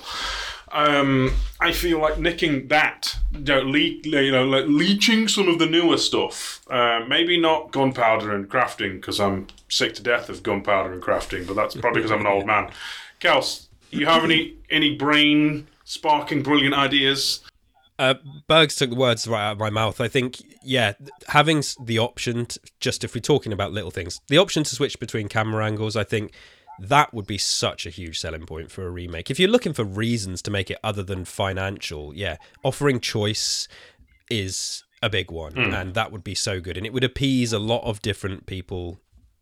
Um, 0.73 1.33
I 1.61 1.73
feel 1.73 2.01
like 2.01 2.19
nicking 2.19 2.69
that, 2.69 3.17
you 3.33 3.41
know, 3.41 3.61
le- 3.63 3.79
you 3.79 4.33
know, 4.33 4.45
like 4.45 4.67
leeching 4.67 5.29
some 5.29 5.49
of 5.49 5.59
the 5.59 5.67
newer 5.67 5.97
stuff. 5.97 6.61
Uh, 6.69 7.01
maybe 7.09 7.41
not 7.41 7.71
gunpowder 7.71 8.35
and 8.35 8.49
crafting 8.49 9.01
because 9.01 9.21
I'm 9.21 9.47
sick 9.69 9.95
to 9.95 10.03
death 10.03 10.29
of 10.29 10.43
gunpowder 10.43 10.93
and 10.93 11.03
crafting, 11.03 11.47
but 11.47 11.55
that's 11.57 11.77
probably 11.77 12.03
because 12.03 12.11
I'm 12.11 12.21
an 12.21 12.27
old 12.27 12.47
man. 12.47 12.71
Kels, 13.21 13.69
you 13.91 14.07
have 14.07 14.25
any 14.25 14.57
any 14.69 14.95
brain 14.97 15.69
sparking 15.87 16.43
brilliant 16.43 16.75
ideas? 16.75 17.41
Uh, 17.99 18.15
Bergs 18.47 18.77
took 18.77 18.91
the 18.91 18.97
words 18.97 19.27
right 19.27 19.49
out 19.49 19.53
of 19.53 19.59
my 19.59 19.71
mouth. 19.71 20.03
I 20.03 20.09
think, 20.09 20.43
yeah, 20.63 20.93
having 21.29 21.63
the 21.83 21.99
option, 21.99 22.45
to, 22.45 22.61
just 22.79 23.05
if 23.05 23.15
we're 23.15 23.23
talking 23.23 23.55
about 23.55 23.73
little 23.73 23.91
things, 23.91 24.21
the 24.29 24.37
option 24.37 24.65
to 24.65 24.75
switch 24.75 25.01
between 25.01 25.29
camera 25.29 25.65
angles, 25.65 25.97
I 25.97 26.05
think 26.05 26.33
that 26.79 27.15
would 27.15 27.27
be 27.27 27.39
such 27.39 27.87
a 27.87 27.91
huge 27.91 28.21
selling 28.21 28.45
point 28.45 28.71
for 28.71 28.87
a 28.87 28.91
remake. 28.91 29.31
If 29.31 29.41
you're 29.41 29.49
looking 29.49 29.73
for 29.73 29.85
reasons 29.85 30.43
to 30.43 30.51
make 30.51 30.71
it 30.71 30.79
other 30.85 31.03
than 31.03 31.25
financial, 31.25 32.15
yeah, 32.15 32.37
offering 32.63 33.01
choice 33.01 33.67
is 34.29 34.85
a 35.03 35.09
big 35.09 35.31
one, 35.31 35.57
and 35.57 35.95
that 35.95 36.13
would 36.13 36.25
be 36.25 36.35
so 36.35 36.61
good, 36.61 36.77
and 36.77 36.85
it 36.85 36.93
would 36.93 37.05
appease 37.05 37.55
a 37.55 37.59
lot 37.59 37.83
of 37.85 38.03
different 38.03 38.45
people, 38.45 39.01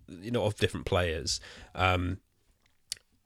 you 0.09 0.30
know, 0.30 0.44
of 0.44 0.54
different 0.57 0.87
players. 0.87 1.40
Um, 1.74 2.18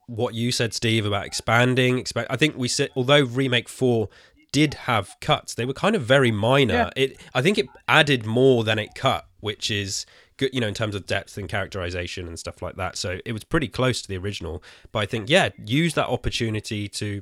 what 0.08 0.34
you 0.34 0.50
said, 0.50 0.74
Steve, 0.74 1.06
about 1.06 1.24
expanding. 1.24 1.98
Expand. 1.98 2.26
I 2.28 2.36
think 2.36 2.56
we 2.56 2.66
said, 2.66 2.90
although 2.96 3.22
remake 3.22 3.68
four 3.68 4.08
did 4.50 4.74
have 4.74 5.14
cuts, 5.20 5.54
they 5.54 5.64
were 5.64 5.74
kind 5.74 5.94
of 5.94 6.02
very 6.02 6.32
minor. 6.32 6.74
Yeah. 6.74 6.90
It, 6.96 7.20
I 7.34 7.42
think, 7.42 7.58
it 7.58 7.66
added 7.86 8.26
more 8.26 8.64
than 8.64 8.78
it 8.78 8.94
cut, 8.94 9.26
which 9.40 9.70
is 9.70 10.06
good, 10.38 10.50
you 10.52 10.60
know, 10.60 10.66
in 10.66 10.74
terms 10.74 10.94
of 10.94 11.06
depth 11.06 11.36
and 11.36 11.48
characterization 11.48 12.26
and 12.26 12.38
stuff 12.38 12.62
like 12.62 12.76
that. 12.76 12.96
So 12.96 13.20
it 13.24 13.32
was 13.32 13.44
pretty 13.44 13.68
close 13.68 14.02
to 14.02 14.08
the 14.08 14.16
original. 14.16 14.62
But 14.90 15.00
I 15.00 15.06
think, 15.06 15.28
yeah, 15.28 15.50
use 15.64 15.94
that 15.94 16.08
opportunity 16.08 16.88
to 16.88 17.20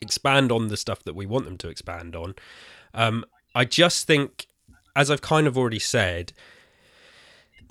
expand 0.00 0.50
on 0.50 0.68
the 0.68 0.76
stuff 0.76 1.04
that 1.04 1.14
we 1.14 1.26
want 1.26 1.44
them 1.44 1.56
to 1.58 1.68
expand 1.68 2.16
on. 2.16 2.34
Um, 2.92 3.24
I 3.54 3.64
just 3.64 4.06
think, 4.06 4.46
as 4.96 5.10
I've 5.10 5.22
kind 5.22 5.46
of 5.46 5.56
already 5.56 5.78
said, 5.78 6.32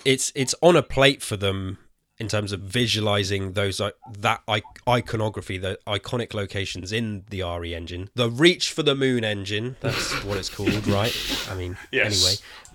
it's 0.04 0.32
it's 0.34 0.54
on 0.62 0.76
a 0.76 0.82
plate 0.82 1.22
for 1.22 1.36
them 1.36 1.76
in 2.20 2.28
terms 2.28 2.52
of 2.52 2.60
visualizing 2.60 3.52
those 3.54 3.80
that 4.18 4.40
iconography, 4.88 5.56
the 5.58 5.78
iconic 5.86 6.34
locations 6.34 6.92
in 6.92 7.24
the 7.30 7.42
RE 7.42 7.74
engine, 7.74 8.10
the 8.14 8.30
Reach 8.30 8.70
for 8.72 8.82
the 8.82 8.94
Moon 8.94 9.24
engine. 9.24 9.76
That's 9.80 10.22
what 10.24 10.36
it's 10.36 10.50
called, 10.50 10.86
right? 10.86 11.14
I 11.50 11.54
mean, 11.54 11.76
Yes. 11.90 12.14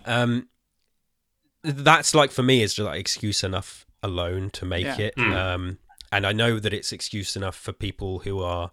anyway. 0.06 0.20
Um, 0.20 0.50
that's 1.64 2.14
like 2.14 2.32
for 2.32 2.44
me 2.44 2.62
is 2.62 2.74
just 2.74 2.86
like 2.86 3.00
excuse 3.00 3.44
enough 3.44 3.86
alone 4.04 4.50
to 4.52 4.66
make 4.66 4.86
Yeah. 4.86 5.00
it. 5.00 5.16
Mm. 5.16 5.36
Um, 5.36 5.78
and 6.12 6.26
I 6.26 6.32
know 6.32 6.60
that 6.60 6.74
it's 6.74 6.92
excuse 6.92 7.36
enough 7.36 7.56
for 7.56 7.72
people 7.72 8.20
who 8.20 8.42
are. 8.42 8.72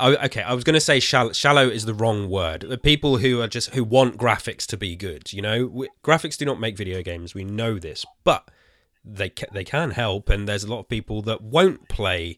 Oh, 0.00 0.14
okay, 0.26 0.42
I 0.42 0.54
was 0.54 0.64
going 0.64 0.74
to 0.74 0.80
say 0.80 0.98
shallow, 1.00 1.32
shallow 1.32 1.68
is 1.68 1.84
the 1.84 1.94
wrong 1.94 2.28
word. 2.30 2.62
The 2.62 2.78
people 2.78 3.18
who 3.18 3.40
are 3.42 3.48
just 3.48 3.74
who 3.74 3.84
want 3.84 4.16
graphics 4.16 4.66
to 4.66 4.76
be 4.76 4.96
good, 4.96 5.32
you 5.32 5.42
know, 5.42 5.66
we, 5.66 5.88
graphics 6.02 6.36
do 6.38 6.44
not 6.44 6.58
make 6.58 6.76
video 6.76 7.02
games. 7.02 7.34
We 7.34 7.44
know 7.44 7.78
this, 7.78 8.04
but 8.24 8.50
they 9.04 9.28
ca- 9.30 9.46
they 9.52 9.64
can 9.64 9.90
help, 9.92 10.28
and 10.28 10.48
there's 10.48 10.64
a 10.64 10.70
lot 10.70 10.80
of 10.80 10.88
people 10.88 11.22
that 11.22 11.42
won't 11.42 11.88
play, 11.88 12.36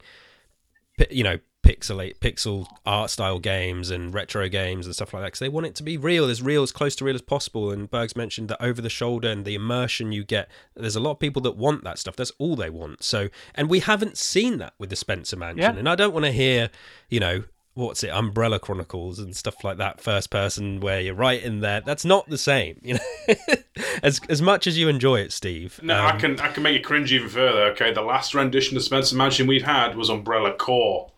you 1.11 1.25
know, 1.25 1.39
pixelate 1.65 2.19
pixel 2.19 2.67
art 2.85 3.09
style 3.09 3.39
games 3.39 3.89
and 3.91 4.13
retro 4.13 4.49
games 4.49 4.85
and 4.85 4.95
stuff 4.97 5.15
like 5.15 5.23
that 5.23 5.27
because 5.29 5.39
they 5.39 5.49
want 5.49 5.65
it 5.65 5.77
to 5.77 5.85
be 5.85 5.97
real, 5.97 6.25
as 6.29 6.43
real 6.43 6.65
as 6.65 6.73
close 6.73 6.97
to 6.97 7.05
real 7.05 7.15
as 7.15 7.23
possible. 7.23 7.71
And 7.71 7.89
Berg's 7.89 8.17
mentioned 8.17 8.49
that 8.49 8.61
over 8.61 8.83
the 8.83 8.89
shoulder 8.91 9.29
and 9.29 9.45
the 9.45 9.55
immersion 9.55 10.11
you 10.11 10.25
get. 10.25 10.49
There's 10.75 10.97
a 10.97 11.01
lot 11.01 11.13
of 11.13 11.19
people 11.21 11.41
that 11.43 11.57
want 11.57 11.85
that 11.85 11.99
stuff. 12.01 12.17
That's 12.17 12.33
all 12.39 12.57
they 12.57 12.69
want. 12.71 13.05
So, 13.05 13.29
and 13.55 13.71
we 13.71 13.79
haven't 13.79 14.19
seen 14.19 14.59
that 14.59 14.75
with 14.79 14.91
the 14.91 14.97
Spencer 14.97 15.37
Mansion, 15.37 15.61
Yeah. 15.75 15.79
and 15.79 15.89
I 15.89 15.95
don't 15.95 16.13
want 16.13 16.25
to 16.25 16.33
hear, 16.33 16.69
you 17.09 17.21
know. 17.21 17.45
What's 17.75 18.05
it? 18.05 18.09
Umbrella 18.11 18.59
Chronicles 18.59 19.19
and 19.19 19.35
stuff 19.35 19.65
like 19.65 19.79
that. 19.79 20.01
First 20.01 20.29
person, 20.29 20.81
where 20.81 21.01
you're 21.01 21.15
right 21.15 21.43
in 21.43 21.61
there. 21.61 21.81
That's 21.81 22.05
not 22.05 22.29
the 22.29 22.37
same, 22.37 22.79
you 22.83 22.95
know. 22.95 23.35
as 24.03 24.21
as 24.29 24.43
much 24.43 24.67
as 24.67 24.77
you 24.77 24.89
enjoy 24.89 25.21
it, 25.21 25.33
Steve. 25.33 25.81
No, 25.83 25.95
I 25.95 26.11
um, 26.11 26.19
can 26.19 26.41
I 26.41 26.49
can 26.53 26.63
make 26.63 26.77
it 26.77 26.85
cringe 26.85 27.13
even 27.13 27.31
further. 27.31 27.63
Okay, 27.73 27.93
the 27.93 28.03
last 28.03 28.35
rendition 28.35 28.77
of 28.77 28.83
Spencer 28.83 29.17
Mansion 29.17 29.47
we've 29.47 29.63
had 29.63 29.97
was 29.97 30.11
Umbrella 30.11 30.53
Corps. 30.53 31.11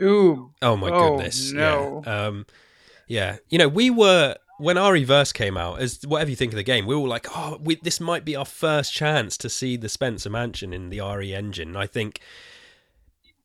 Ooh. 0.00 0.52
Oh 0.62 0.76
my 0.76 0.88
Oh, 0.88 1.16
goodness! 1.16 1.52
no. 1.52 2.02
Yeah. 2.06 2.26
Um, 2.26 2.46
yeah. 3.06 3.36
You 3.50 3.58
know, 3.58 3.68
we 3.68 3.90
were 3.90 4.36
when 4.58 4.78
RE 4.78 5.04
Verse 5.04 5.32
came 5.32 5.58
out. 5.58 5.80
As 5.80 6.00
whatever 6.06 6.30
you 6.30 6.36
think 6.36 6.52
of 6.52 6.56
the 6.56 6.62
game, 6.62 6.86
we 6.86 6.96
were 6.96 7.08
like, 7.08 7.26
oh, 7.36 7.58
we, 7.60 7.74
this 7.76 8.00
might 8.00 8.24
be 8.24 8.34
our 8.34 8.46
first 8.46 8.94
chance 8.94 9.36
to 9.36 9.50
see 9.50 9.76
the 9.76 9.90
Spencer 9.90 10.30
Mansion 10.30 10.72
in 10.72 10.88
the 10.88 11.00
RE 11.00 11.34
engine. 11.34 11.68
And 11.68 11.78
I 11.78 11.86
think 11.86 12.20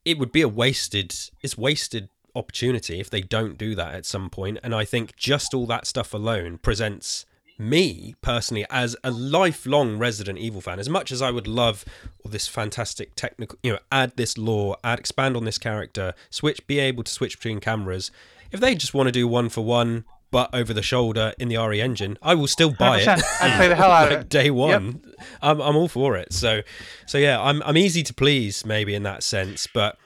it 0.05 0.17
would 0.17 0.31
be 0.31 0.41
a 0.41 0.47
wasted. 0.47 1.13
It's 1.41 1.57
wasted 1.57 2.07
opportunity 2.37 2.99
if 2.99 3.09
they 3.09 3.21
don't 3.21 3.57
do 3.57 3.75
that 3.75 3.95
at 3.95 4.05
some 4.05 4.29
point. 4.29 4.59
And 4.63 4.73
I 4.75 4.85
think 4.85 5.15
just 5.15 5.53
all 5.53 5.65
that 5.67 5.87
stuff 5.87 6.13
alone 6.13 6.57
presents 6.59 7.25
me 7.59 8.13
personally 8.21 8.65
as 8.69 8.95
a 9.03 9.09
lifelong 9.09 9.97
Resident 9.97 10.37
Evil 10.37 10.61
fan. 10.61 10.79
As 10.79 10.89
much 10.89 11.11
as 11.11 11.21
I 11.21 11.31
would 11.31 11.47
love 11.47 11.83
all 12.23 12.29
this 12.31 12.47
fantastic 12.47 13.15
technical, 13.15 13.57
you 13.63 13.73
know, 13.73 13.79
add 13.91 14.15
this 14.15 14.37
lore, 14.37 14.77
add 14.83 14.99
expand 14.99 15.35
on 15.35 15.43
this 15.45 15.57
character, 15.57 16.13
switch, 16.29 16.65
be 16.67 16.79
able 16.79 17.03
to 17.03 17.11
switch 17.11 17.37
between 17.37 17.59
cameras. 17.59 18.11
If 18.51 18.59
they 18.59 18.75
just 18.75 18.93
want 18.93 19.07
to 19.07 19.11
do 19.11 19.27
one 19.27 19.49
for 19.49 19.65
one, 19.65 20.05
but 20.29 20.53
over 20.53 20.73
the 20.73 20.81
shoulder 20.81 21.33
in 21.39 21.47
the 21.47 21.57
RE 21.57 21.81
engine, 21.81 22.17
I 22.21 22.35
will 22.35 22.47
still 22.47 22.71
buy 22.71 22.99
it. 22.99 23.07
100%. 23.07 23.23
I'd 23.41 23.57
play 23.57 23.67
the 23.69 23.75
hell 23.75 23.91
out 23.91 24.11
of 24.11 24.19
it. 24.21 24.29
day 24.29 24.51
one. 24.51 25.01
I'm 25.41 25.59
I'm 25.61 25.75
all 25.75 25.87
for 25.87 26.15
it. 26.17 26.33
So 26.33 26.61
so 27.05 27.17
yeah, 27.17 27.41
I'm 27.41 27.63
I'm 27.63 27.77
easy 27.77 28.03
to 28.03 28.13
please 28.13 28.65
maybe 28.65 28.93
in 28.93 29.03
that 29.03 29.23
sense, 29.23 29.67
but 29.73 29.97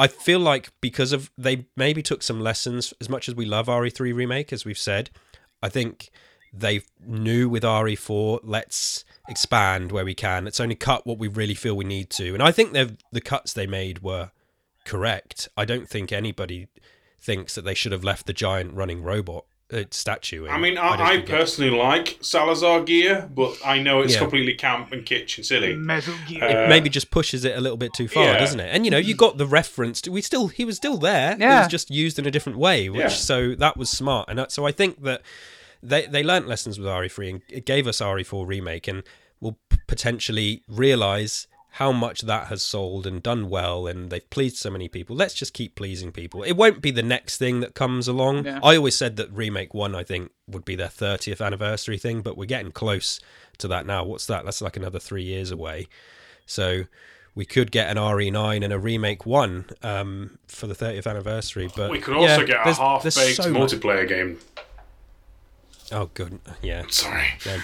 I 0.00 0.06
feel 0.06 0.40
like 0.40 0.70
because 0.80 1.12
of 1.12 1.30
they 1.36 1.66
maybe 1.76 2.02
took 2.02 2.22
some 2.22 2.40
lessons 2.40 2.94
as 3.02 3.10
much 3.10 3.28
as 3.28 3.34
we 3.34 3.44
love 3.44 3.66
RE3 3.66 4.14
remake 4.14 4.50
as 4.50 4.64
we've 4.64 4.78
said, 4.78 5.10
I 5.62 5.68
think 5.68 6.08
they 6.54 6.80
knew 7.06 7.50
with 7.50 7.62
RE4 7.64 8.40
let's 8.42 9.04
expand 9.28 9.92
where 9.92 10.06
we 10.06 10.14
can. 10.14 10.46
Let's 10.46 10.58
only 10.58 10.74
cut 10.74 11.06
what 11.06 11.18
we 11.18 11.28
really 11.28 11.54
feel 11.54 11.76
we 11.76 11.84
need 11.84 12.08
to. 12.10 12.32
And 12.32 12.42
I 12.42 12.50
think 12.50 12.72
the 12.72 13.20
cuts 13.20 13.52
they 13.52 13.66
made 13.66 14.02
were 14.02 14.30
correct. 14.86 15.48
I 15.54 15.66
don't 15.66 15.86
think 15.86 16.12
anybody 16.12 16.68
thinks 17.20 17.54
that 17.54 17.66
they 17.66 17.74
should 17.74 17.92
have 17.92 18.02
left 18.02 18.24
the 18.24 18.32
giant 18.32 18.72
running 18.72 19.02
robot 19.02 19.44
uh, 19.72 19.84
statue. 19.90 20.44
In. 20.46 20.50
I 20.50 20.58
mean, 20.58 20.74
don't 20.74 20.84
I, 20.84 21.04
I 21.04 21.10
think 21.16 21.28
it- 21.28 21.30
personally 21.32 21.70
like 21.70 22.18
Salazar 22.20 22.82
gear, 22.82 23.28
but 23.34 23.56
I 23.64 23.80
know 23.80 24.00
it's 24.00 24.14
Yeah. 24.14 24.20
completely 24.20 24.54
camp 24.54 24.92
and 24.92 25.04
kitsch 25.04 25.36
and 25.36 25.46
silly. 25.46 25.74
Metal 25.76 26.14
Gear. 26.28 26.64
Uh, 26.64 26.68
maybe 26.68 26.88
just 26.90 27.10
pushes 27.10 27.44
it 27.44 27.56
a 27.56 27.60
little 27.60 27.76
bit 27.78 27.92
too 27.94 28.08
far, 28.08 28.24
yeah. 28.24 28.38
doesn't 28.38 28.60
it? 28.60 28.68
And 28.74 28.84
you 28.84 28.90
know, 28.90 28.98
you 28.98 29.14
got 29.14 29.38
the 29.38 29.46
reference. 29.46 30.00
To, 30.02 30.10
we 30.12 30.22
still 30.22 30.48
he 30.48 30.64
was 30.64 30.76
still 30.76 30.96
there. 30.96 31.32
It 31.32 31.40
Yeah. 31.40 31.60
was 31.60 31.68
just 31.68 31.90
used 31.90 32.18
in 32.18 32.26
a 32.26 32.30
different 32.30 32.58
way, 32.58 32.88
which 32.88 33.00
Yeah. 33.00 33.08
so 33.08 33.54
that 33.56 33.76
was 33.76 33.88
smart. 33.90 34.28
And 34.28 34.38
that, 34.38 34.52
so 34.52 34.66
I 34.66 34.72
think 34.72 35.02
that 35.04 35.22
they 35.82 36.06
they 36.06 36.22
learnt 36.22 36.46
lessons 36.48 36.78
with 36.78 36.88
RE3 36.88 37.30
and 37.30 37.42
it 37.48 37.64
gave 37.64 37.86
us 37.86 38.00
RE4 38.00 38.46
remake, 38.46 38.86
and 38.88 39.02
will 39.40 39.58
p- 39.70 39.78
potentially 39.86 40.62
realize 40.68 41.46
how 41.74 41.92
much 41.92 42.22
that 42.22 42.48
has 42.48 42.62
sold 42.62 43.06
and 43.06 43.22
done 43.22 43.48
well, 43.48 43.86
and 43.86 44.10
they've 44.10 44.28
pleased 44.30 44.56
so 44.56 44.70
many 44.70 44.88
people. 44.88 45.14
Let's 45.14 45.34
just 45.34 45.54
keep 45.54 45.76
pleasing 45.76 46.10
people. 46.10 46.42
It 46.42 46.52
won't 46.56 46.82
be 46.82 46.90
the 46.90 47.02
next 47.02 47.38
thing 47.38 47.60
that 47.60 47.74
comes 47.74 48.08
along. 48.08 48.44
Yeah. 48.44 48.58
I 48.62 48.76
always 48.76 48.96
said 48.96 49.16
that 49.16 49.30
remake 49.32 49.72
one, 49.72 49.94
I 49.94 50.02
think, 50.02 50.32
would 50.48 50.64
be 50.64 50.74
their 50.74 50.88
30th 50.88 51.44
anniversary 51.44 51.96
thing, 51.98 52.22
but 52.22 52.36
we're 52.36 52.44
getting 52.46 52.72
close 52.72 53.20
to 53.58 53.68
that 53.68 53.86
now. 53.86 54.04
What's 54.04 54.26
that? 54.26 54.44
That's 54.44 54.60
like 54.60 54.76
another 54.76 54.98
three 54.98 55.22
years 55.22 55.50
away. 55.52 55.86
So 56.44 56.84
we 57.36 57.44
could 57.44 57.70
get 57.70 57.88
an 57.88 57.96
RE9 57.96 58.64
and 58.64 58.72
a 58.72 58.78
remake 58.78 59.24
one 59.24 59.66
um, 59.84 60.38
for 60.48 60.66
the 60.66 60.74
30th 60.74 61.06
anniversary. 61.06 61.70
But 61.76 61.90
We 61.90 62.00
could 62.00 62.14
also 62.16 62.40
yeah, 62.40 62.44
get 62.44 62.66
a 62.66 62.74
half-baked 62.74 63.14
so 63.36 63.50
much- 63.50 63.70
multiplayer 63.72 64.08
game. 64.08 64.38
Oh, 65.92 66.10
good. 66.14 66.38
Yeah. 66.62 66.84
Sorry. 66.88 67.26
yeah. 67.44 67.60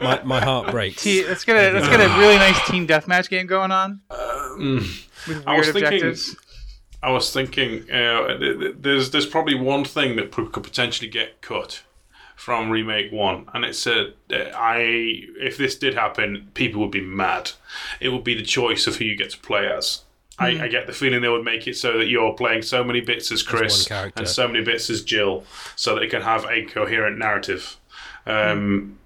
My, 0.00 0.22
my 0.24 0.40
heart 0.44 0.70
breaks. 0.70 1.02
T- 1.02 1.26
let's 1.26 1.44
get 1.44 1.56
a 1.56 1.72
let's 1.78 1.88
get 1.88 2.00
a 2.00 2.08
really 2.18 2.36
nice 2.36 2.68
team 2.68 2.86
deathmatch 2.86 3.28
game 3.28 3.46
going 3.46 3.70
on 3.70 4.00
Um, 4.10 4.88
with 5.26 5.44
I 5.46 5.56
was 5.56 5.66
weird 5.66 5.74
thinking- 5.74 5.86
objectives. 6.08 6.36
I 7.00 7.10
was 7.12 7.32
thinking, 7.32 7.88
uh, 7.92 8.38
th- 8.38 8.58
th- 8.58 8.74
there's 8.80 9.10
there's 9.12 9.26
probably 9.26 9.54
one 9.54 9.84
thing 9.84 10.16
that 10.16 10.32
could 10.32 10.52
potentially 10.52 11.08
get 11.08 11.40
cut 11.42 11.82
from 12.34 12.70
remake 12.70 13.12
one, 13.12 13.46
and 13.54 13.64
it's 13.64 13.86
a 13.86 14.14
I 14.32 14.78
if 15.40 15.56
this 15.56 15.76
did 15.78 15.94
happen, 15.94 16.50
people 16.54 16.80
would 16.80 16.90
be 16.90 17.00
mad. 17.00 17.52
It 18.00 18.08
would 18.08 18.24
be 18.24 18.34
the 18.34 18.42
choice 18.42 18.88
of 18.88 18.96
who 18.96 19.04
you 19.04 19.14
get 19.16 19.30
to 19.30 19.38
play 19.38 19.68
as. 19.70 20.02
I, 20.38 20.64
I 20.64 20.68
get 20.68 20.86
the 20.86 20.92
feeling 20.92 21.20
they 21.20 21.28
would 21.28 21.44
make 21.44 21.66
it 21.66 21.76
so 21.76 21.98
that 21.98 22.06
you're 22.06 22.32
playing 22.32 22.62
so 22.62 22.84
many 22.84 23.00
bits 23.00 23.32
as 23.32 23.42
Chris 23.42 23.88
one 23.88 23.98
character. 23.98 24.20
and 24.20 24.28
so 24.28 24.46
many 24.46 24.64
bits 24.64 24.88
as 24.88 25.02
Jill, 25.02 25.44
so 25.76 25.94
that 25.94 26.02
it 26.02 26.10
can 26.10 26.22
have 26.22 26.44
a 26.44 26.64
coherent 26.64 27.18
narrative. 27.18 27.76
Um, 28.26 28.98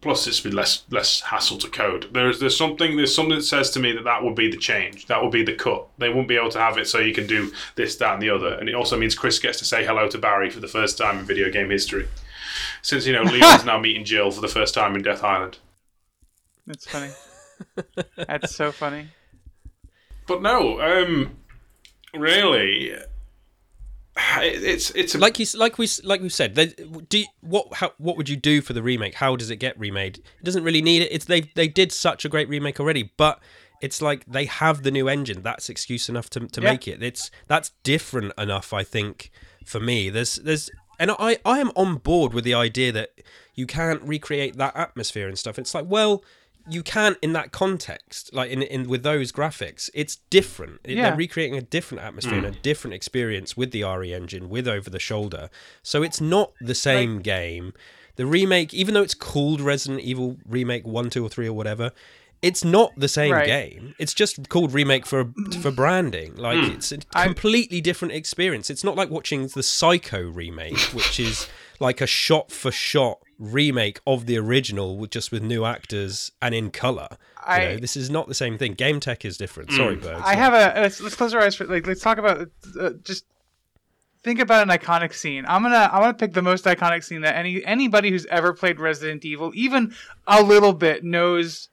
Plus, 0.00 0.28
it's 0.28 0.40
be 0.40 0.50
less 0.50 0.84
less 0.90 1.22
hassle 1.22 1.58
to 1.58 1.68
code. 1.68 2.08
There's 2.12 2.38
there's 2.38 2.56
something 2.56 2.96
there's 2.96 3.14
something 3.14 3.34
that 3.34 3.42
says 3.42 3.70
to 3.72 3.80
me 3.80 3.92
that 3.92 4.04
that 4.04 4.22
would 4.22 4.36
be 4.36 4.48
the 4.48 4.56
change. 4.56 5.06
That 5.06 5.22
would 5.22 5.32
be 5.32 5.42
the 5.42 5.54
cut. 5.54 5.88
They 5.98 6.08
wouldn't 6.08 6.28
be 6.28 6.36
able 6.36 6.50
to 6.50 6.60
have 6.60 6.78
it 6.78 6.86
so 6.86 6.98
you 6.98 7.12
can 7.12 7.26
do 7.26 7.52
this, 7.74 7.96
that, 7.96 8.14
and 8.14 8.22
the 8.22 8.30
other. 8.30 8.54
And 8.54 8.68
it 8.68 8.76
also 8.76 8.96
means 8.96 9.16
Chris 9.16 9.40
gets 9.40 9.58
to 9.58 9.64
say 9.64 9.84
hello 9.84 10.08
to 10.08 10.18
Barry 10.18 10.50
for 10.50 10.60
the 10.60 10.68
first 10.68 10.98
time 10.98 11.18
in 11.18 11.24
video 11.24 11.50
game 11.50 11.70
history. 11.70 12.06
Since 12.82 13.06
you 13.06 13.12
know 13.12 13.22
Leon's 13.24 13.64
now 13.64 13.80
meeting 13.80 14.04
Jill 14.04 14.30
for 14.30 14.40
the 14.40 14.48
first 14.48 14.72
time 14.72 14.94
in 14.94 15.02
Death 15.02 15.24
Island. 15.24 15.58
That's 16.64 16.86
funny. 16.86 17.10
That's 18.16 18.54
so 18.54 18.70
funny. 18.70 19.08
But 20.28 20.42
no, 20.42 20.80
um, 20.80 21.36
really, 22.14 22.90
it, 22.90 24.62
it's 24.62 24.90
it's 24.90 25.14
a, 25.14 25.18
like 25.18 25.38
you 25.38 25.46
like 25.54 25.78
we 25.78 25.88
like 26.04 26.20
we 26.20 26.28
said 26.28 26.54
they, 26.54 26.66
do 26.66 27.18
you, 27.20 27.26
what 27.40 27.72
how, 27.74 27.92
what 27.98 28.16
would 28.16 28.28
you 28.28 28.36
do 28.36 28.60
for 28.60 28.72
the 28.72 28.82
remake? 28.82 29.14
How 29.14 29.36
does 29.36 29.50
it 29.50 29.56
get 29.56 29.78
remade? 29.78 30.18
It 30.18 30.44
doesn't 30.44 30.64
really 30.64 30.82
need 30.82 31.02
it. 31.02 31.10
It's 31.10 31.24
they 31.24 31.40
they 31.40 31.68
did 31.68 31.92
such 31.92 32.24
a 32.24 32.28
great 32.28 32.48
remake 32.48 32.78
already 32.78 33.12
but 33.16 33.40
it's 33.80 34.02
like 34.02 34.24
they 34.26 34.44
have 34.46 34.82
the 34.82 34.90
new 34.90 35.08
engine. 35.08 35.42
That's 35.42 35.68
excuse 35.68 36.08
enough 36.08 36.28
to, 36.30 36.40
to 36.40 36.60
Yeah. 36.60 36.70
make 36.72 36.88
it. 36.88 37.02
It's 37.02 37.30
that's 37.46 37.70
different 37.84 38.32
enough 38.36 38.72
i 38.72 38.82
think 38.84 39.30
for 39.64 39.80
me. 39.80 40.10
There's 40.10 40.36
there's 40.36 40.68
and 40.98 41.12
i 41.12 41.38
i 41.44 41.58
am 41.60 41.70
on 41.76 41.96
board 41.96 42.34
with 42.34 42.44
the 42.44 42.54
idea 42.54 42.92
that 42.92 43.10
you 43.54 43.66
can't 43.66 44.02
recreate 44.02 44.56
that 44.56 44.76
atmosphere 44.76 45.28
and 45.28 45.38
stuff. 45.38 45.58
It's 45.58 45.74
like 45.74 45.86
well 45.88 46.22
you 46.68 46.82
can 46.82 47.16
in 47.22 47.32
that 47.32 47.52
context 47.52 48.32
like 48.32 48.50
in, 48.50 48.62
in 48.62 48.88
with 48.88 49.02
those 49.02 49.32
graphics 49.32 49.90
it's 49.94 50.16
different. 50.30 50.80
It- 50.84 50.96
Yeah. 50.96 51.10
they're 51.10 51.16
recreating 51.16 51.56
a 51.56 51.62
different 51.62 52.04
atmosphere 52.04 52.38
and 52.38 52.46
a 52.46 52.50
mm. 52.50 52.62
different 52.62 52.94
experience 52.94 53.56
with 53.56 53.70
the 53.70 53.84
re 53.84 54.12
engine 54.12 54.48
with 54.48 54.68
over 54.68 54.90
the 54.90 54.98
shoulder. 54.98 55.50
So 55.82 56.02
it's 56.02 56.20
not 56.20 56.52
the 56.60 56.74
same 56.74 57.20
game. 57.20 57.72
The 58.16 58.26
remake 58.26 58.74
even 58.74 58.94
though 58.94 59.02
it's 59.02 59.14
called 59.14 59.60
resident 59.60 60.00
evil 60.00 60.36
remake 60.46 60.86
1 60.86 61.10
2 61.10 61.24
or 61.24 61.28
3 61.28 61.48
or 61.48 61.52
whatever 61.52 61.92
it's 62.40 62.64
not 62.64 62.92
the 62.96 63.08
same 63.08 63.32
Right. 63.32 63.46
game. 63.46 63.94
It's 63.98 64.14
just 64.14 64.48
called 64.48 64.72
remake 64.72 65.06
for 65.06 65.32
for 65.60 65.70
branding. 65.70 66.36
Like 66.36 66.58
mm. 66.58 66.74
it's 66.74 66.92
a 66.92 66.98
completely 66.98 67.80
different 67.80 68.14
experience. 68.14 68.70
It's 68.70 68.84
not 68.84 68.94
like 68.96 69.10
watching 69.10 69.48
the 69.48 69.62
psycho 69.62 70.22
remake 70.22 70.78
which 70.92 71.18
is 71.18 71.48
like 71.80 72.00
a 72.00 72.06
shot 72.06 72.50
for 72.52 72.70
shot 72.70 73.18
remake 73.38 74.00
of 74.06 74.26
the 74.26 74.36
original 74.36 75.06
just 75.06 75.30
with 75.30 75.42
new 75.42 75.64
actors 75.64 76.32
and 76.42 76.54
in 76.54 76.70
color 76.70 77.08
I- 77.46 77.62
you 77.62 77.68
know, 77.68 77.76
this 77.78 77.96
is 77.96 78.10
not 78.10 78.26
the 78.28 78.34
same 78.34 78.58
thing 78.58 78.74
game 78.74 78.98
tech 79.00 79.24
is 79.24 79.36
different 79.36 79.72
sorry 79.72 79.96
Berg. 79.96 80.20
I 80.24 80.34
have 80.34 80.52
a 80.54 80.80
let's, 80.80 81.00
let's 81.00 81.14
close 81.14 81.32
our 81.34 81.40
eyes 81.40 81.54
for 81.54 81.64
like 81.66 81.86
let's 81.86 82.00
talk 82.00 82.18
about 82.18 82.48
uh, 82.80 82.90
just 83.04 83.24
think 84.22 84.40
about 84.40 84.68
an 84.68 84.76
iconic 84.76 85.14
scene. 85.14 85.44
I'm 85.46 85.62
gonna 85.62 85.88
I'm 85.92 86.00
gonna 86.02 86.14
pick 86.14 86.32
the 86.34 86.42
most 86.42 86.64
iconic 86.64 87.04
scene 87.04 87.22
that 87.22 87.36
any 87.36 87.64
anybody 87.64 88.10
who's 88.10 88.26
ever 88.26 88.52
played 88.52 88.80
Resident 88.80 89.24
Evil, 89.24 89.52
even 89.54 89.94
a 90.26 90.42
little 90.42 90.72
bit, 90.72 91.04
knows 91.04 91.68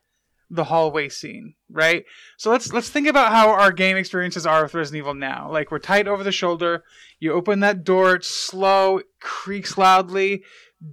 the 0.52 0.66
hallway 0.66 1.10
scene, 1.10 1.56
right? 1.70 2.06
So 2.38 2.52
let's 2.52 2.72
let's 2.72 2.90
think 2.90 3.08
about 3.08 3.32
how 3.32 3.50
our 3.50 3.72
game 3.72 3.98
experiences 3.98 4.46
are 4.46 4.64
with 4.64 4.74
Resident 4.76 5.00
Evil 5.00 5.16
now. 5.16 5.52
Like 5.52 5.72
we're 5.72 5.80
tight 5.80 6.08
over 6.08 6.24
the 6.24 6.32
shoulder. 6.32 6.84
You 7.20 7.34
open 7.34 7.62
that 7.62 7.84
door, 7.84 8.16
it's 8.16 8.28
slow, 8.28 9.00
it 9.00 9.08
creaks 9.20 9.78
loudly. 9.78 10.44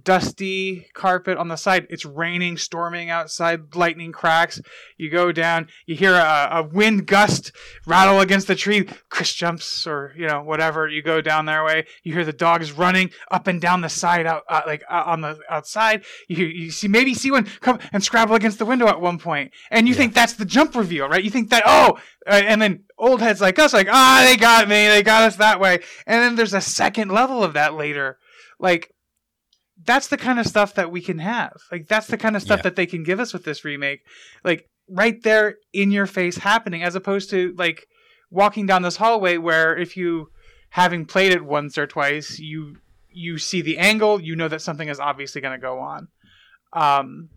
Dusty 0.03 0.87
carpet 0.93 1.37
on 1.37 1.47
the 1.47 1.55
side. 1.55 1.87
It's 1.89 2.05
raining, 2.05 2.57
storming 2.57 3.09
outside, 3.09 3.75
lightning 3.75 4.11
cracks. 4.11 4.61
You 4.97 5.09
go 5.09 5.31
down, 5.31 5.67
you 5.85 5.95
hear 5.95 6.13
a, 6.13 6.47
a 6.51 6.63
wind 6.63 7.05
gust 7.05 7.51
rattle 7.85 8.19
against 8.19 8.47
the 8.47 8.55
tree. 8.55 8.87
Chris 9.09 9.33
jumps, 9.33 9.85
or 9.85 10.13
you 10.17 10.27
know 10.27 10.41
whatever. 10.41 10.87
You 10.87 11.01
go 11.01 11.21
down 11.21 11.45
their 11.45 11.63
way. 11.63 11.85
You 12.03 12.13
hear 12.13 12.25
the 12.25 12.33
dogs 12.33 12.71
running 12.71 13.11
up 13.29 13.47
and 13.47 13.59
down 13.61 13.81
the 13.81 13.89
side 13.89 14.25
out, 14.25 14.43
uh, 14.49 14.61
like 14.65 14.83
uh, 14.89 15.03
on 15.05 15.21
the 15.21 15.39
outside. 15.49 16.03
You 16.27 16.45
you 16.45 16.71
see 16.71 16.87
maybe 16.87 17.13
see 17.13 17.31
one 17.31 17.45
come 17.61 17.79
and 17.91 18.03
scrabble 18.03 18.35
against 18.35 18.59
the 18.59 18.65
window 18.65 18.87
at 18.87 19.01
one 19.01 19.19
point, 19.19 19.51
and 19.69 19.87
you 19.87 19.93
Yeah. 19.93 19.99
think 19.99 20.13
that's 20.13 20.33
the 20.33 20.45
jump 20.45 20.75
reveal, 20.75 21.07
right? 21.07 21.23
You 21.23 21.29
think 21.29 21.49
that 21.49 21.63
oh, 21.65 21.97
uh, 22.25 22.41
and 22.45 22.61
then 22.61 22.83
old 22.97 23.21
heads 23.21 23.41
like 23.41 23.59
us 23.59 23.73
like 23.73 23.87
ah 23.91 24.23
they 24.25 24.37
got 24.37 24.67
me, 24.67 24.87
they 24.87 25.03
got 25.03 25.23
us 25.23 25.35
that 25.37 25.59
way, 25.59 25.79
and 26.07 26.21
then 26.23 26.35
there's 26.35 26.53
a 26.53 26.61
second 26.61 27.11
level 27.11 27.43
of 27.43 27.53
that 27.53 27.73
later, 27.73 28.17
like 28.59 28.92
that's 29.85 30.07
the 30.07 30.17
kind 30.17 30.39
of 30.39 30.45
stuff 30.45 30.75
that 30.75 30.91
we 30.91 31.01
can 31.01 31.19
have. 31.19 31.53
Like 31.71 31.87
that's 31.87 32.07
the 32.07 32.17
kind 32.17 32.35
of 32.35 32.41
stuff 32.41 32.59
Yeah. 32.59 32.63
that 32.63 32.75
they 32.75 32.85
can 32.85 33.03
give 33.03 33.19
us 33.19 33.33
with 33.33 33.43
this 33.43 33.65
remake. 33.65 34.01
Like 34.43 34.69
right 34.89 35.21
there 35.23 35.55
in 35.73 35.91
your 35.91 36.05
face 36.05 36.37
happening 36.37 36.83
as 36.83 36.95
opposed 36.95 37.29
to 37.31 37.53
like 37.57 37.87
walking 38.29 38.65
down 38.65 38.81
this 38.81 38.97
hallway 38.97 39.37
where 39.37 39.75
if 39.77 39.95
you 39.97 40.29
having 40.69 41.05
played 41.05 41.31
it 41.31 41.43
once 41.45 41.77
or 41.77 41.87
twice, 41.87 42.39
you 42.39 42.77
you 43.15 43.37
see 43.37 43.61
the 43.61 43.77
angle, 43.77 44.19
you 44.21 44.35
know 44.35 44.47
that 44.47 44.61
something 44.61 44.87
is 44.89 44.99
obviously 44.99 45.39
going 45.41 45.53
to 45.59 45.61
go 45.61 45.79
on. 45.79 46.07
Um 46.73 47.29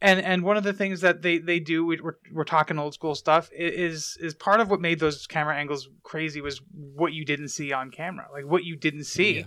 and 0.00 0.20
and 0.20 0.42
one 0.42 0.56
of 0.56 0.64
the 0.64 0.72
things 0.72 1.00
that 1.02 1.22
they 1.22 1.38
they 1.38 1.60
do 1.60 1.86
we- 1.86 2.00
we're, 2.00 2.16
we're 2.32 2.44
talking 2.44 2.78
old 2.78 2.92
school 2.94 3.14
stuff 3.14 3.48
is 3.52 4.16
is 4.20 4.34
part 4.34 4.60
of 4.60 4.68
what 4.70 4.80
made 4.80 4.98
those 4.98 5.26
camera 5.28 5.56
angles 5.56 5.88
crazy 6.02 6.40
was 6.40 6.60
what 6.72 7.12
you 7.12 7.24
didn't 7.24 7.48
see 7.50 7.72
on 7.72 7.90
camera 7.92 8.26
like 8.32 8.44
what 8.44 8.64
you 8.64 8.74
didn't 8.76 9.04
see 9.04 9.36
Yeah. 9.38 9.42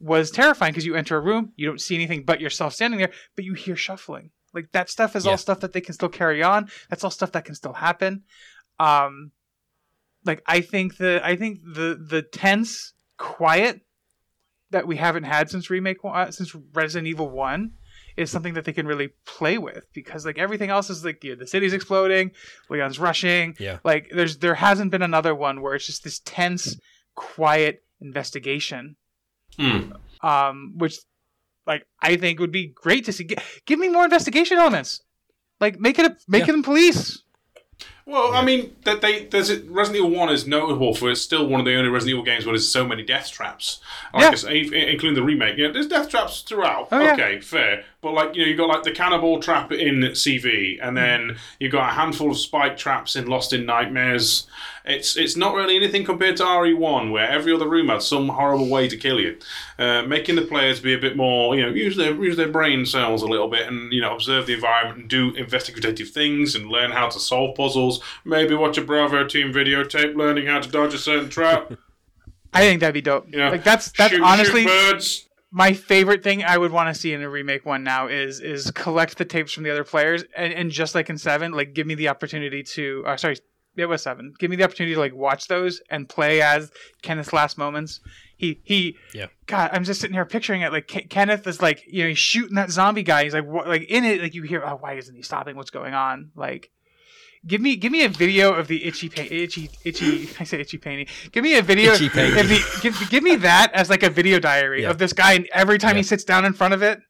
Was 0.00 0.30
terrifying 0.30 0.72
because 0.72 0.84
you 0.86 0.94
enter 0.94 1.16
a 1.16 1.20
room 1.20 1.52
you 1.56 1.66
don't 1.66 1.80
see 1.80 1.94
anything 1.94 2.22
but 2.24 2.40
yourself 2.40 2.72
standing 2.74 2.98
there 2.98 3.10
but 3.34 3.44
you 3.44 3.54
hear 3.54 3.76
shuffling 3.76 4.30
like 4.54 4.70
that 4.72 4.88
stuff 4.90 5.16
is 5.16 5.24
Yeah. 5.24 5.32
all 5.32 5.36
stuff 5.38 5.60
that 5.60 5.72
they 5.72 5.80
can 5.80 5.94
still 5.94 6.08
carry 6.08 6.42
on 6.42 6.68
that's 6.90 7.02
all 7.04 7.10
stuff 7.10 7.32
that 7.32 7.44
can 7.44 7.54
still 7.54 7.72
happen 7.74 8.22
um 8.78 9.30
like 10.24 10.42
i 10.46 10.60
think 10.60 10.96
the 10.98 11.20
i 11.24 11.36
think 11.36 11.60
the 11.64 11.98
the 12.08 12.22
tense 12.22 12.92
quiet 13.16 13.80
that 14.70 14.86
we 14.86 14.96
haven't 14.96 15.24
had 15.24 15.48
since 15.50 15.70
remake 15.70 16.02
one- 16.04 16.16
uh, 16.18 16.30
since 16.30 16.54
resident 16.74 17.06
evil 17.06 17.30
1 17.30 17.70
is 18.16 18.30
something 18.30 18.54
that 18.54 18.64
they 18.64 18.72
can 18.72 18.86
really 18.86 19.10
play 19.26 19.56
with 19.58 19.86
because 19.94 20.24
like 20.26 20.38
everything 20.38 20.70
else 20.70 20.88
is 20.90 21.04
like 21.04 21.22
you 21.22 21.30
know, 21.30 21.36
the 21.38 21.46
city's 21.46 21.72
exploding 21.72 22.30
leon's 22.68 22.98
rushing 22.98 23.54
Yeah. 23.58 23.78
like 23.84 24.10
there's 24.14 24.38
there 24.38 24.54
hasn't 24.56 24.90
been 24.90 25.02
another 25.02 25.34
one 25.34 25.62
where 25.62 25.74
it's 25.74 25.86
just 25.86 26.02
this 26.04 26.18
tense 26.20 26.76
quiet 27.14 27.82
investigation 28.00 28.96
Hmm. 29.58 29.92
um 30.22 30.74
which 30.76 30.98
like 31.66 31.86
i 32.02 32.16
think 32.16 32.38
would 32.40 32.52
be 32.52 32.66
great 32.68 33.04
to 33.06 33.12
see 33.12 33.24
G- 33.24 33.36
give 33.66 33.78
me 33.78 33.88
more 33.88 34.04
investigation 34.04 34.58
elements 34.58 35.02
like 35.60 35.80
make 35.80 35.98
it 35.98 36.06
a 36.06 36.16
make 36.28 36.46
Yeah. 36.46 36.54
it 36.54 36.64
police 36.64 37.22
Well, 38.08 38.32
I 38.34 38.42
mean, 38.44 38.76
that 38.84 39.00
they 39.00 39.24
there's 39.26 39.50
a, 39.50 39.56
Resident 39.68 39.96
Evil 40.06 40.16
One 40.16 40.28
is 40.32 40.46
notable 40.46 40.94
for 40.94 41.10
it's 41.10 41.20
still 41.20 41.44
one 41.48 41.58
of 41.60 41.66
the 41.66 41.74
only 41.76 41.90
Resident 41.90 42.12
Evil 42.14 42.24
games 42.24 42.46
where 42.46 42.52
there's 42.52 42.70
so 42.70 42.86
many 42.86 43.02
death 43.02 43.32
traps. 43.32 43.80
Like 44.14 44.22
Yeah. 44.22 44.28
I 44.30 44.34
say, 44.36 44.58
including 44.92 45.14
the 45.14 45.24
remake. 45.24 45.56
Yeah, 45.58 45.72
there's 45.72 45.88
death 45.88 46.08
traps 46.08 46.42
throughout. 46.42 46.86
Oh, 46.92 47.00
yeah. 47.00 47.14
okay, 47.14 47.40
fair. 47.40 47.84
But 48.06 48.14
like 48.14 48.36
you 48.36 48.42
know, 48.42 48.48
you 48.48 48.56
got 48.56 48.68
like 48.68 48.84
the 48.84 48.92
cannibal 48.92 49.40
trap 49.40 49.72
in 49.72 50.02
CV, 50.12 50.78
and 50.80 50.96
then 50.96 51.38
you've 51.58 51.72
got 51.72 51.90
a 51.90 51.92
handful 51.92 52.30
of 52.30 52.38
spike 52.38 52.76
traps 52.76 53.16
in 53.16 53.26
Lost 53.26 53.52
in 53.52 53.66
Nightmares. 53.66 54.46
It's 54.84 55.16
it's 55.16 55.36
not 55.36 55.56
really 55.56 55.74
anything 55.74 56.04
compared 56.04 56.36
to 56.36 56.44
RE1, 56.44 57.10
where 57.10 57.28
every 57.28 57.52
other 57.52 57.68
room 57.68 57.88
had 57.88 58.02
some 58.02 58.28
horrible 58.28 58.68
way 58.68 58.86
to 58.86 58.96
kill 58.96 59.18
you, 59.18 59.38
uh, 59.80 60.02
making 60.02 60.36
the 60.36 60.42
players 60.42 60.78
be 60.78 60.94
a 60.94 60.98
bit 60.98 61.16
more, 61.16 61.56
you 61.56 61.62
know, 61.62 61.70
use 61.70 61.96
their 61.96 62.14
use 62.14 62.36
their 62.36 62.46
brain 62.46 62.86
cells 62.86 63.22
a 63.22 63.26
little 63.26 63.48
bit, 63.48 63.66
and 63.66 63.92
you 63.92 64.00
know, 64.00 64.14
observe 64.14 64.46
the 64.46 64.54
environment 64.54 65.00
and 65.00 65.10
do 65.10 65.34
investigative 65.34 66.08
things 66.10 66.54
and 66.54 66.68
learn 66.68 66.92
how 66.92 67.08
to 67.08 67.18
solve 67.18 67.56
puzzles. 67.56 68.00
Maybe 68.24 68.54
watch 68.54 68.78
a 68.78 68.82
Bravo 68.82 69.26
team 69.26 69.52
videotape 69.52 70.14
learning 70.14 70.46
how 70.46 70.60
to 70.60 70.68
dodge 70.70 70.94
a 70.94 70.98
certain 70.98 71.28
trap. 71.28 71.72
i 72.52 72.60
think 72.60 72.78
that'd 72.78 72.94
be 72.94 73.02
dope 73.02 73.26
You 73.32 73.38
know, 73.40 73.50
like 73.50 73.64
that's 73.64 73.90
that's 73.90 74.12
shoot, 74.12 74.22
honestly 74.22 74.62
shoot 74.62 74.92
birds. 74.92 75.25
My 75.56 75.72
favorite 75.72 76.22
thing 76.22 76.44
I 76.44 76.58
would 76.58 76.70
want 76.70 76.94
to 76.94 77.00
see 77.00 77.14
in 77.14 77.22
a 77.22 77.30
remake 77.30 77.64
one 77.64 77.82
now 77.82 78.08
is 78.08 78.40
is 78.40 78.70
collect 78.72 79.16
the 79.16 79.24
tapes 79.24 79.52
from 79.52 79.64
the 79.64 79.70
other 79.70 79.84
players 79.84 80.22
and, 80.36 80.52
and 80.52 80.70
just 80.70 80.94
like 80.94 81.08
in 81.08 81.16
seven, 81.16 81.52
like 81.52 81.72
give 81.72 81.86
me 81.86 81.94
the 81.94 82.08
opportunity 82.08 82.62
to 82.62 83.02
uh, 83.06 83.16
sorry, 83.16 83.38
it 83.74 83.86
was 83.86 84.02
seven. 84.02 84.34
Give 84.38 84.50
me 84.50 84.56
the 84.56 84.64
opportunity 84.64 84.92
to 84.92 85.00
like 85.00 85.14
watch 85.14 85.48
those 85.48 85.80
and 85.88 86.06
play 86.10 86.42
as 86.42 86.70
Kenneth's 87.02 87.32
last 87.32 87.56
moments. 87.56 88.00
He 88.36 88.60
he 88.64 88.98
Yeah. 89.14 89.28
God, 89.46 89.70
I'm 89.72 89.84
just 89.84 89.98
sitting 89.98 90.12
here 90.12 90.26
picturing 90.26 90.60
it 90.60 90.72
like 90.72 90.88
Ke- 90.88 91.08
Kenneth 91.08 91.46
is 91.46 91.62
like 91.62 91.82
you 91.86 92.02
know 92.02 92.10
he's 92.10 92.18
shooting 92.18 92.56
that 92.56 92.70
zombie 92.70 93.02
guy. 93.02 93.24
He's 93.24 93.32
like 93.32 93.46
what 93.46 93.66
like 93.66 93.84
in 93.84 94.04
it 94.04 94.20
like 94.20 94.34
you 94.34 94.42
hear 94.42 94.62
oh 94.62 94.76
why 94.78 94.92
isn't 94.92 95.14
he 95.16 95.22
stopping? 95.22 95.56
What's 95.56 95.70
going 95.70 95.94
on? 95.94 96.32
Like. 96.36 96.70
Give 97.46 97.60
me, 97.60 97.76
give 97.76 97.92
me 97.92 98.04
a 98.04 98.08
video 98.08 98.52
of 98.52 98.66
the 98.66 98.84
itchy, 98.84 99.08
pain, 99.08 99.28
itchy, 99.30 99.70
itchy. 99.84 100.28
I 100.40 100.44
say 100.44 100.60
itchy 100.60 100.78
painting. 100.78 101.06
Give 101.30 101.44
me 101.44 101.56
a 101.58 101.62
video. 101.62 101.92
Itchy 101.92 102.08
painting. 102.08 102.40
Of 102.40 102.48
the, 102.48 102.60
give, 102.82 103.10
give 103.10 103.22
me 103.22 103.36
that 103.36 103.70
as 103.72 103.88
like 103.88 104.02
a 104.02 104.10
video 104.10 104.38
diary 104.40 104.82
Yeah. 104.82 104.90
of 104.90 104.98
this 104.98 105.12
guy, 105.12 105.34
and 105.34 105.48
every 105.52 105.78
time 105.78 105.96
he 105.96 106.02
sits 106.02 106.24
down 106.24 106.44
in 106.44 106.52
front 106.52 106.74
of 106.74 106.82
it, 106.82 107.00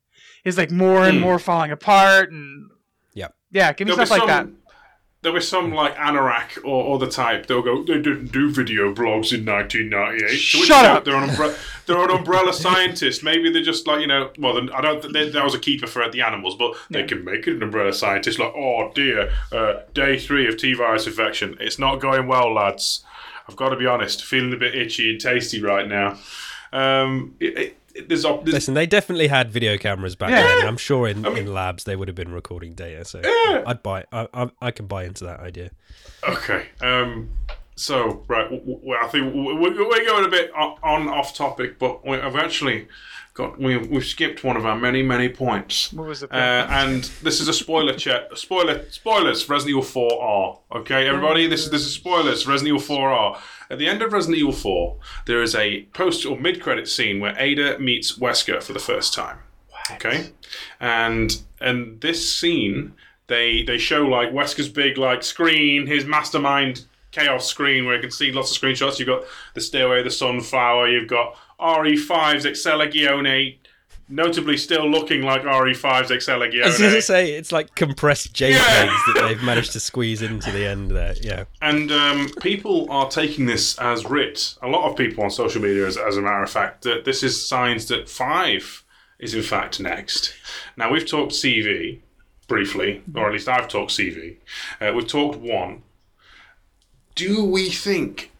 is 0.44 0.58
like 0.58 0.70
more 0.70 1.06
and 1.06 1.16
Hmm. 1.18 1.22
more 1.22 1.38
falling 1.38 1.70
apart, 1.72 2.30
and 2.30 2.68
Yep. 3.14 3.34
yeah, 3.50 3.72
give 3.72 3.86
me 3.88 3.94
There'll 3.94 4.02
be 4.04 4.06
stuff 4.06 4.18
like 4.18 4.28
that. 4.28 4.46
There 5.26 5.32
was 5.32 5.48
some 5.48 5.72
like 5.72 5.96
anorak 5.96 6.64
or 6.64 6.94
other 6.94 7.08
type. 7.08 7.46
They'll 7.48 7.60
go. 7.60 7.82
They 7.82 7.94
didn't 7.94 8.30
do 8.30 8.48
video 8.48 8.94
blogs 8.94 9.32
in 9.36 9.44
1998. 9.44 10.20
To 10.20 10.58
which, 10.60 10.68
Shut 10.68 10.84
up. 10.84 11.04
They're 11.04 11.16
an 11.16 11.28
umbre- 11.30 11.58
they're 11.86 12.00
an 12.00 12.10
umbrella 12.12 12.52
scientist. 12.52 13.24
Maybe 13.24 13.50
they're 13.50 13.60
just 13.64 13.88
like 13.88 14.00
you 14.02 14.06
know. 14.06 14.30
Well, 14.38 14.54
then, 14.54 14.70
I 14.70 14.80
don't. 14.80 15.02
think 15.02 15.32
that 15.32 15.42
was 15.42 15.52
a 15.52 15.58
keeper 15.58 15.88
for 15.88 16.08
the 16.08 16.20
animals, 16.20 16.54
but 16.54 16.76
they 16.90 17.00
Yeah. 17.00 17.06
can 17.06 17.24
make 17.24 17.48
it 17.48 17.56
an 17.56 17.62
umbrella 17.64 17.92
scientist. 17.92 18.38
Like, 18.38 18.52
oh 18.54 18.92
dear, 18.94 19.32
uh, 19.50 19.80
day 19.94 20.16
three 20.16 20.46
of 20.46 20.58
T 20.58 20.74
virus 20.74 21.08
infection. 21.08 21.56
It's 21.58 21.76
not 21.80 21.96
going 21.96 22.28
well, 22.28 22.54
lads. 22.54 23.04
I've 23.48 23.56
got 23.56 23.70
to 23.70 23.76
be 23.76 23.86
honest. 23.86 24.24
Feeling 24.24 24.52
a 24.52 24.56
bit 24.56 24.76
itchy 24.76 25.10
and 25.10 25.20
tasty 25.20 25.60
right 25.60 25.88
now. 25.88 26.18
Um, 26.72 27.34
it, 27.40 27.58
it- 27.58 27.78
there's, 28.08 28.24
op- 28.24 28.44
there's 28.44 28.54
Listen, 28.54 28.74
they 28.74 28.86
definitely 28.86 29.28
had 29.28 29.50
video 29.50 29.76
cameras 29.78 30.14
back 30.16 30.30
Yeah. 30.30 30.42
then. 30.42 30.66
I'm 30.66 30.76
sure 30.76 31.08
in, 31.08 31.24
I 31.24 31.28
mean- 31.30 31.38
in 31.38 31.54
labs 31.54 31.84
they 31.84 31.96
would 31.96 32.08
have 32.08 32.14
been 32.14 32.32
recording 32.32 32.74
data. 32.74 33.04
So 33.04 33.20
Yeah. 33.24 33.62
I'd 33.66 33.82
buy. 33.82 34.04
I, 34.12 34.28
I 34.34 34.50
I 34.60 34.70
can 34.70 34.86
buy 34.86 35.04
into 35.04 35.24
that 35.24 35.40
idea. 35.40 35.70
Okay. 36.28 36.66
Um. 36.80 37.30
So 37.78 38.24
right, 38.26 38.44
w- 38.50 38.62
w- 38.76 38.94
I 38.94 39.06
think 39.08 39.26
w- 39.34 39.52
w- 39.54 39.88
we're 39.88 40.04
going 40.06 40.24
a 40.24 40.28
bit 40.28 40.50
o- 40.58 40.78
on 40.82 41.08
off 41.08 41.34
topic, 41.34 41.78
but 41.78 42.06
we- 42.06 42.16
I've 42.18 42.36
actually 42.36 42.88
got 43.34 43.58
we 43.60 43.76
we've 43.76 44.04
skipped 44.06 44.42
one 44.42 44.56
of 44.56 44.64
our 44.64 44.76
many 44.78 45.02
many 45.02 45.28
points. 45.28 45.92
What 45.92 46.08
was 46.08 46.20
the 46.20 46.32
Uh, 46.34 46.66
and 46.70 47.04
this 47.22 47.38
is 47.40 47.48
a 47.48 47.52
spoiler 47.52 47.92
check. 47.92 48.34
Spoiler 48.34 48.86
spoilers. 48.90 49.46
Resident 49.50 49.70
Evil 49.70 49.82
Four 49.82 50.22
R. 50.22 50.58
Okay, 50.80 51.06
everybody. 51.06 51.46
This 51.48 51.64
is 51.64 51.70
this 51.70 51.82
is 51.82 51.92
spoilers. 51.92 52.46
Resident 52.46 52.68
Evil 52.68 52.80
Four 52.80 53.10
R. 53.12 53.38
At 53.70 53.78
the 53.78 53.88
end 53.88 54.02
of 54.02 54.12
Resident 54.12 54.38
Evil 54.38 54.52
Four, 54.52 54.96
there 55.26 55.42
is 55.42 55.54
a 55.54 55.82
post 55.92 56.24
or 56.24 56.38
mid 56.38 56.60
credit 56.60 56.88
scene 56.88 57.20
where 57.20 57.36
Ada 57.38 57.78
meets 57.78 58.18
Wesker 58.18 58.62
for 58.62 58.72
the 58.72 58.78
first 58.78 59.14
time. 59.14 59.38
Okay, 59.92 60.30
and 60.80 61.40
and 61.60 62.00
this 62.00 62.32
scene 62.32 62.94
they 63.28 63.62
they 63.62 63.78
show 63.78 64.06
like 64.06 64.30
Wesker's 64.30 64.68
big 64.68 64.98
like 64.98 65.22
screen, 65.22 65.86
his 65.86 66.04
mastermind 66.04 66.84
chaos 67.12 67.46
screen 67.46 67.86
where 67.86 67.96
you 67.96 68.00
can 68.00 68.10
see 68.10 68.32
lots 68.32 68.54
of 68.54 68.62
screenshots. 68.62 68.98
You've 68.98 69.08
got 69.08 69.24
the 69.54 69.60
Stairway, 69.60 69.98
of 69.98 70.04
the 70.04 70.10
Sunflower. 70.10 70.88
You've 70.88 71.08
got 71.08 71.36
RE5's 71.58 72.44
Excella 72.44 72.92
Gionne, 72.92 73.56
notably 74.08 74.56
still 74.56 74.88
looking 74.88 75.22
like 75.22 75.42
RE5's 75.42 76.10
I 76.10 76.66
was 76.66 76.78
going 76.78 76.92
to 76.94 77.02
say 77.02 77.32
it's 77.32 77.50
like 77.52 77.74
compressed 77.74 78.32
JPEGs 78.32 78.52
Yeah. 78.52 78.86
that 79.14 79.24
they've 79.28 79.42
managed 79.42 79.72
to 79.72 79.80
squeeze 79.80 80.22
into 80.22 80.50
the 80.52 80.66
end 80.66 80.90
there. 80.92 81.14
Yeah. 81.20 81.44
And 81.60 81.90
um, 81.90 82.28
people 82.40 82.86
are 82.90 83.08
taking 83.10 83.46
this 83.46 83.76
as 83.78 84.04
writ. 84.06 84.54
A 84.62 84.68
lot 84.68 84.88
of 84.90 84.96
people 84.96 85.24
on 85.24 85.30
social 85.30 85.60
media, 85.60 85.86
as, 85.86 85.96
as 85.96 86.16
a 86.16 86.22
matter 86.22 86.42
of 86.42 86.50
fact, 86.50 86.82
that 86.82 87.04
this 87.04 87.22
is 87.22 87.46
signs 87.48 87.86
that 87.88 88.08
five 88.08 88.84
is 89.18 89.34
in 89.34 89.42
fact 89.42 89.80
next. 89.80 90.34
Now 90.76 90.92
we've 90.92 91.06
talked 91.06 91.32
CV 91.32 92.00
briefly, 92.48 93.02
or 93.14 93.26
at 93.26 93.32
least 93.32 93.48
I've 93.48 93.66
talked 93.68 93.90
CV. 93.90 94.36
Uh, 94.80 94.92
we've 94.94 95.06
talked 95.08 95.38
one. 95.38 95.82
Do 97.14 97.44
we 97.44 97.70
think 97.70 98.30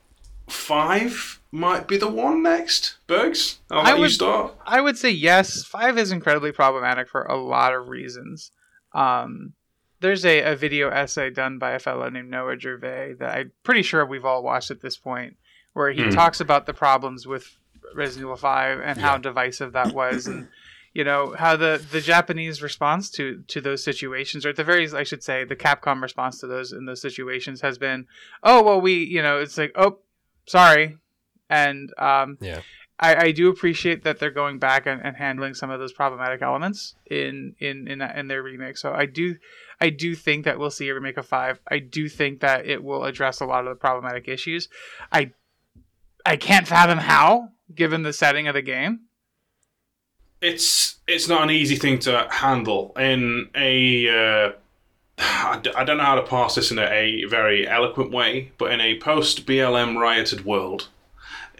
five 0.49 1.41
might 1.57 1.89
be 1.89 1.97
the 1.97 2.09
one 2.09 2.43
next? 2.43 2.97
Bergs, 3.07 3.59
I'll 3.71 3.81
I 3.81 3.83
let 3.85 3.95
you 3.97 4.01
would- 4.03 4.11
start. 4.11 4.55
I 4.67 4.81
would 4.81 4.99
say 4.99 5.11
yes. 5.11 5.65
Five 5.65 5.99
is 5.99 6.13
incredibly 6.13 6.53
problematic 6.53 7.09
for 7.09 7.23
a 7.25 7.37
lot 7.37 7.73
of 7.75 7.89
reasons. 7.89 8.51
Um, 8.93 9.55
there's 10.01 10.25
a, 10.25 10.43
a 10.43 10.57
video 10.57 10.89
essay 10.91 11.31
done 11.31 11.59
by 11.59 11.73
a 11.73 11.79
fellow 11.79 12.09
named 12.11 12.31
Noah 12.31 12.59
Gervais 12.59 13.15
that 13.19 13.37
I'm 13.37 13.53
pretty 13.65 13.83
sure 13.83 14.05
we've 14.05 14.25
all 14.25 14.43
watched 14.43 14.71
at 14.71 14.81
this 14.83 14.97
point, 14.97 15.37
where 15.73 15.91
he 15.91 16.03
Hmm. 16.05 16.11
talks 16.11 16.41
about 16.41 16.67
the 16.67 16.75
problems 16.75 17.27
with 17.27 17.57
Resident 17.95 18.25
Evil 18.27 18.37
5 18.37 18.81
and 18.81 19.01
how 19.01 19.13
Yeah. 19.15 19.19
divisive 19.19 19.73
that 19.73 19.95
was, 19.95 20.27
and 20.27 20.49
you 20.93 21.05
know 21.05 21.35
how 21.39 21.57
the 21.57 21.83
the 21.93 22.01
Japanese 22.01 22.61
response 22.63 23.11
to 23.13 23.43
to 23.49 23.61
those 23.61 23.83
situations, 23.85 24.45
or 24.45 24.51
at 24.51 24.57
the 24.57 24.65
very 24.65 24.91
I 24.93 25.03
should 25.05 25.23
say 25.23 25.45
the 25.45 25.57
Capcom 25.57 26.03
response 26.03 26.41
to 26.41 26.47
those 26.47 26.73
in 26.73 26.85
those 26.87 27.01
situations 27.03 27.61
has 27.63 27.79
been, 27.79 28.07
oh 28.43 28.63
well 28.63 28.81
we 28.81 28.95
you 29.05 29.23
know 29.23 29.39
it's 29.39 29.57
like 29.59 29.73
oh 29.77 29.99
sorry, 30.47 30.97
and 31.49 31.93
um, 31.99 32.39
Yeah. 32.41 32.61
I, 32.99 33.27
I 33.27 33.33
do 33.33 33.51
appreciate 33.51 34.05
that 34.05 34.19
they're 34.19 34.31
going 34.31 34.59
back 34.59 34.87
and, 34.87 35.03
and 35.05 35.17
handling 35.17 35.55
some 35.55 35.71
of 35.71 35.79
those 35.79 35.93
problematic 35.93 36.41
elements 36.41 36.95
in 37.11 37.55
in 37.59 37.89
in, 37.89 38.01
in 38.01 38.29
their 38.29 38.43
remake. 38.43 38.79
So 38.79 38.93
I 38.93 39.07
do 39.07 39.37
I 39.81 39.91
do 39.91 40.15
think 40.15 40.45
that 40.45 40.59
we'll 40.59 40.71
see 40.71 40.89
a 40.89 40.95
remake 40.95 41.19
of 41.19 41.27
five. 41.27 41.61
I 41.71 41.79
do 41.79 42.09
think 42.09 42.41
that 42.41 42.67
it 42.67 42.83
will 42.83 43.05
address 43.05 43.41
a 43.41 43.45
lot 43.45 43.67
of 43.67 43.71
the 43.71 43.81
problematic 43.81 44.29
issues. 44.29 44.69
I 45.13 45.33
I 46.25 46.37
can't 46.37 46.67
fathom 46.67 46.99
how, 46.99 47.51
given 47.75 48.03
the 48.03 48.13
setting 48.13 48.49
of 48.49 48.55
the 48.55 48.63
game. 48.63 49.01
It's 50.41 50.97
it's 51.07 51.29
not 51.29 51.43
an 51.43 51.51
easy 51.51 51.77
thing 51.77 51.99
to 52.01 52.27
handle 52.31 52.93
in 52.99 53.51
a. 53.55 54.09
Uh, 54.09 54.53
I 55.19 55.61
d- 55.63 55.73
I 55.77 55.85
don't 55.85 55.99
know 55.99 56.05
how 56.05 56.17
to 56.17 56.23
pass 56.23 56.55
this 56.55 56.71
in 56.71 56.79
a, 56.79 56.87
a 56.87 57.25
very 57.25 57.67
eloquent 57.67 58.11
way, 58.11 58.53
but 58.59 58.73
in 58.73 58.81
a 58.81 58.99
post 58.99 59.47
BLM 59.47 59.99
rioted 59.99 60.45
world, 60.45 60.89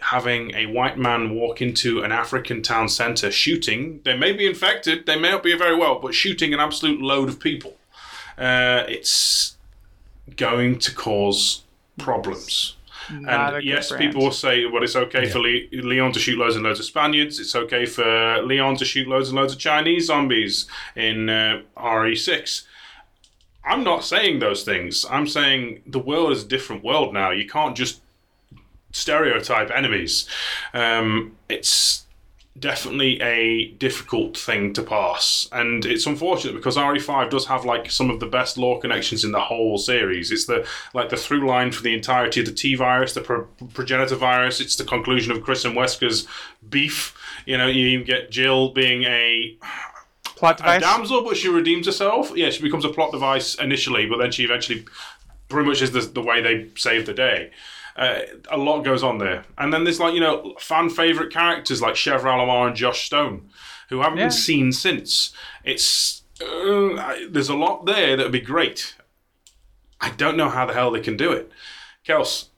having 0.01 0.53
a 0.55 0.65
white 0.67 0.97
man 0.97 1.31
walk 1.35 1.61
into 1.61 2.03
an 2.03 2.11
African 2.11 2.61
town 2.61 2.89
centre 2.89 3.31
shooting, 3.31 4.01
they 4.03 4.15
may 4.15 4.31
be 4.31 4.45
infected, 4.45 5.05
they 5.05 5.19
may 5.19 5.31
not 5.31 5.43
be 5.43 5.57
very 5.57 5.75
well, 5.75 5.99
but 5.99 6.13
shooting 6.13 6.53
an 6.53 6.59
absolute 6.59 7.01
load 7.01 7.29
of 7.29 7.39
people, 7.39 7.75
uh, 8.37 8.83
it's 8.87 9.57
going 10.35 10.77
to 10.79 10.93
cause 10.93 11.63
problems. 11.97 12.75
Not 13.09 13.55
And 13.55 13.63
yes, 13.63 13.89
brand. 13.89 14.03
people 14.03 14.23
will 14.23 14.31
say, 14.31 14.65
well, 14.65 14.83
it's 14.83 14.95
okay 14.95 15.29
for 15.29 15.39
Le- 15.39 15.67
Leon 15.71 16.11
to 16.11 16.19
shoot 16.19 16.37
loads 16.37 16.55
and 16.55 16.63
loads 16.63 16.79
of 16.79 16.85
Spaniards. 16.85 17.39
It's 17.39 17.55
okay 17.55 17.85
for 17.85 18.41
Leon 18.43 18.75
to 18.77 18.85
shoot 18.85 19.07
loads 19.07 19.29
and 19.29 19.37
loads 19.37 19.53
of 19.53 19.59
Chinese 19.59 20.07
zombies 20.07 20.67
in 20.95 21.29
uh, 21.29 21.61
RE6. 21.77 22.63
I'm 23.65 23.83
not 23.83 24.03
saying 24.03 24.39
those 24.39 24.63
things. 24.63 25.05
I'm 25.09 25.27
saying 25.27 25.83
the 25.85 25.99
world 25.99 26.31
is 26.31 26.43
a 26.43 26.47
different 26.47 26.83
world 26.83 27.13
now. 27.13 27.31
You 27.31 27.47
can't 27.47 27.75
just 27.75 28.01
stereotype 28.91 29.71
enemies. 29.71 30.27
Um, 30.73 31.35
it's 31.49 32.05
definitely 32.59 33.21
a 33.21 33.67
difficult 33.73 34.35
thing 34.35 34.73
to 34.73 34.81
pass, 34.81 35.47
and 35.51 35.85
it's 35.85 36.05
unfortunate 36.05 36.55
because 36.55 36.75
RE5 36.75 37.29
does 37.29 37.45
have 37.47 37.65
like 37.65 37.91
some 37.91 38.09
of 38.09 38.19
the 38.19 38.25
best 38.25 38.57
lore 38.57 38.79
connections 38.79 39.23
in 39.23 39.31
the 39.31 39.39
whole 39.39 39.77
series. 39.77 40.31
It's 40.31 40.45
the 40.45 40.67
like 40.93 41.09
the 41.09 41.17
through 41.17 41.47
line 41.47 41.71
for 41.71 41.83
the 41.83 41.93
entirety 41.93 42.39
of 42.39 42.45
the 42.45 42.51
T 42.51 42.75
virus, 42.75 43.13
the 43.13 43.21
pro- 43.21 43.47
progenitor 43.73 44.15
virus. 44.15 44.59
It's 44.59 44.75
the 44.75 44.85
conclusion 44.85 45.31
of 45.31 45.43
Chris 45.43 45.65
and 45.65 45.75
Wesker's 45.75 46.27
beef. 46.69 47.15
You 47.45 47.57
know, 47.57 47.67
you 47.67 48.03
get 48.03 48.31
Jill 48.31 48.69
being 48.69 49.03
a 49.03 49.57
plot 50.23 50.57
device. 50.57 50.77
a 50.77 50.81
damsel, 50.81 51.23
but 51.23 51.37
she 51.37 51.49
redeems 51.49 51.85
herself. 51.85 52.31
Yeah, 52.35 52.49
she 52.49 52.61
becomes 52.61 52.85
a 52.85 52.89
plot 52.89 53.11
device 53.11 53.55
initially, 53.55 54.05
but 54.05 54.17
then 54.17 54.31
she 54.31 54.43
eventually 54.43 54.85
pretty 55.49 55.67
much 55.67 55.81
is 55.81 55.91
the, 55.91 56.01
the 56.01 56.21
way 56.21 56.41
they 56.41 56.69
save 56.75 57.05
the 57.05 57.13
day. 57.13 57.51
Uh, 57.97 58.19
a 58.51 58.57
lot 58.57 58.81
goes 58.83 59.01
on 59.01 59.17
there. 59.17 59.43
And 59.57 59.73
then 59.73 59.83
there's 59.83 59.99
like, 59.99 60.13
you 60.13 60.19
know, 60.19 60.53
fan 60.59 60.89
favourite 60.89 61.31
characters 61.33 61.81
like 61.81 61.95
Sheva 61.95 62.21
Alomar 62.21 62.67
and 62.67 62.75
Josh 62.75 63.05
Stone, 63.07 63.49
who 63.89 64.01
haven't 64.01 64.19
Yeah. 64.19 64.25
been 64.25 64.31
seen 64.31 64.71
since. 64.71 65.33
It's 65.63 66.21
uh, 66.39 67.15
there's 67.29 67.49
a 67.49 67.55
lot 67.55 67.85
there 67.87 68.15
that 68.15 68.21
would 68.23 68.31
be 68.31 68.39
great. 68.39 68.95
I 69.99 70.11
don't 70.11 70.37
know 70.37 70.49
how 70.49 70.67
the 70.67 70.73
hell 70.75 70.91
they 70.91 70.99
can 70.99 71.17
do 71.17 71.31
it. 71.31 71.51
Kels, 72.07 72.49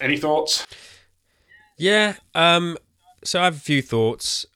any 0.00 0.16
thoughts? 0.16 0.66
Yeah. 1.76 2.14
Um. 2.34 2.78
So 3.22 3.40
I 3.40 3.44
have 3.44 3.56
a 3.56 3.60
few 3.60 3.82
thoughts. 3.82 4.46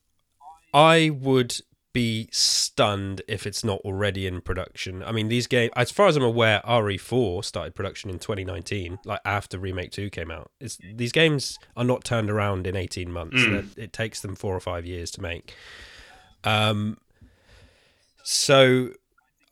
I 0.72 1.11
would 1.11 1.61
be 1.95 2.28
stunned 2.30 3.22
if 3.26 3.47
it's 3.47 3.64
not 3.64 3.78
already 3.86 4.26
in 4.26 4.42
production. 4.42 5.03
I 5.03 5.12
mean, 5.12 5.28
these 5.28 5.47
games, 5.47 5.70
as 5.76 5.90
far 5.90 6.09
as 6.09 6.16
I'm 6.16 6.22
aware, 6.22 6.61
RE4 6.66 7.42
started 7.42 7.74
production 7.74 8.11
in 8.11 8.18
2019, 8.18 8.99
like 9.07 9.20
after 9.24 9.59
Remake 9.59 9.92
2 9.92 10.11
came 10.11 10.30
out. 10.30 10.51
It's, 10.61 10.76
these 10.95 11.12
games 11.12 11.57
are 11.76 11.84
not 11.84 12.05
turned 12.05 12.28
around 12.28 12.66
in 12.66 12.76
18 12.76 13.11
months. 13.11 13.42
They're- 13.47 13.64
It 13.84 13.92
takes 13.95 14.20
them 14.20 14.34
four 14.34 14.55
or 14.55 14.61
five 14.61 14.84
years 14.84 15.11
to 15.12 15.22
make. 15.22 15.55
Um. 16.45 16.99
So, 18.22 18.90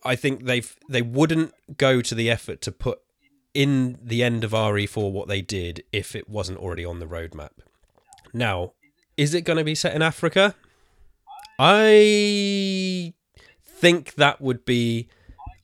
I 0.04 0.16
think 0.16 0.44
they've 0.44 0.74
they 0.88 1.02
wouldn't 1.02 1.52
go 1.76 2.00
to 2.00 2.14
the 2.14 2.30
effort 2.30 2.60
to 2.62 2.72
put 2.72 3.00
in 3.54 3.98
the 4.02 4.22
end 4.22 4.44
of 4.44 4.52
RE4 4.52 5.12
what 5.12 5.28
they 5.28 5.42
did 5.42 5.84
if 5.92 6.16
it 6.16 6.28
wasn't 6.28 6.58
already 6.58 6.84
on 6.84 6.98
the 6.98 7.06
roadmap. 7.06 7.50
Now, 8.32 8.72
is 9.16 9.34
it 9.34 9.42
going 9.42 9.58
to 9.58 9.64
be 9.64 9.74
set 9.74 9.94
in 9.94 10.00
Africa? 10.02 10.54
I 11.64 13.14
think 13.64 14.14
that 14.14 14.40
would 14.40 14.64
be. 14.64 15.08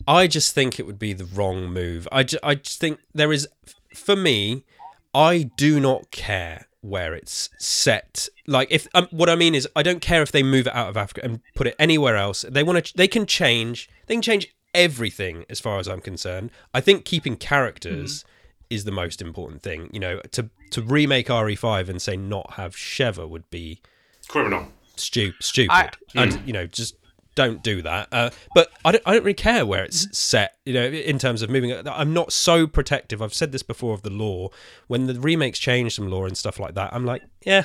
I 0.07 0.29
just 0.29 0.55
think 0.55 0.79
it 0.79 0.87
would 0.87 0.99
be 0.99 1.13
the 1.13 1.25
wrong 1.25 1.73
move. 1.73 2.07
I 2.13 2.23
just, 2.23 2.43
I 2.43 2.55
just 2.55 2.81
think 2.81 3.01
there 3.13 3.33
is, 3.33 3.49
for 3.95 4.15
me, 4.15 4.65
I 5.13 5.51
do 5.57 5.81
not 5.81 6.13
care 6.13 6.69
where 6.83 7.15
it's 7.15 7.51
set. 7.59 8.29
Like 8.47 8.69
if 8.71 8.87
um, 8.95 9.09
what 9.11 9.29
I 9.29 9.35
mean 9.35 9.57
is, 9.57 9.69
I 9.75 9.83
don't 9.83 10.01
care 10.01 10.23
if 10.23 10.31
they 10.31 10.45
move 10.45 10.69
it 10.69 10.75
out 10.75 10.89
of 10.89 10.97
Africa 10.97 11.23
and 11.25 11.41
put 11.57 11.67
it 11.67 11.75
anywhere 11.81 12.17
else. 12.17 12.45
They 12.49 12.63
want 12.63 12.87
to. 12.87 12.97
They 12.97 13.09
can 13.09 13.27
change. 13.27 13.91
They 14.07 14.15
can 14.15 14.23
change 14.23 14.55
everything 14.73 15.47
as 15.51 15.59
far 15.59 15.81
as 15.81 15.89
I'm 15.89 16.01
concerned. 16.01 16.53
I 16.73 16.81
think 16.81 17.07
keeping 17.07 17.37
characters 17.37 18.25
is 18.71 18.85
the 18.85 18.93
most 18.93 19.21
important 19.21 19.63
thing. 19.63 19.91
You 19.93 19.99
know, 19.99 20.21
to 20.31 20.49
to 20.71 20.81
remake 20.81 21.27
RE5 21.27 21.89
and 21.89 22.01
say 22.01 22.17
not 22.17 22.53
have 22.53 22.77
Sheva 22.77 23.29
would 23.29 23.51
be 23.51 23.83
Criminal. 24.29 24.69
Stu- 25.01 25.33
stupid. 25.41 25.73
I- 25.73 25.91
and 26.15 26.41
you 26.47 26.53
know, 26.53 26.67
just 26.67 26.95
don't 27.35 27.63
do 27.63 27.83
that. 27.83 28.09
Uh, 28.11 28.31
but 28.55 28.69
I 28.85 28.93
don't, 28.93 29.03
I 29.07 29.13
don't 29.13 29.23
really 29.23 29.35
care 29.35 29.65
where 29.65 29.85
it's 29.85 30.19
set. 30.19 30.57
You 30.65 30.73
know, 30.75 30.85
in 30.87 31.19
terms 31.19 31.41
of 31.43 31.51
moving. 31.51 31.73
I'm 31.87 32.13
not 32.13 32.33
so 32.33 32.67
protective. 32.67 33.23
I've 33.23 33.35
said 33.35 33.53
this 33.53 33.63
before 33.63 33.95
of 33.95 34.03
the 34.03 34.11
lore. 34.11 34.51
When 34.89 35.07
the 35.07 35.19
remakes 35.21 35.59
change 35.59 35.95
some 35.95 36.09
lore 36.11 36.27
and 36.27 36.37
stuff 36.37 36.59
like 36.59 36.75
that, 36.75 36.93
I'm 36.93 37.05
like, 37.07 37.23
yeah. 37.45 37.65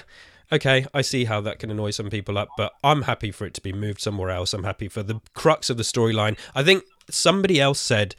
Okay, 0.52 0.86
I 0.94 1.02
see 1.02 1.26
how 1.26 1.42
that 1.42 1.58
can 1.58 1.72
annoy 1.72 1.90
some 1.92 2.12
people 2.12 2.38
up, 2.38 2.50
but 2.58 2.74
I'm 2.84 3.04
happy 3.04 3.32
for 3.32 3.46
it 3.48 3.56
to 3.56 3.62
be 3.62 3.74
moved 3.74 4.00
somewhere 4.02 4.30
else. 4.30 4.54
I'm 4.54 4.66
happy 4.66 4.88
for 4.88 5.02
the 5.02 5.20
crux 5.34 5.72
of 5.72 5.78
the 5.78 5.84
storyline. 5.84 6.38
I 6.54 6.62
think 6.64 6.84
somebody 7.10 7.60
else 7.60 7.80
said 7.82 8.16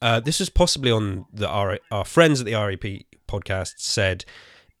uh, 0.00 0.20
this 0.20 0.40
was 0.40 0.48
possibly 0.48 0.90
on 0.90 1.26
the 1.30 1.48
R- 1.48 1.80
our 1.90 2.04
friends 2.06 2.40
at 2.40 2.46
the 2.46 2.54
REP 2.54 3.02
podcast 3.28 3.74
said 3.78 4.24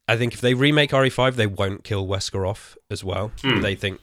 I 0.06 0.16
think 0.16 0.34
if 0.34 0.40
they 0.40 0.54
remake 0.54 0.90
RE5, 0.90 1.34
they 1.36 1.46
won't 1.46 1.82
kill 1.84 2.06
Wesker 2.06 2.46
off 2.48 2.76
as 2.90 3.02
well. 3.02 3.32
They 3.42 3.74
think 3.74 4.00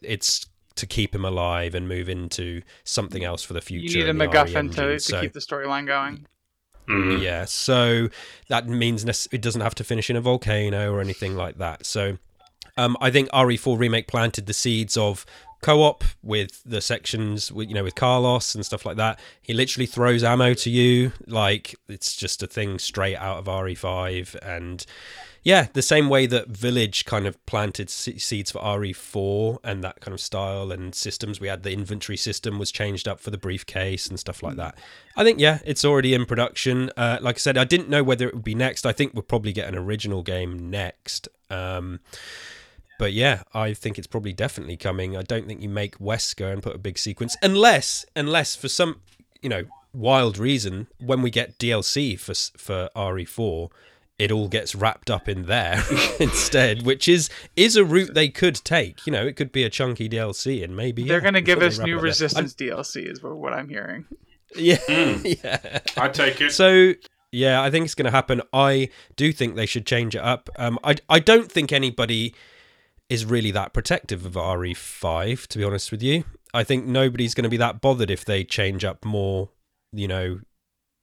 it's 0.00 0.46
to 0.76 0.86
keep 0.86 1.14
him 1.14 1.24
alive 1.24 1.74
and 1.74 1.86
move 1.86 2.08
into 2.08 2.62
something 2.84 3.22
else 3.22 3.42
for 3.42 3.52
the 3.52 3.58
you 3.60 3.80
future. 3.80 3.98
need 3.98 4.08
a 4.08 4.12
the 4.14 4.18
RE 4.20 4.26
MacGuffin 4.28 4.74
to, 4.74 4.92
to 4.94 4.98
so- 5.00 5.20
keep 5.20 5.32
the 5.34 5.40
storyline 5.40 5.86
going. 5.86 6.26
Mhm. 6.88 7.22
yeah, 7.22 7.44
so 7.44 8.08
that 8.48 8.66
means 8.66 9.04
it 9.30 9.40
doesn't 9.40 9.60
have 9.60 9.74
to 9.76 9.84
finish 9.84 10.10
in 10.10 10.16
a 10.16 10.20
volcano 10.20 10.92
or 10.92 11.00
anything 11.00 11.36
like 11.36 11.58
that. 11.58 11.86
So 11.86 12.18
um, 12.76 12.96
I 13.00 13.10
think 13.10 13.28
RE4 13.30 13.78
remake 13.78 14.08
planted 14.08 14.46
the 14.46 14.52
seeds 14.54 14.96
of 14.96 15.24
co-op 15.62 16.02
with 16.24 16.60
the 16.66 16.80
sections 16.80 17.52
with 17.52 17.68
you 17.68 17.74
know 17.74 17.84
with 17.84 17.94
Carlos 17.94 18.54
and 18.56 18.66
stuff 18.66 18.84
like 18.84 18.96
that. 18.96 19.20
He 19.42 19.52
literally 19.54 19.86
throws 19.86 20.24
ammo 20.24 20.54
to 20.54 20.70
you 20.70 21.12
like 21.28 21.76
it's 21.88 22.16
just 22.16 22.42
a 22.42 22.48
thing 22.48 22.80
straight 22.80 23.16
out 23.16 23.38
of 23.38 23.44
RE5 23.44 24.34
and 24.42 24.84
yeah, 25.44 25.66
the 25.72 25.82
same 25.82 26.08
way 26.08 26.26
that 26.26 26.48
Village 26.48 27.04
kind 27.04 27.26
of 27.26 27.44
planted 27.46 27.90
seeds 27.90 28.52
for 28.52 28.60
RE4 28.60 29.58
and 29.64 29.82
that 29.82 30.00
kind 30.00 30.14
of 30.14 30.20
style 30.20 30.70
and 30.70 30.94
systems. 30.94 31.40
We 31.40 31.48
had 31.48 31.64
the 31.64 31.72
inventory 31.72 32.16
system 32.16 32.60
was 32.60 32.70
changed 32.70 33.08
up 33.08 33.18
for 33.18 33.30
the 33.30 33.38
briefcase 33.38 34.06
and 34.06 34.20
stuff 34.20 34.42
like 34.42 34.56
that. 34.56 34.78
I 35.16 35.24
think 35.24 35.40
yeah, 35.40 35.58
it's 35.64 35.84
already 35.84 36.14
in 36.14 36.26
production. 36.26 36.90
Uh, 36.96 37.18
like 37.20 37.36
I 37.36 37.38
said, 37.38 37.58
I 37.58 37.64
didn't 37.64 37.88
know 37.88 38.04
whether 38.04 38.28
it 38.28 38.34
would 38.34 38.44
be 38.44 38.54
next. 38.54 38.86
I 38.86 38.92
think 38.92 39.14
we'll 39.14 39.22
probably 39.22 39.52
get 39.52 39.68
an 39.68 39.76
original 39.76 40.22
game 40.22 40.70
next. 40.70 41.28
Um, 41.50 41.98
but 43.00 43.12
yeah, 43.12 43.42
I 43.52 43.74
think 43.74 43.98
it's 43.98 44.06
probably 44.06 44.32
definitely 44.32 44.76
coming. 44.76 45.16
I 45.16 45.22
don't 45.22 45.48
think 45.48 45.60
you 45.60 45.68
make 45.68 45.98
Wesker 45.98 46.52
and 46.52 46.62
put 46.62 46.76
a 46.76 46.78
big 46.78 46.98
sequence 46.98 47.36
unless 47.42 48.06
unless 48.14 48.54
for 48.54 48.68
some 48.68 49.00
you 49.40 49.48
know 49.48 49.64
wild 49.92 50.38
reason 50.38 50.86
when 50.98 51.20
we 51.20 51.30
get 51.30 51.58
DLC 51.58 52.16
for 52.16 52.34
for 52.56 52.90
RE4 52.94 53.70
it 54.18 54.30
all 54.30 54.48
gets 54.48 54.74
wrapped 54.74 55.10
up 55.10 55.28
in 55.28 55.46
there 55.46 55.82
instead, 56.20 56.82
which 56.82 57.08
is 57.08 57.28
is 57.56 57.76
a 57.76 57.84
route 57.84 58.14
they 58.14 58.28
could 58.28 58.54
take. 58.56 59.06
You 59.06 59.12
know, 59.12 59.26
it 59.26 59.36
could 59.36 59.52
be 59.52 59.64
a 59.64 59.70
chunky 59.70 60.08
DLC, 60.08 60.62
and 60.62 60.76
maybe 60.76 61.02
They're 61.04 61.16
yeah, 61.18 61.20
going 61.22 61.34
to 61.34 61.40
give 61.40 61.62
us 61.62 61.78
new 61.78 61.84
it 61.84 61.96
up 61.96 62.00
there. 62.02 62.04
Resistance 62.04 62.54
DLC, 62.54 63.10
is 63.10 63.22
what, 63.22 63.36
what 63.36 63.52
I'm 63.52 63.68
hearing. 63.68 64.04
Yeah, 64.54 64.76
Mm. 64.76 65.42
yeah. 65.42 65.78
I'd 65.96 66.12
take 66.12 66.38
it. 66.42 66.52
So 66.52 66.92
yeah, 67.30 67.62
I 67.62 67.70
think 67.70 67.86
it's 67.86 67.94
going 67.94 68.04
to 68.04 68.10
happen. 68.10 68.42
I 68.52 68.90
do 69.16 69.32
think 69.32 69.56
they 69.56 69.64
should 69.64 69.86
change 69.86 70.14
it 70.14 70.20
up. 70.20 70.50
Um, 70.56 70.78
I 70.84 70.96
I 71.08 71.20
don't 71.20 71.50
think 71.50 71.72
anybody 71.72 72.34
is 73.08 73.24
really 73.24 73.50
that 73.52 73.72
protective 73.72 74.26
of 74.26 74.34
RE5. 74.34 75.46
To 75.46 75.56
be 75.58 75.64
honest 75.64 75.90
with 75.90 76.02
you, 76.02 76.24
I 76.52 76.64
think 76.64 76.84
nobody's 76.84 77.32
going 77.32 77.44
to 77.44 77.48
be 77.48 77.56
that 77.56 77.80
bothered 77.80 78.10
if 78.10 78.26
they 78.26 78.44
change 78.44 78.84
up 78.84 79.06
more. 79.06 79.48
You 79.90 80.08
know, 80.08 80.40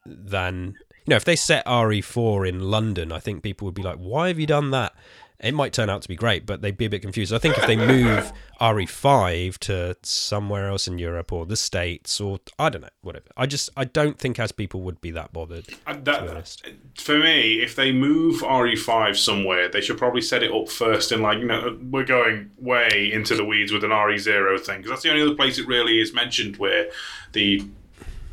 than 0.06 0.76
you 1.06 1.12
know, 1.12 1.16
if 1.16 1.26
they 1.26 1.36
set 1.36 1.66
RE4 1.66 2.48
in 2.48 2.60
London, 2.72 3.12
I 3.12 3.20
think 3.20 3.44
people 3.44 3.66
would 3.66 3.76
be 3.76 3.84
like, 3.84 3.98
"Why 3.98 4.28
have 4.28 4.40
you 4.40 4.48
done 4.48 4.72
that?" 4.72 4.94
It 5.42 5.54
might 5.54 5.72
turn 5.72 5.90
out 5.90 6.02
to 6.02 6.10
be 6.10 6.18
great, 6.18 6.46
but 6.46 6.62
they'd 6.62 6.78
be 6.78 6.84
a 6.84 6.90
bit 6.90 7.02
confused. 7.02 7.34
I 7.34 7.38
think 7.38 7.58
if 7.58 7.66
they 7.66 7.78
move 7.78 8.34
RE5 8.62 9.58
to 9.60 9.96
somewhere 10.04 10.68
else 10.68 10.86
in 10.86 10.98
Europe 11.00 11.32
or 11.32 11.46
the 11.46 11.56
States 11.56 12.20
or 12.20 12.40
I 12.58 12.70
don't 12.70 12.82
know, 12.82 12.90
whatever. 13.02 13.28
I 13.38 13.46
just 13.46 13.70
I 13.78 13.86
don't 13.86 14.20
think 14.20 14.38
as 14.38 14.52
people 14.52 14.82
would 14.82 15.00
be 15.00 15.12
that 15.12 15.32
bothered. 15.32 15.68
And 15.88 16.04
To 16.04 16.12
that, 16.12 16.24
be 16.24 16.30
honest. 16.30 16.64
Uh, 16.68 16.72
for 16.96 17.18
me, 17.20 17.62
if 17.62 17.78
they 17.78 17.94
move 17.94 18.42
RE5 18.42 19.16
somewhere, 19.16 19.70
they 19.70 19.80
should 19.80 19.98
probably 19.98 20.22
set 20.22 20.44
it 20.44 20.52
up 20.52 20.68
first 20.68 21.14
in 21.14 21.22
like 21.22 21.38
you 21.38 21.46
know 21.46 21.80
we're 21.90 22.04
going 22.04 22.52
way 22.58 23.10
into 23.14 23.36
the 23.36 23.46
weeds 23.46 23.72
with 23.72 23.86
an 23.86 23.92
RE0 23.92 24.60
thing 24.60 24.78
because 24.80 24.90
that's 24.90 25.04
the 25.04 25.10
only 25.10 25.22
other 25.22 25.36
place 25.36 25.58
it 25.58 25.68
really 25.68 26.02
is 26.02 26.14
mentioned 26.14 26.58
where 26.58 26.90
the 27.32 27.66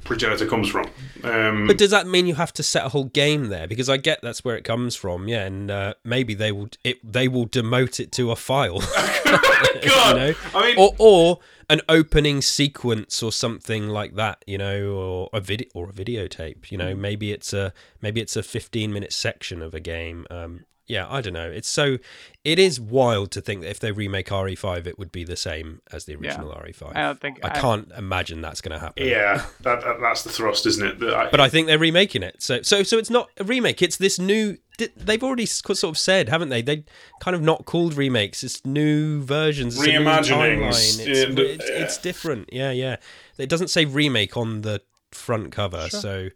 progenitor 0.06 0.46
comes 0.46 0.68
from. 0.68 0.88
Um, 1.22 1.66
But 1.66 1.78
does 1.78 1.90
that 1.90 2.06
mean 2.06 2.26
you 2.26 2.34
have 2.34 2.52
to 2.54 2.62
set 2.62 2.84
a 2.84 2.88
whole 2.88 3.04
game 3.04 3.48
there? 3.48 3.66
Because 3.66 3.88
I 3.88 3.96
get 3.96 4.20
that's 4.22 4.44
where 4.44 4.56
it 4.56 4.64
comes 4.64 4.96
from, 4.96 5.28
yeah, 5.28 5.44
and 5.44 5.70
uh, 5.70 5.94
maybe 6.04 6.34
they 6.34 6.52
will 6.52 6.68
it 6.84 6.98
they 7.02 7.28
will 7.28 7.46
demote 7.46 8.00
it 8.00 8.12
to 8.12 8.30
a 8.30 8.36
file, 8.36 8.80
God, 9.24 9.82
you 9.82 9.88
know, 9.88 10.34
I 10.54 10.66
mean, 10.66 10.78
or 10.78 10.94
or 10.98 11.38
an 11.68 11.80
opening 11.88 12.42
sequence 12.42 13.22
or 13.22 13.32
something 13.32 13.88
like 13.88 14.14
that, 14.14 14.44
you 14.46 14.56
know, 14.56 14.92
or 14.92 15.30
a 15.32 15.40
video 15.40 15.68
or 15.74 15.90
a 15.90 15.92
videotape, 15.92 16.70
you 16.70 16.78
know, 16.78 16.94
maybe 16.94 17.32
it's 17.32 17.52
a 17.52 17.72
maybe 18.00 18.20
it's 18.20 18.36
a 18.36 18.42
fifteen 18.42 18.92
minute 18.92 19.12
section 19.12 19.62
of 19.62 19.74
a 19.74 19.80
game. 19.80 20.26
Um, 20.30 20.64
yeah, 20.86 21.06
I 21.08 21.20
don't 21.20 21.32
know. 21.32 21.50
It's 21.50 21.68
so 21.68 21.98
it 22.44 22.58
is 22.58 22.80
wild 22.80 23.30
to 23.32 23.40
think 23.40 23.62
that 23.62 23.70
if 23.70 23.80
they 23.80 23.90
remake 23.92 24.28
RE5, 24.28 24.86
it 24.86 24.98
would 24.98 25.10
be 25.10 25.24
the 25.24 25.36
same 25.36 25.80
as 25.92 26.04
the 26.04 26.14
original 26.14 26.50
RE5. 26.52 26.94
I 26.94 27.02
don't 27.02 27.20
think 27.20 27.40
I 27.44 27.48
can't 27.50 27.90
imagine 27.96 28.40
that's 28.40 28.60
going 28.60 28.72
to 28.72 28.78
happen. 28.78 29.06
yeah, 29.06 29.44
that, 29.62 29.80
that 29.82 30.00
that's 30.00 30.22
the 30.22 30.30
thrust, 30.30 30.64
isn't 30.66 30.86
it? 30.86 30.98
That 31.00 31.14
I- 31.14 31.30
But 31.30 31.40
I 31.40 31.48
think 31.48 31.66
they're 31.66 31.78
remaking 31.78 32.22
it. 32.22 32.40
So 32.42 32.62
so 32.62 32.82
so 32.82 32.98
it's 32.98 33.10
not 33.10 33.28
a 33.38 33.44
remake. 33.44 33.82
It's 33.82 33.96
this 33.96 34.18
new. 34.18 34.58
They've 34.96 35.24
already 35.24 35.46
sort 35.46 35.82
of 35.84 35.96
said, 35.96 36.28
haven't 36.28 36.50
they? 36.50 36.60
They 36.60 36.84
kind 37.20 37.34
of 37.34 37.40
not 37.40 37.64
called 37.64 37.94
remakes. 37.94 38.44
It's 38.44 38.64
new 38.66 39.22
versions. 39.22 39.78
It's 39.78 39.86
a 39.88 39.90
new 39.90 40.04
timeline. 40.04 40.68
It's, 40.68 40.98
Yeah, 40.98 41.24
the- 41.34 41.54
it's, 41.54 41.64
it's 41.68 41.98
different. 41.98 42.50
Yeah, 42.52 42.70
yeah. 42.72 42.96
It 43.38 43.48
doesn't 43.48 43.68
say 43.68 43.86
remake 43.86 44.36
on 44.36 44.60
the 44.62 44.82
front 45.12 45.50
cover, 45.50 45.88
Sure. 45.88 46.00
so 46.00 46.28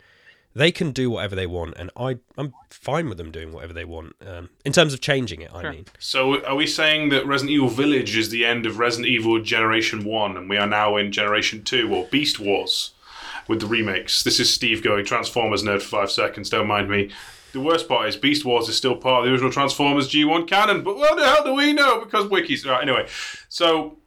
they 0.55 0.73
can 0.73 0.91
do 0.91 1.11
whatever 1.11 1.37
they 1.37 1.47
want, 1.47 1.75
and 1.77 1.91
I 1.97 2.19
I'm 2.37 2.53
fine 2.71 3.09
with 3.09 3.19
them 3.19 3.31
doing 3.31 3.53
whatever 3.53 3.73
they 3.73 3.85
want. 3.85 4.17
Um, 4.27 4.51
in 4.65 4.73
terms 4.73 4.93
of 4.93 5.01
changing 5.01 5.43
it, 5.43 5.51
I 5.55 5.61
Sure. 5.63 5.73
mean. 5.73 5.85
So, 5.99 6.45
are 6.45 6.57
we 6.57 6.67
saying 6.67 7.11
that 7.11 7.27
Resident 7.27 7.53
Evil 7.55 7.69
Village 7.69 8.17
is 8.17 8.31
the 8.31 8.45
end 8.45 8.67
of 8.67 8.79
Resident 8.79 9.09
Evil 9.09 9.41
Generation 9.41 10.05
1 10.05 10.37
and 10.37 10.49
we 10.51 10.57
are 10.57 10.67
now 10.67 10.97
in 10.97 11.13
Generation 11.13 11.63
2 11.63 11.95
or 11.95 12.07
Beast 12.11 12.41
Wars 12.41 12.93
with 13.47 13.61
the 13.61 13.67
remakes? 13.67 14.23
This 14.25 14.41
is 14.41 14.53
Steve 14.53 14.83
going 14.83 15.05
Transformers 15.05 15.63
nerd 15.63 15.83
for 15.83 15.89
five 15.89 16.11
seconds, 16.11 16.51
don't 16.51 16.67
mind 16.67 16.89
me. 16.89 17.11
The 17.53 17.61
worst 17.61 17.89
part 17.89 18.09
is 18.09 18.17
Beast 18.17 18.45
Wars 18.45 18.69
is 18.69 18.77
still 18.77 18.95
part 18.97 19.21
of 19.21 19.25
the 19.27 19.33
original 19.33 19.51
Transformers 19.53 20.09
G1 20.09 20.47
canon, 20.47 20.83
but 20.83 20.97
what 20.97 21.17
the 21.17 21.25
hell 21.25 21.45
do 21.45 21.55
we 21.55 21.73
know? 21.73 22.01
Because 22.05 22.27
wikis. 22.27 22.65
Right, 22.67 22.83
anyway, 22.83 23.07
so 23.49 23.99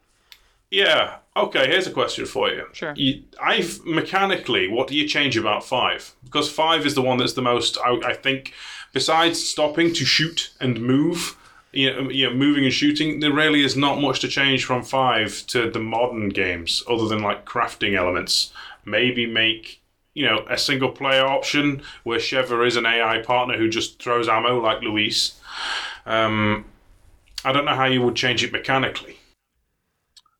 yeah, 0.71 1.17
okay. 1.35 1.67
Here's 1.67 1.87
a 1.87 1.91
question 1.91 2.25
for 2.25 2.49
you. 2.49 2.65
Sure. 2.73 2.93
You, 2.95 3.23
I've 3.41 3.83
mechanically, 3.85 4.67
what 4.67 4.87
do 4.87 4.95
you 4.95 5.07
change 5.07 5.37
about 5.37 5.63
five? 5.63 6.13
Because 6.23 6.51
five 6.51 6.85
is 6.85 6.95
the 6.95 7.01
one 7.01 7.17
that's 7.17 7.33
the 7.33 7.41
most. 7.41 7.77
I, 7.77 7.99
I 8.05 8.13
think, 8.13 8.53
besides 8.91 9.47
stopping 9.47 9.93
to 9.93 10.05
shoot 10.05 10.51
and 10.59 10.81
move, 10.81 11.37
you 11.71 11.91
know, 11.91 12.09
you 12.09 12.29
know, 12.29 12.35
moving 12.35 12.63
and 12.63 12.73
shooting, 12.73 13.19
there 13.19 13.33
really 13.33 13.63
is 13.63 13.75
not 13.75 13.99
much 13.99 14.19
to 14.21 14.27
change 14.27 14.65
from 14.65 14.83
five 14.83 15.45
to 15.47 15.69
the 15.69 15.79
modern 15.79 16.29
games, 16.29 16.83
other 16.89 17.07
than 17.07 17.21
like 17.21 17.45
crafting 17.45 17.95
elements. 17.95 18.53
Maybe 18.85 19.25
make 19.25 19.81
you 20.13 20.25
know 20.25 20.45
a 20.49 20.57
single 20.57 20.89
player 20.89 21.25
option 21.25 21.81
where 22.03 22.19
Sheva 22.19 22.65
is 22.67 22.75
an 22.75 22.85
AI 22.85 23.19
partner 23.19 23.57
who 23.57 23.69
just 23.69 24.01
throws 24.01 24.27
ammo 24.27 24.59
like 24.59 24.81
Luis. 24.81 25.39
Um, 26.05 26.65
I 27.45 27.51
don't 27.51 27.65
know 27.65 27.75
how 27.75 27.85
you 27.85 28.01
would 28.01 28.15
change 28.15 28.43
it 28.43 28.51
mechanically. 28.51 29.17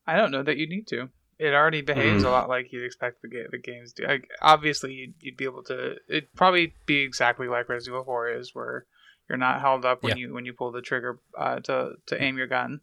I 0.05 0.15
don't 0.17 0.31
know 0.31 0.43
that 0.43 0.57
you 0.57 0.67
need 0.67 0.87
to. 0.87 1.09
It 1.39 1.53
already 1.53 1.81
behaves 1.81 2.23
Mm. 2.23 2.27
a 2.27 2.29
lot 2.29 2.47
like 2.49 2.71
you'd 2.71 2.85
expect 2.85 3.21
the, 3.21 3.27
ga- 3.27 3.47
the 3.51 3.57
games 3.57 3.93
to. 3.93 4.07
Like, 4.07 4.29
obviously, 4.41 4.93
you'd, 4.93 5.13
you'd 5.19 5.37
be 5.37 5.45
able 5.45 5.63
to. 5.63 5.95
It'd 6.07 6.33
probably 6.35 6.73
be 6.85 6.99
exactly 7.01 7.47
like 7.47 7.67
Resident 7.69 7.95
Evil 7.95 8.05
4 8.05 8.29
is, 8.33 8.53
where 8.53 8.85
you're 9.29 9.37
not 9.37 9.61
held 9.61 9.83
up 9.85 10.03
when 10.03 10.17
Yeah. 10.17 10.27
you 10.27 10.33
when 10.33 10.45
you 10.45 10.53
pull 10.53 10.71
the 10.71 10.81
trigger 10.81 11.19
uh, 11.37 11.59
to 11.61 11.93
to 12.07 12.21
aim 12.21 12.37
your 12.37 12.47
gun. 12.47 12.81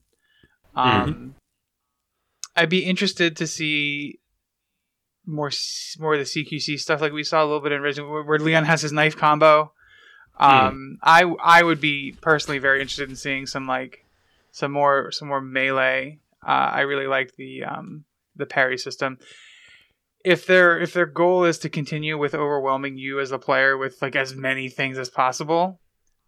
Um, 0.75 1.35
I'd 2.57 2.69
be 2.71 2.85
interested 2.85 3.37
to 3.37 3.47
see 3.47 4.19
more 5.27 5.51
more 5.99 6.15
of 6.15 6.19
the 6.21 6.25
CQC 6.25 6.81
stuff, 6.81 7.01
like 7.01 7.13
we 7.13 7.23
saw 7.25 7.43
a 7.43 7.47
little 7.47 7.61
bit 7.61 7.73
in 7.73 7.83
Resident, 7.83 8.11
where, 8.11 8.23
where 8.25 8.39
Leon 8.39 8.65
has 8.65 8.83
his 8.83 8.93
knife 8.93 9.17
combo. 9.17 9.73
Um, 10.39 10.99
I 11.03 11.23
I 11.43 11.63
would 11.63 11.81
be 11.81 12.17
personally 12.21 12.59
very 12.59 12.81
interested 12.81 13.09
in 13.11 13.17
seeing 13.17 13.47
some 13.47 13.67
like 13.67 14.05
some 14.51 14.73
more 14.73 15.13
some 15.13 15.29
more 15.29 15.41
melee. 15.41 16.19
Uh, 16.47 16.71
I 16.73 16.81
really 16.81 17.07
like 17.07 17.35
the 17.37 17.65
um, 17.65 18.05
the 18.37 18.47
parry 18.47 18.79
system. 18.79 19.19
If 20.25 20.47
their 20.47 20.79
if 20.79 20.93
their 20.93 21.07
goal 21.07 21.45
is 21.45 21.59
to 21.61 21.69
continue 21.69 22.19
with 22.19 22.35
overwhelming 22.35 22.99
you 22.99 23.21
as 23.21 23.33
a 23.33 23.39
player 23.39 23.77
with 23.77 24.01
like 24.03 24.17
as 24.17 24.35
many 24.35 24.69
things 24.69 24.99
as 24.99 25.09
possible, 25.09 25.81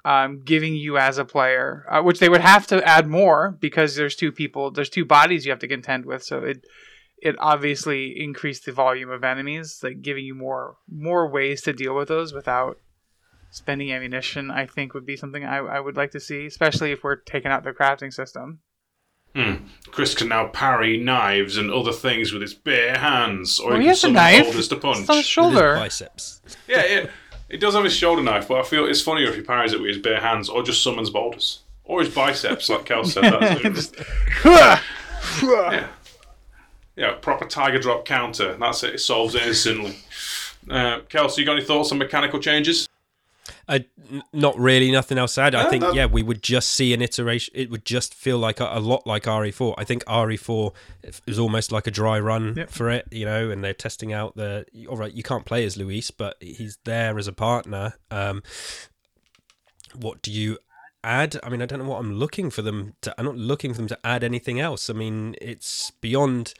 um, 0.04 0.42
giving 0.44 0.74
you 0.74 0.98
as 0.98 1.18
a 1.18 1.24
player, 1.24 1.84
uh, 1.90 2.02
which 2.02 2.18
they 2.18 2.28
would 2.28 2.40
have 2.40 2.66
to 2.68 2.86
add 2.86 3.06
more 3.06 3.56
because 3.60 3.94
there's 3.94 4.16
two 4.16 4.32
people, 4.32 4.70
there's 4.70 4.88
two 4.88 5.04
bodies 5.04 5.44
you 5.44 5.52
have 5.52 5.60
to 5.60 5.68
contend 5.68 6.06
with, 6.06 6.22
so 6.22 6.38
it 6.38 6.64
it 7.18 7.36
obviously 7.38 8.20
increased 8.20 8.64
the 8.66 8.72
volume 8.72 9.10
of 9.10 9.22
enemies, 9.22 9.78
like 9.82 10.02
giving 10.02 10.24
you 10.24 10.34
more 10.34 10.76
more 10.90 11.30
ways 11.30 11.62
to 11.62 11.72
deal 11.72 11.94
with 11.94 12.08
those 12.08 12.32
without 12.32 12.78
spending 13.50 13.92
ammunition. 13.92 14.50
I 14.50 14.66
think 14.66 14.94
would 14.94 15.06
be 15.06 15.16
something 15.16 15.44
I, 15.44 15.58
I 15.58 15.80
would 15.80 15.96
like 15.96 16.10
to 16.12 16.20
see, 16.20 16.46
especially 16.46 16.90
if 16.90 17.04
we're 17.04 17.16
taking 17.16 17.52
out 17.52 17.62
the 17.62 17.70
crafting 17.70 18.12
system. 18.12 18.60
Hmm. 19.34 19.54
Chris 19.90 20.14
can 20.14 20.28
now 20.28 20.46
parry 20.48 20.96
knives 20.98 21.56
and 21.56 21.70
other 21.70 21.92
things 21.92 22.32
with 22.32 22.40
his 22.42 22.54
bare 22.54 22.96
hands, 22.98 23.58
or 23.60 23.70
Well, 23.70 23.78
he 23.78 23.82
he 23.82 23.84
can 23.84 23.88
has 23.90 23.98
a 23.98 24.00
summon 24.00 24.14
knife. 24.14 24.44
boulders 24.44 24.68
to 24.68 24.76
punch. 24.76 24.98
It's 25.00 25.10
on 25.10 25.16
his 25.16 25.18
With 25.18 25.24
his 25.24 25.26
shoulder. 25.26 25.74
biceps. 25.76 26.40
Yeah, 26.68 26.84
yeah. 26.86 27.06
It 27.48 27.58
does 27.60 27.74
have 27.74 27.84
his 27.84 27.94
shoulder 27.94 28.22
knife, 28.22 28.48
but 28.48 28.58
I 28.60 28.62
feel 28.62 28.86
it's 28.86 29.02
funnier 29.02 29.28
if 29.28 29.34
he 29.34 29.42
parries 29.42 29.72
it 29.74 29.80
with 29.80 29.88
his 29.88 29.98
bare 29.98 30.20
hands, 30.20 30.48
or 30.48 30.62
just 30.62 30.82
summons 30.82 31.10
boulders, 31.10 31.60
or 31.84 32.00
his 32.00 32.08
biceps, 32.14 32.68
like 32.70 32.86
Kel 32.86 33.04
said. 33.04 33.24
That's 33.24 33.92
it. 33.92 34.06
Yeah, 35.42 35.86
yeah. 36.96 37.12
Proper 37.20 37.46
tiger 37.46 37.78
drop 37.78 38.04
counter. 38.04 38.56
That's 38.58 38.82
it. 38.82 38.94
It 38.94 38.98
solves 39.00 39.34
it 39.34 39.42
instantly. 39.42 39.96
Uh, 40.68 41.00
Kel, 41.08 41.28
so 41.28 41.40
you 41.40 41.46
got 41.46 41.56
any 41.56 41.64
thoughts 41.64 41.92
on 41.92 41.98
mechanical 41.98 42.38
changes? 42.40 42.86
Uh, 43.72 43.78
n- 44.12 44.22
not 44.32 44.58
really, 44.58 44.90
nothing 44.92 45.16
else 45.16 45.36
to 45.36 45.40
add. 45.40 45.54
I 45.54 45.70
think 45.70 45.82
no. 45.82 45.92
yeah, 45.92 46.04
we 46.06 46.22
would 46.22 46.42
just 46.42 46.72
see 46.72 46.92
an 46.92 47.00
iteration. 47.00 47.52
It 47.56 47.70
would 47.70 47.84
just 47.86 48.14
feel 48.14 48.38
like 48.38 48.60
a, 48.60 48.68
a 48.72 48.80
lot 48.80 49.06
like 49.06 49.24
RE4. 49.24 49.74
I 49.78 49.84
think 49.84 50.04
RE4 50.04 50.74
is 51.26 51.38
almost 51.38 51.72
like 51.72 51.86
a 51.86 51.90
dry 51.90 52.20
run 52.20 52.54
Yep. 52.56 52.70
for 52.70 52.90
it, 52.90 53.06
you 53.10 53.24
know. 53.24 53.50
And 53.50 53.64
they're 53.64 53.72
testing 53.72 54.12
out 54.12 54.36
the. 54.36 54.66
All 54.88 54.96
right, 54.96 55.12
you 55.12 55.22
can't 55.22 55.44
play 55.46 55.64
as 55.64 55.76
Luis, 55.76 56.10
but 56.10 56.36
he's 56.40 56.78
there 56.84 57.18
as 57.18 57.26
a 57.26 57.32
partner. 57.32 57.94
Um, 58.10 58.42
what 59.94 60.20
do 60.22 60.30
you 60.30 60.58
add? 61.02 61.36
I 61.42 61.48
mean, 61.48 61.62
I 61.62 61.66
don't 61.66 61.78
know 61.78 61.88
what 61.88 61.98
I'm 62.00 62.14
looking 62.14 62.50
for 62.50 62.62
them 62.62 62.94
to. 63.00 63.14
I'm 63.18 63.24
not 63.24 63.36
looking 63.36 63.72
for 63.72 63.78
them 63.78 63.88
to 63.88 63.98
add 64.06 64.22
anything 64.22 64.60
else. 64.60 64.90
I 64.90 64.92
mean, 64.92 65.34
it's 65.40 65.90
beyond 65.92 66.54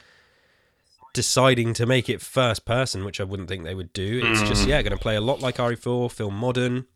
deciding 1.14 1.74
to 1.74 1.84
make 1.84 2.08
it 2.08 2.22
first 2.22 2.64
person, 2.64 3.04
which 3.04 3.20
I 3.20 3.24
wouldn't 3.24 3.48
think 3.48 3.64
they 3.64 3.74
would 3.74 3.92
do. 3.92 4.22
It's 4.24 4.40
just 4.42 4.66
yeah, 4.66 4.80
going 4.80 4.96
to 4.96 5.02
play 5.02 5.14
a 5.16 5.20
lot 5.20 5.40
like 5.40 5.56
RE4, 5.56 6.10
feel 6.10 6.30
modern. 6.30 6.86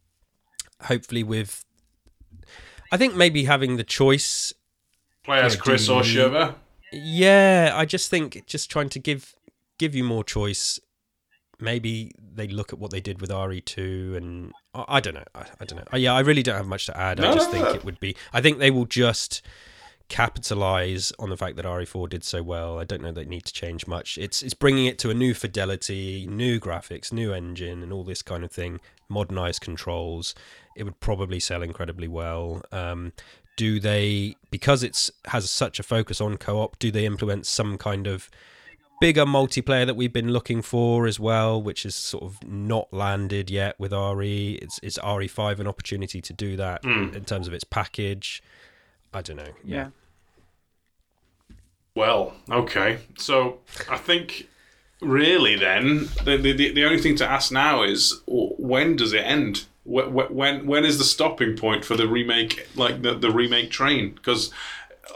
Hopefully, 0.82 1.22
with 1.22 1.64
I 2.92 2.96
think 2.96 3.14
maybe 3.14 3.44
having 3.44 3.76
the 3.76 3.84
choice. 3.84 4.52
Play 5.24 5.40
as 5.40 5.56
Chris 5.56 5.88
or 5.88 6.02
Sheva? 6.02 6.54
Yeah, 6.92 7.72
I 7.74 7.84
just 7.84 8.10
think 8.10 8.46
just 8.46 8.70
trying 8.70 8.88
to 8.90 8.98
give 8.98 9.34
give 9.78 9.94
you 9.94 10.04
more 10.04 10.24
choice. 10.24 10.78
Maybe 11.58 12.12
they 12.18 12.46
look 12.48 12.72
at 12.72 12.78
what 12.78 12.90
they 12.90 13.00
did 13.00 13.20
with 13.20 13.30
RE2, 13.30 14.16
and 14.16 14.52
I, 14.74 14.84
I 14.88 15.00
don't 15.00 15.14
know. 15.14 15.24
I, 15.34 15.46
I 15.60 15.64
don't 15.64 15.78
know. 15.78 15.98
Yeah, 15.98 16.14
I 16.14 16.20
really 16.20 16.42
don't 16.42 16.56
have 16.56 16.66
much 16.66 16.86
to 16.86 16.96
add. 16.96 17.18
No, 17.18 17.30
I 17.30 17.34
just 17.34 17.48
no, 17.48 17.52
think 17.52 17.64
no. 17.64 17.74
it 17.74 17.84
would 17.84 17.98
be. 17.98 18.14
I 18.32 18.40
think 18.40 18.58
they 18.58 18.70
will 18.70 18.84
just 18.84 19.42
capitalize 20.09 21.12
on 21.18 21.30
the 21.30 21.36
fact 21.36 21.57
that 21.57 21.64
RE4 21.64 22.09
did 22.09 22.24
so 22.24 22.42
well. 22.42 22.78
I 22.78 22.84
don't 22.84 23.02
know 23.02 23.12
they 23.12 23.24
need 23.24 23.44
to 23.44 23.52
change 23.52 23.86
much. 23.86 24.18
It's 24.18 24.42
it's 24.42 24.54
bringing 24.54 24.86
it 24.86 24.98
to 25.00 25.11
a 25.11 25.14
new 25.14 25.34
fidelity, 25.34 26.26
new 26.30 26.59
graphics, 26.61 27.12
new 27.12 27.32
engine, 27.32 27.82
and 27.82 27.92
all 27.92 28.04
this 28.04 28.22
kind 28.22 28.44
of 28.44 28.50
thing. 28.52 28.80
Modernized 29.09 29.61
controls. 29.61 30.34
It 30.76 30.84
would 30.84 31.00
probably 31.00 31.40
sell 31.40 31.62
incredibly 31.62 32.09
well. 32.09 32.62
Um, 32.72 33.12
do 33.57 33.80
they 33.80 34.36
because 34.50 34.82
it's 34.82 35.11
has 35.26 35.50
such 35.50 35.78
a 35.78 35.82
focus 35.82 36.20
on 36.20 36.36
co-op? 36.36 36.78
Do 36.78 36.90
they 36.90 37.07
implement 37.07 37.46
some 37.46 37.78
kind 37.78 38.07
of 38.07 38.28
bigger 39.00 39.26
multiplayer 39.26 39.84
that 39.84 39.94
we've 39.94 40.12
been 40.12 40.32
looking 40.32 40.62
for 40.62 41.07
as 41.07 41.20
well, 41.20 41.61
which 41.61 41.84
is 41.84 41.94
sort 41.94 42.24
of 42.24 42.42
not 42.46 42.90
landed 42.94 43.50
yet 43.50 43.78
with 43.78 43.92
RE. 43.92 44.59
It's 44.62 44.80
it's 44.82 44.98
RE5 44.98 45.59
an 45.59 45.66
opportunity 45.66 46.20
to 46.22 46.32
do 46.32 46.57
that 46.57 46.82
Mm. 46.82 47.14
in 47.14 47.24
terms 47.24 47.46
of 47.46 47.52
its 47.54 47.64
package. 47.64 48.42
I 49.16 49.22
don't 49.22 49.36
know. 49.36 49.54
Yeah. 49.64 49.76
yeah. 49.76 51.54
Well, 51.94 52.34
okay. 52.50 52.98
So 53.16 53.60
I 53.90 53.96
think 53.96 54.46
really, 55.00 55.56
then 55.56 56.10
the, 56.24 56.36
the 56.36 56.72
the 56.72 56.84
only 56.84 57.00
thing 57.00 57.16
to 57.16 57.26
ask 57.26 57.50
now 57.50 57.82
is 57.82 58.20
when 58.26 58.94
does 58.96 59.14
it 59.14 59.24
end? 59.24 59.64
When 59.84 60.12
when 60.12 60.66
when 60.66 60.84
is 60.84 60.98
the 60.98 61.04
stopping 61.04 61.56
point 61.56 61.82
for 61.82 61.96
the 61.96 62.06
remake? 62.06 62.68
Like 62.76 63.00
the 63.00 63.14
the 63.14 63.30
remake 63.30 63.70
train? 63.70 64.12
Because 64.14 64.52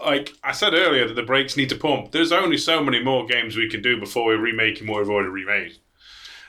like 0.03 0.33
I 0.43 0.53
said 0.53 0.73
earlier, 0.73 1.07
that 1.07 1.15
the 1.15 1.23
brakes 1.23 1.59
need 1.59 1.69
to 1.69 1.77
pump. 1.77 2.13
There's 2.13 2.33
only 2.33 2.57
so 2.57 2.83
many 2.83 3.03
more 3.03 3.27
games 3.27 3.55
we 3.55 3.69
can 3.69 3.83
do 3.83 4.01
before 4.01 4.25
we're 4.25 4.39
remaking 4.39 4.87
what 4.87 5.01
we've 5.01 5.11
already 5.11 5.29
remade. 5.29 5.77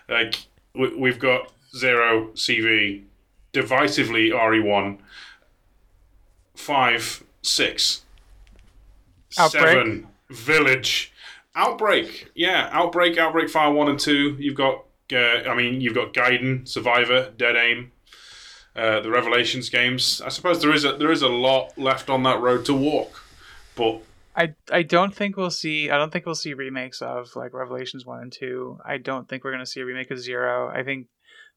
Like 0.08 0.46
we, 0.74 1.10
have 1.10 1.20
got 1.20 1.52
Zero, 1.76 2.30
CV, 2.34 3.04
divisively 3.52 4.32
RE1, 4.32 5.00
five, 6.56 7.24
six, 7.42 8.04
Outbreak. 9.38 9.64
seven, 9.64 10.08
Village, 10.30 11.12
Outbreak. 11.56 12.32
Yeah, 12.36 12.70
Outbreak, 12.72 13.18
Outbreak 13.18 13.50
File 13.50 13.74
One 13.74 13.90
and 13.90 14.00
Two. 14.00 14.36
You've 14.40 14.56
got, 14.56 14.86
uh, 15.14 15.50
I 15.50 15.56
mean, 15.56 15.82
you've 15.82 15.96
got 15.96 16.14
Gaiden, 16.14 16.68
Survivor, 16.68 17.32
Dead 17.38 17.56
Aim. 17.56 17.92
Uh, 18.74 19.02
the 19.02 19.10
Revelations 19.10 19.68
games. 19.68 20.22
I 20.26 20.30
suppose 20.30 20.62
there 20.62 20.74
is 20.74 20.86
a 20.86 20.94
there 20.94 21.12
is 21.12 21.22
a 21.22 21.28
lot 21.28 21.78
left 21.78 22.10
on 22.10 22.24
that 22.24 22.40
road 22.40 22.64
to 22.68 22.74
walk, 22.74 23.22
but 23.76 24.02
I 24.34 24.54
I 24.72 24.84
don't 24.84 25.14
think 25.14 25.36
we'll 25.36 25.52
see 25.52 25.90
I 25.90 25.98
don't 25.98 26.10
think 26.10 26.26
we'll 26.26 26.36
see 26.36 26.54
remakes 26.54 27.02
of 27.02 27.36
like 27.36 27.54
Revelations 27.54 28.06
one 28.06 28.22
and 28.22 28.32
two. 28.32 28.80
I 28.86 28.96
don't 28.98 29.28
think 29.28 29.44
we're 29.44 29.52
gonna 29.52 29.66
see 29.66 29.82
a 29.82 29.86
remake 29.86 30.10
of 30.10 30.20
Zero. 30.20 30.70
I 30.70 30.84
think 30.84 31.08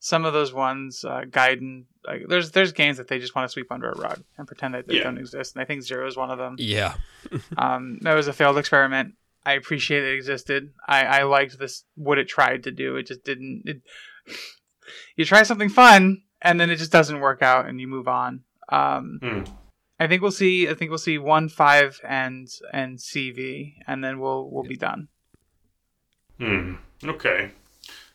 some 0.00 0.24
of 0.24 0.32
those 0.32 0.52
ones, 0.52 1.04
uh, 1.04 1.22
Gaiden, 1.28 1.84
like 2.06 2.22
there's 2.28 2.50
there's 2.50 2.72
games 2.72 2.98
that 2.98 3.08
they 3.08 3.18
just 3.18 3.34
want 3.34 3.48
to 3.48 3.52
sweep 3.52 3.70
under 3.70 3.90
a 3.90 3.98
rug 3.98 4.22
and 4.36 4.46
pretend 4.46 4.74
that 4.74 4.86
they 4.86 4.96
yeah. 4.96 5.04
don't 5.04 5.18
exist, 5.18 5.54
and 5.54 5.62
I 5.62 5.64
think 5.64 5.82
Zero 5.82 6.06
is 6.06 6.16
one 6.16 6.30
of 6.30 6.38
them. 6.38 6.56
Yeah. 6.58 6.94
um, 7.56 7.98
that 8.02 8.14
was 8.14 8.28
a 8.28 8.32
failed 8.32 8.58
experiment. 8.58 9.14
I 9.46 9.52
appreciate 9.52 10.04
it 10.04 10.14
existed. 10.14 10.72
I 10.86 11.04
I 11.04 11.22
liked 11.22 11.58
this 11.58 11.84
what 11.94 12.18
it 12.18 12.28
tried 12.28 12.64
to 12.64 12.70
do. 12.70 12.96
It 12.96 13.06
just 13.06 13.24
didn't. 13.24 13.62
It, 13.64 13.82
you 15.16 15.24
try 15.24 15.42
something 15.42 15.68
fun 15.68 16.22
and 16.44 16.60
then 16.60 16.70
it 16.70 16.76
just 16.76 16.92
doesn't 16.92 17.20
work 17.20 17.42
out, 17.42 17.66
and 17.66 17.80
you 17.80 17.88
move 17.88 18.06
on. 18.06 18.44
Um, 18.68 19.18
mm. 19.20 19.48
I 19.98 20.06
think 20.06 20.22
we'll 20.22 20.30
see. 20.30 20.68
I 20.68 20.74
think 20.74 20.90
we'll 20.90 20.98
see 20.98 21.18
one 21.18 21.48
five 21.48 21.98
and 22.06 22.48
and 22.72 22.98
CV, 22.98 23.74
and 23.86 24.04
then 24.04 24.20
we'll 24.20 24.48
we'll 24.50 24.64
be 24.64 24.76
done. 24.76 25.08
Hmm. 26.38 26.74
Okay. 27.02 27.52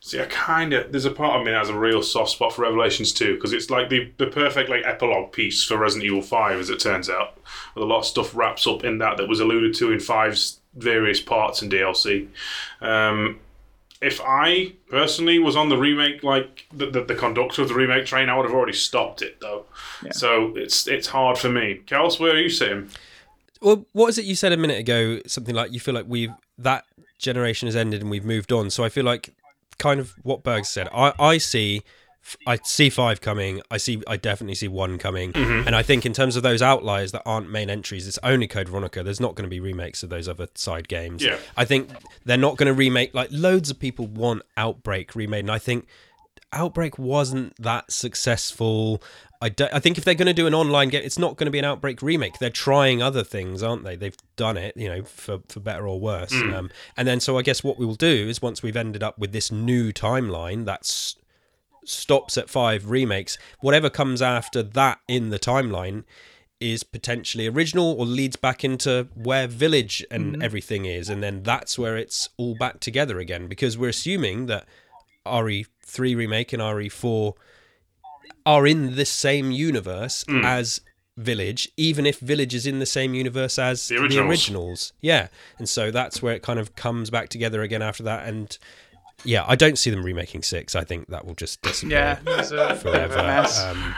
See, 0.02 0.20
I 0.20 0.26
kind 0.26 0.74
of 0.74 0.92
there's 0.92 1.06
a 1.06 1.12
part 1.12 1.40
of 1.40 1.46
me 1.46 1.52
that 1.52 1.58
has 1.58 1.70
a 1.70 1.78
real 1.78 2.02
soft 2.02 2.32
spot 2.32 2.54
for 2.54 2.62
Revelations 2.62 3.12
2 3.12 3.36
because 3.36 3.52
it's 3.52 3.70
like 3.70 3.90
the 3.90 4.12
the 4.18 4.28
perfect 4.28 4.70
like 4.70 4.86
epilogue 4.86 5.34
piece 5.34 5.64
for 5.64 5.78
Resident 5.78 6.06
Evil 6.06 6.22
5, 6.22 6.60
as 6.60 6.70
it 6.70 6.80
turns 6.80 7.10
out. 7.10 7.38
With 7.76 7.84
a 7.84 7.88
lot 7.88 8.00
of 8.00 8.06
stuff 8.06 8.34
wraps 8.34 8.66
up 8.66 8.84
in 8.86 9.00
that 9.00 9.18
that 9.18 9.28
was 9.28 9.42
alluded 9.42 9.74
to 9.76 9.92
in 9.92 10.00
5's 10.00 10.62
various 10.76 11.20
parts 11.20 11.62
and 11.62 11.72
DLC. 11.72 12.30
Um, 12.80 13.40
if 14.02 14.22
I 14.24 14.74
personally 14.90 15.40
was 15.40 15.58
on 15.58 15.68
the 15.68 15.78
remake, 15.78 16.24
like 16.24 16.66
the, 16.72 16.90
the, 16.90 17.04
the, 17.04 17.16
conductor 17.16 17.62
of 17.62 17.68
the 17.68 17.74
remake 17.74 18.06
train, 18.06 18.30
I 18.30 18.38
would 18.38 18.46
have 18.46 18.56
already 18.56 18.74
stopped 18.74 19.22
it 19.22 19.42
though. 19.42 19.66
Yeah. 20.04 20.14
So 20.14 20.56
it's 20.56 20.88
it's 20.88 21.08
hard 21.08 21.38
for 21.38 21.50
me. 21.50 21.82
Kels, 21.86 22.20
where 22.20 22.36
are 22.36 22.40
you 22.40 22.50
sitting? 22.50 22.90
Well, 23.62 23.86
what 23.92 24.08
is 24.08 24.18
it 24.18 24.24
you 24.24 24.36
said 24.36 24.54
a 24.54 24.58
minute 24.58 24.80
ago? 24.80 25.20
Something 25.28 25.56
like 25.56 25.74
you 25.74 25.82
feel 25.82 25.94
like 25.94 26.06
we've 26.08 26.32
that 26.58 26.86
generation 27.18 27.68
has 27.68 27.76
ended 27.76 28.02
and 28.02 28.10
we've 28.10 28.24
moved 28.24 28.54
on. 28.54 28.70
So 28.70 28.86
I 28.86 28.90
feel 28.90 29.04
like 29.04 29.34
kind 29.80 30.00
of 30.00 30.14
what 30.22 30.44
Berg 30.44 30.66
said. 30.66 30.88
I, 30.94 31.14
I 31.18 31.38
see 31.40 31.84
I 32.46 32.60
see 32.64 32.90
five 32.90 33.22
coming. 33.22 33.62
I 33.72 33.78
see. 33.78 34.02
I 34.08 34.18
definitely 34.18 34.56
see 34.56 34.68
one 34.68 34.98
coming. 34.98 35.34
Mm-hmm. 35.34 35.68
And 35.68 35.76
I 35.76 35.82
think 35.82 36.06
in 36.06 36.14
terms 36.14 36.36
of 36.36 36.44
those 36.44 36.62
outliers 36.62 37.12
that 37.14 37.24
aren't 37.26 37.50
main 37.50 37.70
entries, 37.70 38.08
it's 38.08 38.20
only 38.24 38.48
Code 38.48 38.70
Veronica. 38.70 39.04
There's 39.04 39.20
not 39.20 39.36
going 39.36 39.46
to 39.46 39.50
be 39.50 39.60
remakes 39.60 40.04
of 40.04 40.10
those 40.10 40.28
other 40.28 40.48
side 40.54 40.88
games. 40.88 41.24
Yeah. 41.24 41.38
I 41.58 41.66
think 41.66 41.90
they're 42.26 42.38
not 42.38 42.58
going 42.58 42.68
to 42.68 42.74
remake. 42.74 43.14
Like 43.14 43.30
loads 43.32 43.70
of 43.70 43.80
people 43.80 44.06
want 44.06 44.44
Outbreak 44.58 45.16
remade, 45.16 45.46
and 45.46 45.52
I 45.52 45.60
think 45.60 45.88
Outbreak 46.52 47.00
wasn't 47.00 47.56
that 47.62 47.92
successful. 47.92 49.02
I, 49.42 49.50
do, 49.50 49.68
I 49.72 49.80
think 49.80 49.98
if 49.98 50.04
they're 50.04 50.16
going 50.16 50.28
to 50.28 50.34
do 50.34 50.48
an 50.48 50.54
online 50.54 50.90
game, 50.90 51.02
it's 51.04 51.18
not 51.18 51.38
going 51.38 51.46
to 51.46 51.52
be 51.52 51.60
an 51.60 51.66
Outbreak 51.66 52.02
remake. 52.02 52.40
They're 52.40 52.50
trying 52.50 53.02
other 53.02 53.24
things, 53.24 53.64
aren't 53.64 53.86
they? 53.86 53.96
They've 53.96 54.18
done 54.36 54.58
it, 54.58 54.76
you 54.76 54.90
know, 54.90 55.04
for, 55.04 55.40
for 55.48 55.62
better 55.62 55.88
or 55.88 56.00
worse. 56.00 56.34
Mm. 56.34 56.54
Um, 56.54 56.70
and 56.98 57.08
then, 57.08 57.22
so 57.22 57.38
I 57.38 57.42
guess 57.42 57.64
what 57.64 57.80
we 57.80 57.86
will 57.86 57.96
do 57.96 58.28
is 58.28 58.42
once 58.42 58.62
we've 58.62 58.76
ended 58.76 59.02
up 59.02 59.18
with 59.18 59.32
this 59.32 59.50
new 59.50 59.94
timeline 59.94 60.66
that 60.66 60.86
stops 61.86 62.38
at 62.38 62.50
five 62.50 62.90
remakes, 62.90 63.38
whatever 63.62 63.90
comes 63.90 64.22
after 64.22 64.62
that 64.62 65.00
in 65.08 65.30
the 65.30 65.40
timeline 65.40 66.04
is 66.60 66.84
potentially 66.84 67.48
original 67.48 67.94
or 67.94 68.06
leads 68.06 68.36
back 68.36 68.66
into 68.66 69.08
where 69.16 69.48
village 69.48 70.06
and 70.12 70.34
mm-hmm. 70.34 70.42
everything 70.42 70.86
is 70.86 71.08
and 71.10 71.24
then 71.24 71.42
that's 71.44 71.80
where 71.80 71.96
it's 71.96 72.28
all 72.36 72.54
back 72.54 72.82
together 72.82 73.18
again 73.20 73.48
because 73.48 73.78
we're 73.78 73.90
assuming 73.90 74.48
that 74.48 74.66
RE3 75.26 76.18
remake 76.18 76.52
and 76.52 76.62
RE4 76.62 77.34
are 78.46 78.66
in 78.68 78.96
the 78.96 79.06
same 79.06 79.52
universe 79.52 80.24
mm. 80.26 80.44
as 80.44 80.82
village 81.18 81.70
even 81.76 82.06
if 82.06 82.20
village 82.20 82.56
is 82.56 82.66
in 82.66 82.80
the 82.80 82.86
same 82.86 83.14
universe 83.14 83.60
as 83.60 83.90
the 83.90 83.96
originals. 83.96 84.16
the 84.16 84.22
originals 84.30 84.94
yeah 85.02 85.28
and 85.58 85.68
so 85.68 85.92
that's 85.92 86.22
where 86.22 86.34
it 86.34 86.42
kind 86.42 86.60
of 86.60 86.76
comes 86.76 87.10
back 87.10 87.28
together 87.28 87.62
again 87.62 87.82
after 87.82 88.04
that 88.04 88.26
and 88.26 88.58
yeah, 89.26 89.44
I 89.48 89.56
don't 89.56 89.78
see 89.78 89.90
them 89.90 90.04
remaking 90.04 90.44
six. 90.44 90.76
I 90.76 90.84
think 90.84 91.08
that 91.08 91.26
will 91.26 91.36
just 91.36 91.62
disappear 91.62 92.20
yeah, 92.26 92.40
it's 92.40 92.52
a 92.52 92.76
forever. 92.76 93.20
Um, 93.20 93.89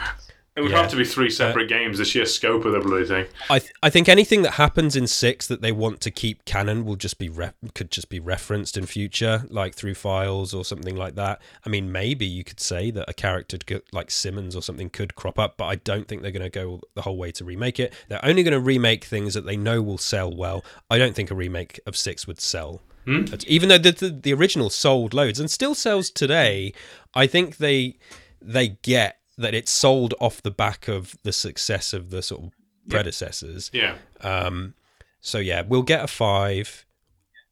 it 0.54 0.60
would 0.60 0.70
yeah. 0.70 0.82
have 0.82 0.90
to 0.90 0.96
be 0.96 1.04
three 1.04 1.30
separate 1.30 1.72
uh, 1.72 1.78
games. 1.78 1.98
The 1.98 2.04
sheer 2.04 2.26
scope 2.26 2.64
of 2.66 2.72
the 2.72 2.80
blue 2.80 3.06
thing. 3.06 3.26
I 3.48 3.58
th- 3.58 3.72
I 3.82 3.88
think 3.88 4.08
anything 4.08 4.42
that 4.42 4.52
happens 4.52 4.94
in 4.96 5.06
six 5.06 5.46
that 5.46 5.62
they 5.62 5.72
want 5.72 6.00
to 6.02 6.10
keep 6.10 6.44
canon 6.44 6.84
will 6.84 6.96
just 6.96 7.18
be 7.18 7.30
re- 7.30 7.52
could 7.74 7.90
just 7.90 8.10
be 8.10 8.20
referenced 8.20 8.76
in 8.76 8.84
future, 8.84 9.44
like 9.48 9.74
through 9.74 9.94
files 9.94 10.52
or 10.52 10.64
something 10.64 10.94
like 10.94 11.14
that. 11.14 11.40
I 11.64 11.70
mean, 11.70 11.90
maybe 11.90 12.26
you 12.26 12.44
could 12.44 12.60
say 12.60 12.90
that 12.90 13.08
a 13.08 13.14
character 13.14 13.56
could, 13.58 13.82
like 13.92 14.10
Simmons 14.10 14.54
or 14.54 14.62
something 14.62 14.90
could 14.90 15.14
crop 15.14 15.38
up, 15.38 15.56
but 15.56 15.66
I 15.66 15.76
don't 15.76 16.06
think 16.06 16.20
they're 16.20 16.30
going 16.30 16.42
to 16.42 16.50
go 16.50 16.80
the 16.94 17.02
whole 17.02 17.16
way 17.16 17.32
to 17.32 17.44
remake 17.44 17.80
it. 17.80 17.94
They're 18.08 18.24
only 18.24 18.42
going 18.42 18.52
to 18.52 18.60
remake 18.60 19.04
things 19.04 19.32
that 19.34 19.46
they 19.46 19.56
know 19.56 19.80
will 19.80 19.98
sell 19.98 20.34
well. 20.34 20.64
I 20.90 20.98
don't 20.98 21.14
think 21.14 21.30
a 21.30 21.34
remake 21.34 21.80
of 21.86 21.96
six 21.96 22.26
would 22.26 22.40
sell 22.40 22.82
Hmm? 23.04 23.24
Even 23.46 23.68
though 23.68 23.78
the, 23.78 23.92
the, 23.92 24.10
the 24.10 24.34
original 24.34 24.70
sold 24.70 25.12
loads 25.12 25.40
and 25.40 25.50
still 25.50 25.74
sells 25.74 26.08
today, 26.08 26.72
I 27.14 27.26
think 27.26 27.56
they 27.56 27.96
they 28.40 28.68
get 28.82 29.18
that 29.38 29.54
it's 29.54 29.70
sold 29.70 30.14
off 30.20 30.42
the 30.42 30.50
back 30.50 30.88
of 30.88 31.16
the 31.22 31.32
success 31.32 31.92
of 31.92 32.10
the 32.10 32.22
sort 32.22 32.44
of 32.44 32.52
predecessors. 32.88 33.70
Yeah. 33.72 33.96
Um. 34.20 34.74
So 35.20 35.38
yeah, 35.38 35.62
we'll 35.62 35.82
get 35.82 36.04
a 36.04 36.08
five. 36.08 36.84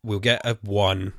We'll 0.02 0.20
get 0.20 0.40
a 0.44 0.58
one. 0.62 1.12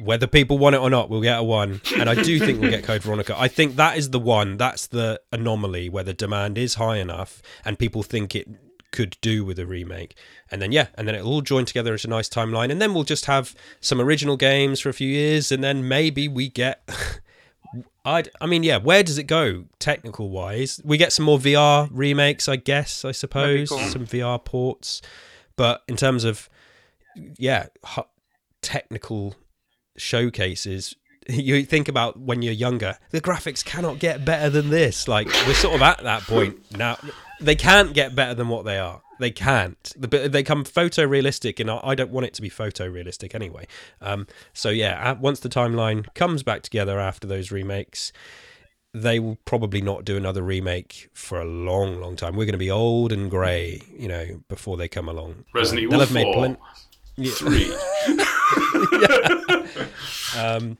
Whether 0.00 0.26
people 0.26 0.58
want 0.58 0.74
it 0.74 0.80
or 0.80 0.90
not, 0.90 1.10
we'll 1.10 1.20
get 1.20 1.38
a 1.38 1.42
one. 1.42 1.80
And 1.96 2.08
I 2.08 2.14
do 2.14 2.38
think 2.38 2.60
we'll 2.60 2.70
get 2.70 2.82
Code 2.90 3.02
Veronica. 3.02 3.38
I 3.38 3.48
think 3.48 3.76
that 3.76 3.98
is 3.98 4.10
the 4.10 4.18
one. 4.18 4.56
That's 4.56 4.86
the 4.86 5.20
anomaly 5.30 5.88
where 5.90 6.02
the 6.02 6.14
demand 6.14 6.56
is 6.56 6.74
high 6.74 6.96
enough 6.96 7.42
and 7.64 7.78
people 7.78 8.02
think 8.02 8.34
it 8.34 8.48
could 8.92 9.16
do 9.20 9.44
with 9.44 9.58
a 9.58 9.66
remake. 9.66 10.16
And 10.50 10.62
then 10.62 10.70
yeah, 10.70 10.88
and 10.94 11.08
then 11.08 11.14
it'll 11.14 11.32
all 11.32 11.40
join 11.40 11.64
together 11.64 11.94
as 11.94 12.04
a 12.04 12.08
nice 12.08 12.28
timeline. 12.28 12.70
And 12.70 12.80
then 12.80 12.94
we'll 12.94 13.04
just 13.04 13.26
have 13.26 13.54
some 13.80 14.00
original 14.00 14.36
games 14.36 14.80
for 14.80 14.88
a 14.88 14.94
few 14.94 15.08
years, 15.08 15.50
and 15.50 15.64
then 15.64 15.88
maybe 15.88 16.28
we 16.28 16.48
get. 16.48 16.88
I 18.04 18.24
I 18.40 18.46
mean 18.46 18.62
yeah, 18.62 18.78
where 18.78 19.02
does 19.02 19.18
it 19.18 19.24
go 19.24 19.64
technical 19.78 20.30
wise? 20.30 20.80
We 20.84 20.96
get 20.96 21.12
some 21.12 21.24
more 21.24 21.38
VR 21.38 21.88
remakes, 21.92 22.48
I 22.48 22.56
guess. 22.56 23.04
I 23.04 23.12
suppose 23.12 23.68
cool. 23.68 23.78
some 23.78 24.06
VR 24.06 24.42
ports, 24.44 25.02
but 25.56 25.82
in 25.88 25.96
terms 25.96 26.24
of 26.24 26.48
yeah, 27.38 27.66
technical 28.62 29.34
showcases 29.96 30.96
you 31.28 31.64
think 31.64 31.86
about 31.86 32.18
when 32.18 32.40
you're 32.40 32.54
younger 32.54 32.96
the 33.10 33.20
graphics 33.20 33.62
cannot 33.62 33.98
get 33.98 34.24
better 34.24 34.48
than 34.48 34.70
this 34.70 35.06
like 35.06 35.26
we're 35.46 35.52
sort 35.52 35.74
of 35.74 35.82
at 35.82 36.02
that 36.02 36.22
point 36.22 36.58
now 36.76 36.96
they 37.42 37.56
can't 37.56 37.92
get 37.92 38.14
better 38.14 38.34
than 38.34 38.48
what 38.48 38.64
they 38.64 38.78
are. 38.78 39.02
They 39.22 39.30
can't. 39.30 39.92
They 39.96 40.42
come 40.42 40.64
photorealistic, 40.64 41.60
and 41.60 41.70
I 41.70 41.94
don't 41.94 42.10
want 42.10 42.26
it 42.26 42.34
to 42.34 42.42
be 42.42 42.50
photorealistic 42.50 43.36
anyway. 43.36 43.68
Um, 44.00 44.26
so 44.52 44.68
yeah, 44.68 45.12
once 45.12 45.38
the 45.38 45.48
timeline 45.48 46.12
comes 46.14 46.42
back 46.42 46.62
together 46.62 46.98
after 46.98 47.28
those 47.28 47.52
remakes, 47.52 48.12
they 48.92 49.20
will 49.20 49.38
probably 49.44 49.80
not 49.80 50.04
do 50.04 50.16
another 50.16 50.42
remake 50.42 51.08
for 51.14 51.40
a 51.40 51.44
long, 51.44 52.00
long 52.00 52.16
time. 52.16 52.34
We're 52.34 52.46
going 52.46 52.54
to 52.54 52.58
be 52.58 52.72
old 52.72 53.12
and 53.12 53.30
grey, 53.30 53.80
you 53.96 54.08
know, 54.08 54.42
before 54.48 54.76
they 54.76 54.88
come 54.88 55.08
along. 55.08 55.44
Resident 55.54 55.92
um, 55.92 56.02
Evil 56.02 56.24
4, 56.24 56.34
plen- 56.34 56.56
yeah. 57.14 57.32
3. 57.32 57.76
yeah. 60.34 60.52
um, 60.56 60.78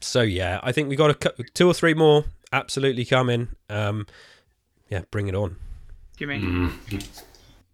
so 0.00 0.22
yeah, 0.22 0.60
I 0.62 0.72
think 0.72 0.88
we 0.88 0.96
got 0.96 1.10
a 1.10 1.44
two 1.52 1.68
or 1.68 1.74
three 1.74 1.92
more 1.92 2.24
absolutely 2.54 3.04
coming. 3.04 3.48
Um, 3.68 4.06
yeah, 4.88 5.02
bring 5.10 5.28
it 5.28 5.34
on. 5.34 5.56
Give 6.16 6.30
me 6.30 6.40
mm. 6.40 7.25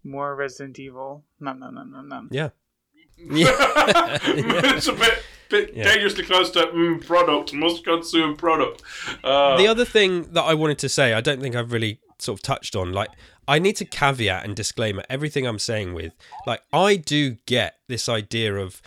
More 0.03 0.35
Resident 0.35 0.79
Evil. 0.79 1.23
No, 1.39 1.53
no, 1.53 1.69
no, 1.69 1.83
no, 1.83 2.01
no. 2.01 2.27
Yeah. 2.31 2.49
yeah. 3.17 4.17
it's 4.25 4.87
a 4.87 4.93
bit 4.93 5.23
bit 5.49 5.75
yeah. 5.75 5.83
dangerously 5.83 6.23
close 6.23 6.49
to 6.51 6.59
mm, 6.67 7.05
product, 7.05 7.53
must 7.53 7.83
consume 7.83 8.35
product. 8.35 8.81
Uh, 9.23 9.55
the 9.57 9.67
other 9.67 9.85
thing 9.85 10.33
that 10.33 10.41
I 10.41 10.53
wanted 10.55 10.79
to 10.79 10.89
say, 10.89 11.13
I 11.13 11.21
don't 11.21 11.41
think 11.41 11.55
I've 11.55 11.71
really 11.71 11.99
sort 12.17 12.39
of 12.39 12.43
touched 12.43 12.75
on, 12.75 12.91
like 12.91 13.09
I 13.47 13.59
need 13.59 13.75
to 13.77 13.85
caveat 13.85 14.45
and 14.45 14.55
disclaimer 14.55 15.03
everything 15.09 15.45
I'm 15.45 15.59
saying 15.59 15.93
with, 15.93 16.13
like 16.47 16.61
I 16.71 16.95
do 16.95 17.37
get 17.45 17.75
this 17.87 18.09
idea 18.09 18.55
of 18.55 18.81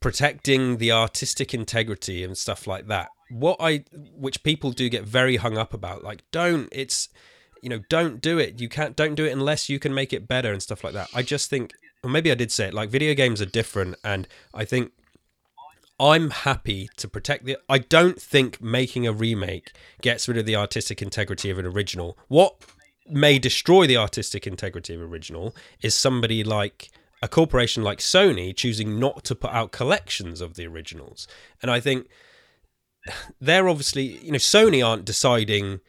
protecting 0.00 0.78
the 0.78 0.92
artistic 0.92 1.52
integrity 1.52 2.24
and 2.24 2.36
stuff 2.36 2.66
like 2.66 2.86
that. 2.86 3.08
What 3.30 3.56
I, 3.60 3.84
which 4.14 4.42
people 4.42 4.70
do 4.70 4.88
get 4.88 5.04
very 5.04 5.36
hung 5.36 5.58
up 5.58 5.74
about, 5.74 6.02
like, 6.02 6.22
don't, 6.30 6.68
it's, 6.72 7.08
you 7.62 7.68
know, 7.68 7.80
don't 7.88 8.20
do 8.20 8.38
it. 8.38 8.60
You 8.60 8.68
can't, 8.68 8.96
don't 8.96 9.14
do 9.14 9.24
it 9.24 9.32
unless 9.32 9.68
you 9.68 9.78
can 9.78 9.94
make 9.94 10.12
it 10.12 10.28
better 10.28 10.52
and 10.52 10.62
stuff 10.62 10.84
like 10.84 10.94
that. 10.94 11.08
I 11.14 11.22
just 11.22 11.50
think, 11.50 11.72
or 12.02 12.10
maybe 12.10 12.30
I 12.30 12.34
did 12.34 12.52
say 12.52 12.68
it, 12.68 12.74
like, 12.74 12.90
video 12.90 13.14
games 13.14 13.40
are 13.40 13.46
different. 13.46 13.96
And 14.04 14.28
I 14.54 14.64
think 14.64 14.92
I'm 16.00 16.30
happy 16.30 16.88
to 16.96 17.08
protect 17.08 17.44
the. 17.44 17.58
I 17.68 17.78
don't 17.78 18.20
think 18.20 18.62
making 18.62 19.06
a 19.06 19.12
remake 19.12 19.72
gets 20.00 20.28
rid 20.28 20.38
of 20.38 20.46
the 20.46 20.56
artistic 20.56 21.02
integrity 21.02 21.50
of 21.50 21.58
an 21.58 21.66
original. 21.66 22.16
What 22.28 22.64
may 23.10 23.38
destroy 23.38 23.86
the 23.86 23.96
artistic 23.96 24.46
integrity 24.46 24.94
of 24.94 25.00
original 25.00 25.56
is 25.82 25.94
somebody 25.94 26.44
like 26.44 26.90
a 27.20 27.26
corporation 27.26 27.82
like 27.82 27.98
Sony 27.98 28.54
choosing 28.54 29.00
not 29.00 29.24
to 29.24 29.34
put 29.34 29.50
out 29.50 29.72
collections 29.72 30.40
of 30.40 30.54
the 30.54 30.66
originals. 30.66 31.26
And 31.62 31.70
I 31.70 31.80
think 31.80 32.06
they're 33.40 33.68
obviously, 33.68 34.24
you 34.24 34.30
know, 34.30 34.38
Sony 34.38 34.86
aren't 34.86 35.04
deciding 35.04 35.80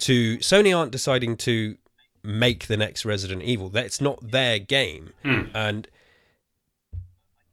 to 0.00 0.38
Sony 0.38 0.76
aren't 0.76 0.92
deciding 0.92 1.36
to 1.38 1.76
make 2.22 2.66
the 2.66 2.76
next 2.76 3.04
Resident 3.04 3.42
Evil. 3.42 3.68
That's 3.68 4.00
not 4.00 4.30
their 4.30 4.58
game. 4.58 5.12
Hmm. 5.22 5.42
And 5.54 5.88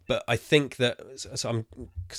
but 0.08 0.24
I 0.28 0.36
think 0.36 0.76
that 0.78 1.00
so 1.36 1.50
I'm 1.50 1.66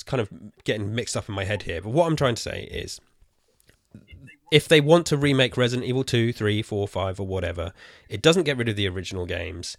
kind 0.05 0.21
of 0.21 0.29
getting 0.63 0.93
mixed 0.93 1.15
up 1.15 1.29
in 1.29 1.35
my 1.35 1.45
head 1.45 1.63
here. 1.63 1.81
But 1.81 1.91
what 1.91 2.07
I'm 2.07 2.15
trying 2.15 2.35
to 2.35 2.41
say 2.41 2.63
is 2.63 2.99
if 4.51 4.67
they 4.67 4.81
want 4.81 5.05
to 5.07 5.17
remake 5.17 5.57
Resident 5.57 5.87
Evil 5.87 6.03
2, 6.03 6.31
3, 6.33 6.61
4, 6.61 6.87
5, 6.87 7.19
or 7.19 7.27
whatever, 7.27 7.73
it 8.09 8.21
doesn't 8.21 8.43
get 8.43 8.57
rid 8.57 8.69
of 8.69 8.75
the 8.75 8.87
original 8.87 9.25
games. 9.25 9.77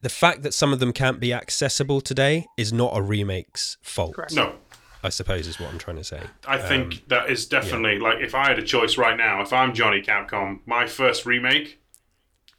The 0.00 0.08
fact 0.08 0.42
that 0.42 0.52
some 0.52 0.72
of 0.72 0.80
them 0.80 0.92
can't 0.92 1.20
be 1.20 1.32
accessible 1.32 2.00
today 2.00 2.46
is 2.56 2.72
not 2.72 2.96
a 2.96 3.00
remake's 3.00 3.76
fault. 3.82 4.14
Correct. 4.14 4.34
No, 4.34 4.54
I 5.02 5.08
suppose 5.08 5.46
is 5.46 5.58
what 5.58 5.70
I'm 5.72 5.78
trying 5.78 5.96
to 5.96 6.04
say. 6.04 6.20
I 6.46 6.58
think 6.58 7.08
that 7.08 7.28
is 7.30 7.46
definitely 7.46 7.98
like 7.98 8.20
if 8.20 8.34
I 8.34 8.48
had 8.48 8.58
a 8.58 8.62
choice 8.62 8.96
right 8.96 9.16
now, 9.16 9.42
if 9.42 9.52
I'm 9.52 9.74
Johnny 9.74 10.00
Capcom, 10.02 10.60
my 10.66 10.86
first 10.86 11.26
remake 11.26 11.80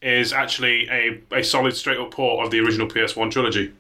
is 0.02 0.34
actually 0.34 0.90
a, 0.90 1.22
a 1.32 1.42
solid 1.44 1.74
straight 1.76 1.98
up 1.98 2.12
port 2.12 2.44
of 2.46 2.52
the 2.52 2.60
original 2.60 2.88
PS1 2.88 3.32
trilogy. 3.32 3.72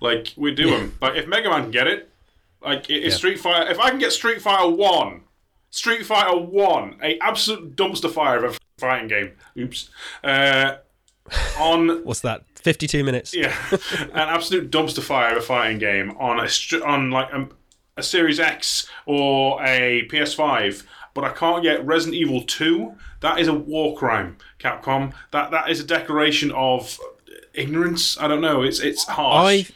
Like 0.00 0.32
we 0.36 0.52
do 0.52 0.70
them. 0.70 0.98
Like 1.00 1.14
if 1.16 1.28
Mega 1.28 1.48
Man 1.48 1.62
can 1.62 1.70
get 1.70 1.86
it, 1.86 2.10
like 2.60 2.90
if 2.90 3.04
Yeah. 3.04 3.10
Street 3.10 3.38
Fighter, 3.38 3.70
if 3.70 3.78
I 3.78 3.90
can 3.90 4.00
get 4.00 4.12
Street 4.12 4.42
Fighter 4.42 4.68
One, 4.68 5.20
Street 5.70 6.04
Fighter 6.04 6.36
One, 6.36 6.96
a 7.02 7.16
absolute 7.20 7.76
dumpster 7.76 8.10
fire 8.10 8.44
of 8.44 8.56
a 8.56 8.58
fighting 8.80 9.06
game. 9.06 9.32
Oops. 9.56 9.88
Uh, 10.24 10.78
on 11.58 11.88
What's 12.04 12.20
that? 12.20 12.42
52 12.56 13.04
minutes. 13.04 13.32
yeah, 13.34 13.54
an 13.70 14.10
absolute 14.16 14.70
dumpster 14.72 15.02
fire 15.02 15.30
of 15.36 15.38
a 15.38 15.46
fighting 15.46 15.78
game 15.78 16.10
on 16.18 16.40
a 16.40 16.48
str- 16.48 16.84
on 16.84 17.10
like 17.12 17.32
a, 17.32 17.48
a 17.98 18.02
Series 18.02 18.40
X 18.40 18.88
or 19.06 19.62
a 19.62 20.06
PS5, 20.10 20.84
but 21.14 21.24
I 21.24 21.32
can't 21.32 21.62
get 21.62 21.84
Resident 21.84 22.14
Evil 22.14 22.42
2. 22.42 22.94
That 23.20 23.40
is 23.40 23.48
a 23.48 23.54
war 23.54 23.96
crime, 23.96 24.38
Capcom. 24.58 25.12
That 25.32 25.50
that 25.50 25.68
is 25.68 25.80
a 25.80 25.84
declaration 25.84 26.52
of 26.52 26.98
ignorance. 27.54 28.18
I 28.18 28.28
don't 28.28 28.40
know. 28.40 28.62
It's 28.62 28.80
it's 28.80 29.08
I 29.08 29.12
harsh. 29.12 29.72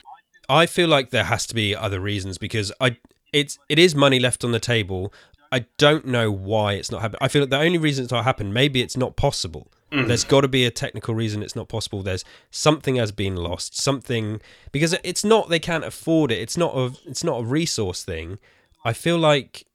I 0.49 0.67
feel 0.67 0.89
like 0.89 1.11
there 1.11 1.25
has 1.25 1.47
to 1.47 1.55
be 1.55 1.75
other 1.75 2.01
reasons 2.01 2.39
because 2.39 2.73
I 2.81 2.97
it's 3.33 3.59
it 3.69 3.79
is 3.79 3.95
money 3.95 4.21
left 4.21 4.45
on 4.45 4.53
the 4.53 4.61
table. 4.61 5.13
I 5.51 5.67
don't 5.77 6.07
know 6.07 6.31
why 6.31 6.75
it's 6.75 6.91
not 6.91 7.03
happening. 7.03 7.19
I 7.21 7.29
feel 7.29 7.43
like 7.43 7.51
the 7.51 7.59
only 7.59 7.79
reason 7.79 8.05
it's 8.05 8.13
not 8.13 8.25
happened, 8.25 8.55
maybe 8.55 8.81
it's 8.81 8.97
not 8.97 9.17
possible. 9.17 9.71
There's 9.93 10.25
got 10.25 10.41
to 10.41 10.49
be 10.49 10.65
a 10.65 10.71
technical 10.71 11.15
reason 11.15 11.43
it's 11.43 11.55
not 11.55 11.69
possible. 11.69 12.03
There's 12.03 12.25
something 12.51 12.97
has 12.97 13.13
been 13.13 13.37
lost. 13.37 13.77
Something 13.79 14.41
because 14.73 14.95
it's 15.05 15.23
not 15.25 15.51
they 15.51 15.59
can't 15.61 15.85
afford 15.85 16.33
it. 16.33 16.39
It's 16.39 16.57
not 16.57 16.75
a 16.75 16.93
it's 17.07 17.23
not 17.23 17.41
a 17.41 17.45
resource 17.45 18.03
thing. 18.05 18.39
I 18.85 18.93
feel 18.95 19.19
like 19.19 19.67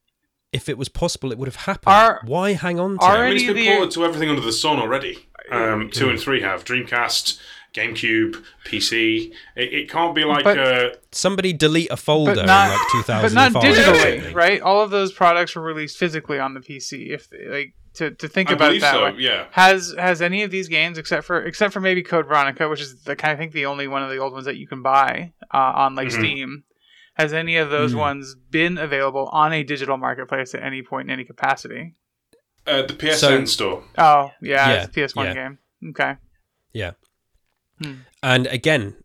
if 0.52 0.68
it 0.70 0.78
was 0.78 0.90
possible, 0.90 1.32
it 1.32 1.38
would 1.38 1.48
have 1.48 1.56
happened. 1.68 1.94
Are- 1.94 2.22
why 2.26 2.54
hang 2.54 2.80
on 2.80 2.98
to 2.98 3.06
are 3.06 3.18
I 3.18 3.26
it? 3.26 3.28
mean, 3.28 3.36
it's 3.36 3.44
any 3.46 3.54
been 3.54 3.64
the- 3.66 3.72
ported 3.76 3.92
to 3.92 4.06
everything 4.06 4.30
under 4.30 4.42
the 4.42 4.52
sun 4.52 4.80
already. 4.80 5.28
Um, 5.52 5.90
two 5.92 6.10
and 6.10 6.20
three 6.20 6.42
have 6.42 6.66
Dreamcast, 6.66 7.40
GameCube, 7.74 8.44
PC. 8.66 9.32
It, 9.56 9.74
it 9.74 9.90
can't 9.90 10.14
be 10.16 10.24
like 10.26 10.44
But- 10.44 10.58
uh, 10.60 10.90
Somebody 11.12 11.54
delete 11.54 11.90
a 11.92 11.98
folder 11.98 12.36
not, 12.44 12.66
in 12.68 12.72
like 12.72 13.06
2005. 13.06 13.22
but 13.22 13.34
not 13.34 13.64
digitally, 13.64 14.34
right? 14.34 14.62
All 14.62 14.82
of 14.82 14.90
those 14.90 15.12
products 15.14 15.56
were 15.56 15.62
released 15.62 15.98
physically 15.98 16.40
on 16.40 16.54
the 16.54 16.60
PC. 16.60 17.10
If 17.12 17.30
they, 17.30 17.46
like 17.48 17.74
to, 17.98 18.12
to 18.12 18.28
think 18.28 18.50
I 18.50 18.54
about 18.54 18.74
it 18.74 18.82
that 18.82 18.94
so. 18.94 19.04
way. 19.06 19.16
Yeah. 19.18 19.46
Has 19.52 19.94
has 19.98 20.22
any 20.22 20.44
of 20.44 20.52
these 20.52 20.68
games, 20.68 20.98
except 20.98 21.26
for 21.26 21.42
except 21.44 21.74
for 21.74 21.80
maybe 21.82 22.02
Code 22.04 22.26
Veronica, 22.28 22.68
which 22.70 22.82
is 22.82 23.04
the 23.04 23.16
kind 23.16 23.34
of 23.34 23.40
think 23.40 23.52
the 23.54 23.66
only 23.68 23.88
one 23.88 24.02
of 24.04 24.10
the 24.10 24.18
old 24.18 24.34
ones 24.34 24.46
that 24.46 24.58
you 24.58 24.68
can 24.68 24.82
buy 24.82 25.34
uh, 25.54 25.58
on 25.76 25.96
like 25.96 26.08
Mhm. 26.08 26.12
Steam, 26.20 26.64
has 27.16 27.34
any 27.34 27.58
of 27.58 27.70
those 27.70 27.94
Mm. 27.94 27.98
ones 28.00 28.36
been 28.52 28.78
available 28.78 29.28
on 29.32 29.54
a 29.54 29.64
digital 29.64 29.98
marketplace 29.98 30.54
at 30.56 30.64
any 30.64 30.82
point 30.82 31.10
in 31.10 31.14
any 31.14 31.26
capacity? 31.26 31.94
Uh, 32.66 32.82
the 32.84 32.94
PSN 32.94 33.18
So- 33.18 33.46
store. 33.46 33.84
Oh 33.98 34.32
yeah, 34.42 34.70
Yeah, 34.70 34.76
it's 34.84 34.86
a 34.86 34.92
PS1 34.92 35.26
yeah. 35.28 35.34
game. 35.34 35.58
Okay. 35.90 36.16
Yeah. 36.74 36.92
Hmm. 37.82 37.94
And 38.24 38.48
again, 38.48 38.96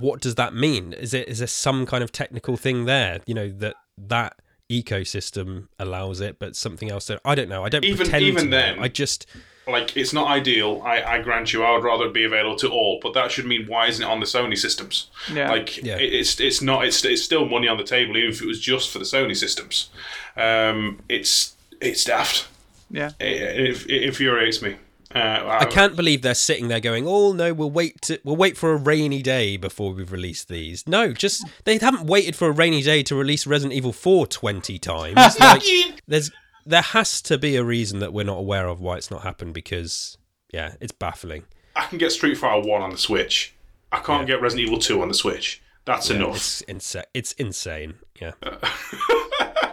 what 0.00 0.20
does 0.20 0.34
that 0.36 0.54
mean? 0.54 0.92
Is 0.92 1.14
it 1.14 1.28
is 1.28 1.38
there 1.38 1.46
some 1.48 1.86
kind 1.86 2.02
of 2.02 2.10
technical 2.12 2.56
thing 2.56 2.84
there? 2.86 3.20
You 3.26 3.34
know 3.34 3.48
that 3.58 3.76
that 3.98 4.36
ecosystem 4.82 5.68
allows 5.78 6.20
it, 6.20 6.38
but 6.38 6.56
something 6.56 6.90
else. 6.90 7.06
That, 7.06 7.20
I 7.24 7.34
don't 7.34 7.48
know. 7.48 7.64
I 7.64 7.68
don't 7.68 7.84
Even- 7.84 7.98
pretend 7.98 8.24
even 8.24 8.44
to 8.44 8.50
know. 8.50 8.56
then- 8.56 8.78
I 8.80 8.88
just 8.88 9.26
like 9.66 9.96
it's 9.96 10.12
not 10.12 10.26
ideal. 10.28 10.82
I, 10.84 11.02
I 11.02 11.22
grant 11.22 11.52
you, 11.54 11.62
I 11.64 11.72
would 11.72 11.84
rather 11.84 12.04
it 12.06 12.12
be 12.12 12.24
available 12.24 12.56
to 12.56 12.68
all, 12.68 13.00
but 13.02 13.14
that 13.14 13.30
should 13.32 13.46
mean 13.46 13.66
why 13.66 13.86
isn't 13.86 14.02
it 14.04 14.08
on 14.08 14.20
the 14.20 14.26
Sony 14.26 14.58
systems? 14.58 15.08
Yeah. 15.32 15.50
Like 15.50 15.82
Yeah. 15.82 15.96
it, 15.96 16.12
it's 16.12 16.38
it's 16.38 16.60
not 16.60 16.84
it's 16.84 17.02
it's 17.04 17.22
still 17.22 17.46
money 17.46 17.66
on 17.68 17.78
the 17.78 17.84
table, 17.84 18.16
even 18.16 18.30
if 18.30 18.42
it 18.42 18.46
was 18.46 18.60
just 18.60 18.90
for 18.90 18.98
the 18.98 19.06
Sony 19.06 19.36
systems. 19.36 19.88
Um, 20.36 21.00
it's 21.08 21.54
it's 21.80 22.04
daft. 22.04 22.48
yeah. 22.90 23.10
It, 23.20 23.42
it, 23.76 23.90
it 23.90 24.02
infuriates 24.02 24.60
me. 24.60 24.76
Uh, 25.14 25.58
I 25.60 25.66
can't 25.66 25.94
believe 25.94 26.22
they're 26.22 26.34
sitting 26.34 26.66
there 26.68 26.80
going, 26.80 27.06
"Oh 27.06 27.32
no, 27.32 27.54
we'll 27.54 27.70
wait. 27.70 28.02
To, 28.02 28.18
we'll 28.24 28.36
wait 28.36 28.56
for 28.56 28.72
a 28.72 28.76
rainy 28.76 29.22
day 29.22 29.56
before 29.56 29.92
we 29.92 30.02
release 30.02 30.44
these." 30.44 30.88
No, 30.88 31.12
just 31.12 31.46
they 31.64 31.78
haven't 31.78 32.06
waited 32.06 32.34
for 32.34 32.48
a 32.48 32.52
rainy 32.52 32.82
day 32.82 33.02
to 33.04 33.14
release 33.14 33.46
Resident 33.46 33.74
Evil 33.74 33.92
4 33.92 34.26
20 34.26 34.78
times. 34.78 35.16
like, 35.40 35.62
there's 36.08 36.32
there 36.66 36.82
has 36.82 37.22
to 37.22 37.38
be 37.38 37.54
a 37.56 37.62
reason 37.62 38.00
that 38.00 38.12
we're 38.12 38.24
not 38.24 38.38
aware 38.38 38.66
of 38.66 38.80
why 38.80 38.96
it's 38.96 39.10
not 39.10 39.22
happened 39.22 39.54
because 39.54 40.18
yeah, 40.52 40.74
it's 40.80 40.92
baffling. 40.92 41.44
I 41.76 41.86
can 41.86 41.98
get 41.98 42.10
Street 42.10 42.36
Fighter 42.36 42.66
One 42.68 42.82
on 42.82 42.90
the 42.90 42.98
Switch. 42.98 43.54
I 43.92 44.00
can't 44.00 44.26
get 44.26 44.40
Resident 44.40 44.66
Evil 44.66 44.80
Two 44.80 45.00
on 45.00 45.08
the 45.08 45.14
Switch. 45.14 45.62
That's 45.84 46.10
enough. 46.10 46.36
It's 46.36 46.60
insane. 46.62 47.04
It's 47.12 47.32
insane. 47.32 47.94
Yeah. 48.20 48.32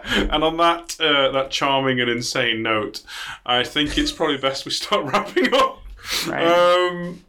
and 0.06 0.44
on 0.44 0.58
that 0.58 0.98
uh, 1.00 1.32
that 1.32 1.52
charming 1.52 2.02
and 2.02 2.10
insane 2.10 2.62
note, 2.62 3.02
I 3.46 3.64
think 3.64 3.98
it's 3.98 4.12
probably 4.12 4.38
best 4.38 4.66
we 4.66 4.72
start 4.72 5.06
wrapping 5.12 5.54
up. 5.54 5.80
Right. 6.28 6.46
Um, 6.46 7.24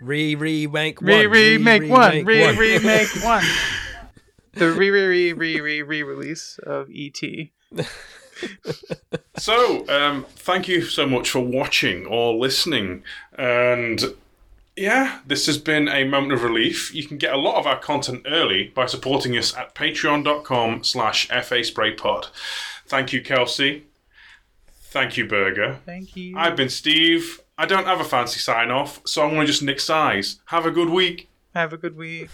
Re 0.00 0.34
remake 0.34 1.00
one. 1.00 1.08
Re 1.10 1.26
remake 1.26 1.90
one. 1.90 2.24
Re 2.24 2.48
re-remake 2.48 2.54
one. 2.54 2.56
Re, 2.56 2.78
remake 2.78 3.08
one. 3.24 3.44
The 4.54 4.72
re 4.72 4.90
re 4.90 5.06
re 5.06 5.32
re 5.32 5.60
re 5.60 5.82
re 5.82 6.02
release 6.02 6.58
of 6.64 6.88
ET. 6.92 7.20
so, 9.36 9.88
um, 9.88 10.26
thank 10.30 10.68
you 10.68 10.82
so 10.82 11.06
much 11.06 11.30
for 11.30 11.40
watching 11.40 12.06
or 12.06 12.34
listening. 12.34 13.04
And 13.38 14.14
yeah, 14.76 15.20
this 15.26 15.46
has 15.46 15.58
been 15.58 15.88
a 15.88 16.04
moment 16.04 16.32
of 16.32 16.42
relief. 16.42 16.94
You 16.94 17.06
can 17.06 17.18
get 17.18 17.32
a 17.32 17.38
lot 17.38 17.58
of 17.58 17.66
our 17.66 17.78
content 17.78 18.22
early 18.26 18.72
by 18.74 18.86
supporting 18.86 19.36
us 19.36 19.54
at 19.56 19.74
patreon.com 19.74 20.84
slash 20.84 21.28
faspraypod. 21.28 22.26
Thank 22.86 23.12
you, 23.12 23.22
Kelsi. 23.22 23.82
Thank 24.84 25.16
you, 25.16 25.26
Burger. 25.26 25.80
Thank 25.86 26.16
you. 26.16 26.36
I've 26.36 26.56
been 26.56 26.68
Steve. 26.68 27.40
I 27.56 27.66
don't 27.66 27.86
have 27.86 28.00
a 28.00 28.04
fancy 28.04 28.40
sign 28.40 28.70
off, 28.70 29.00
so 29.06 29.22
I'm 29.22 29.30
going 29.30 29.42
to 29.42 29.46
just 29.46 29.62
nick 29.62 29.80
size. 29.80 30.40
Have 30.46 30.66
a 30.66 30.70
good 30.70 30.90
week. 30.90 31.28
Have 31.54 31.72
a 31.72 31.78
good 31.78 31.96
week. 31.96 32.30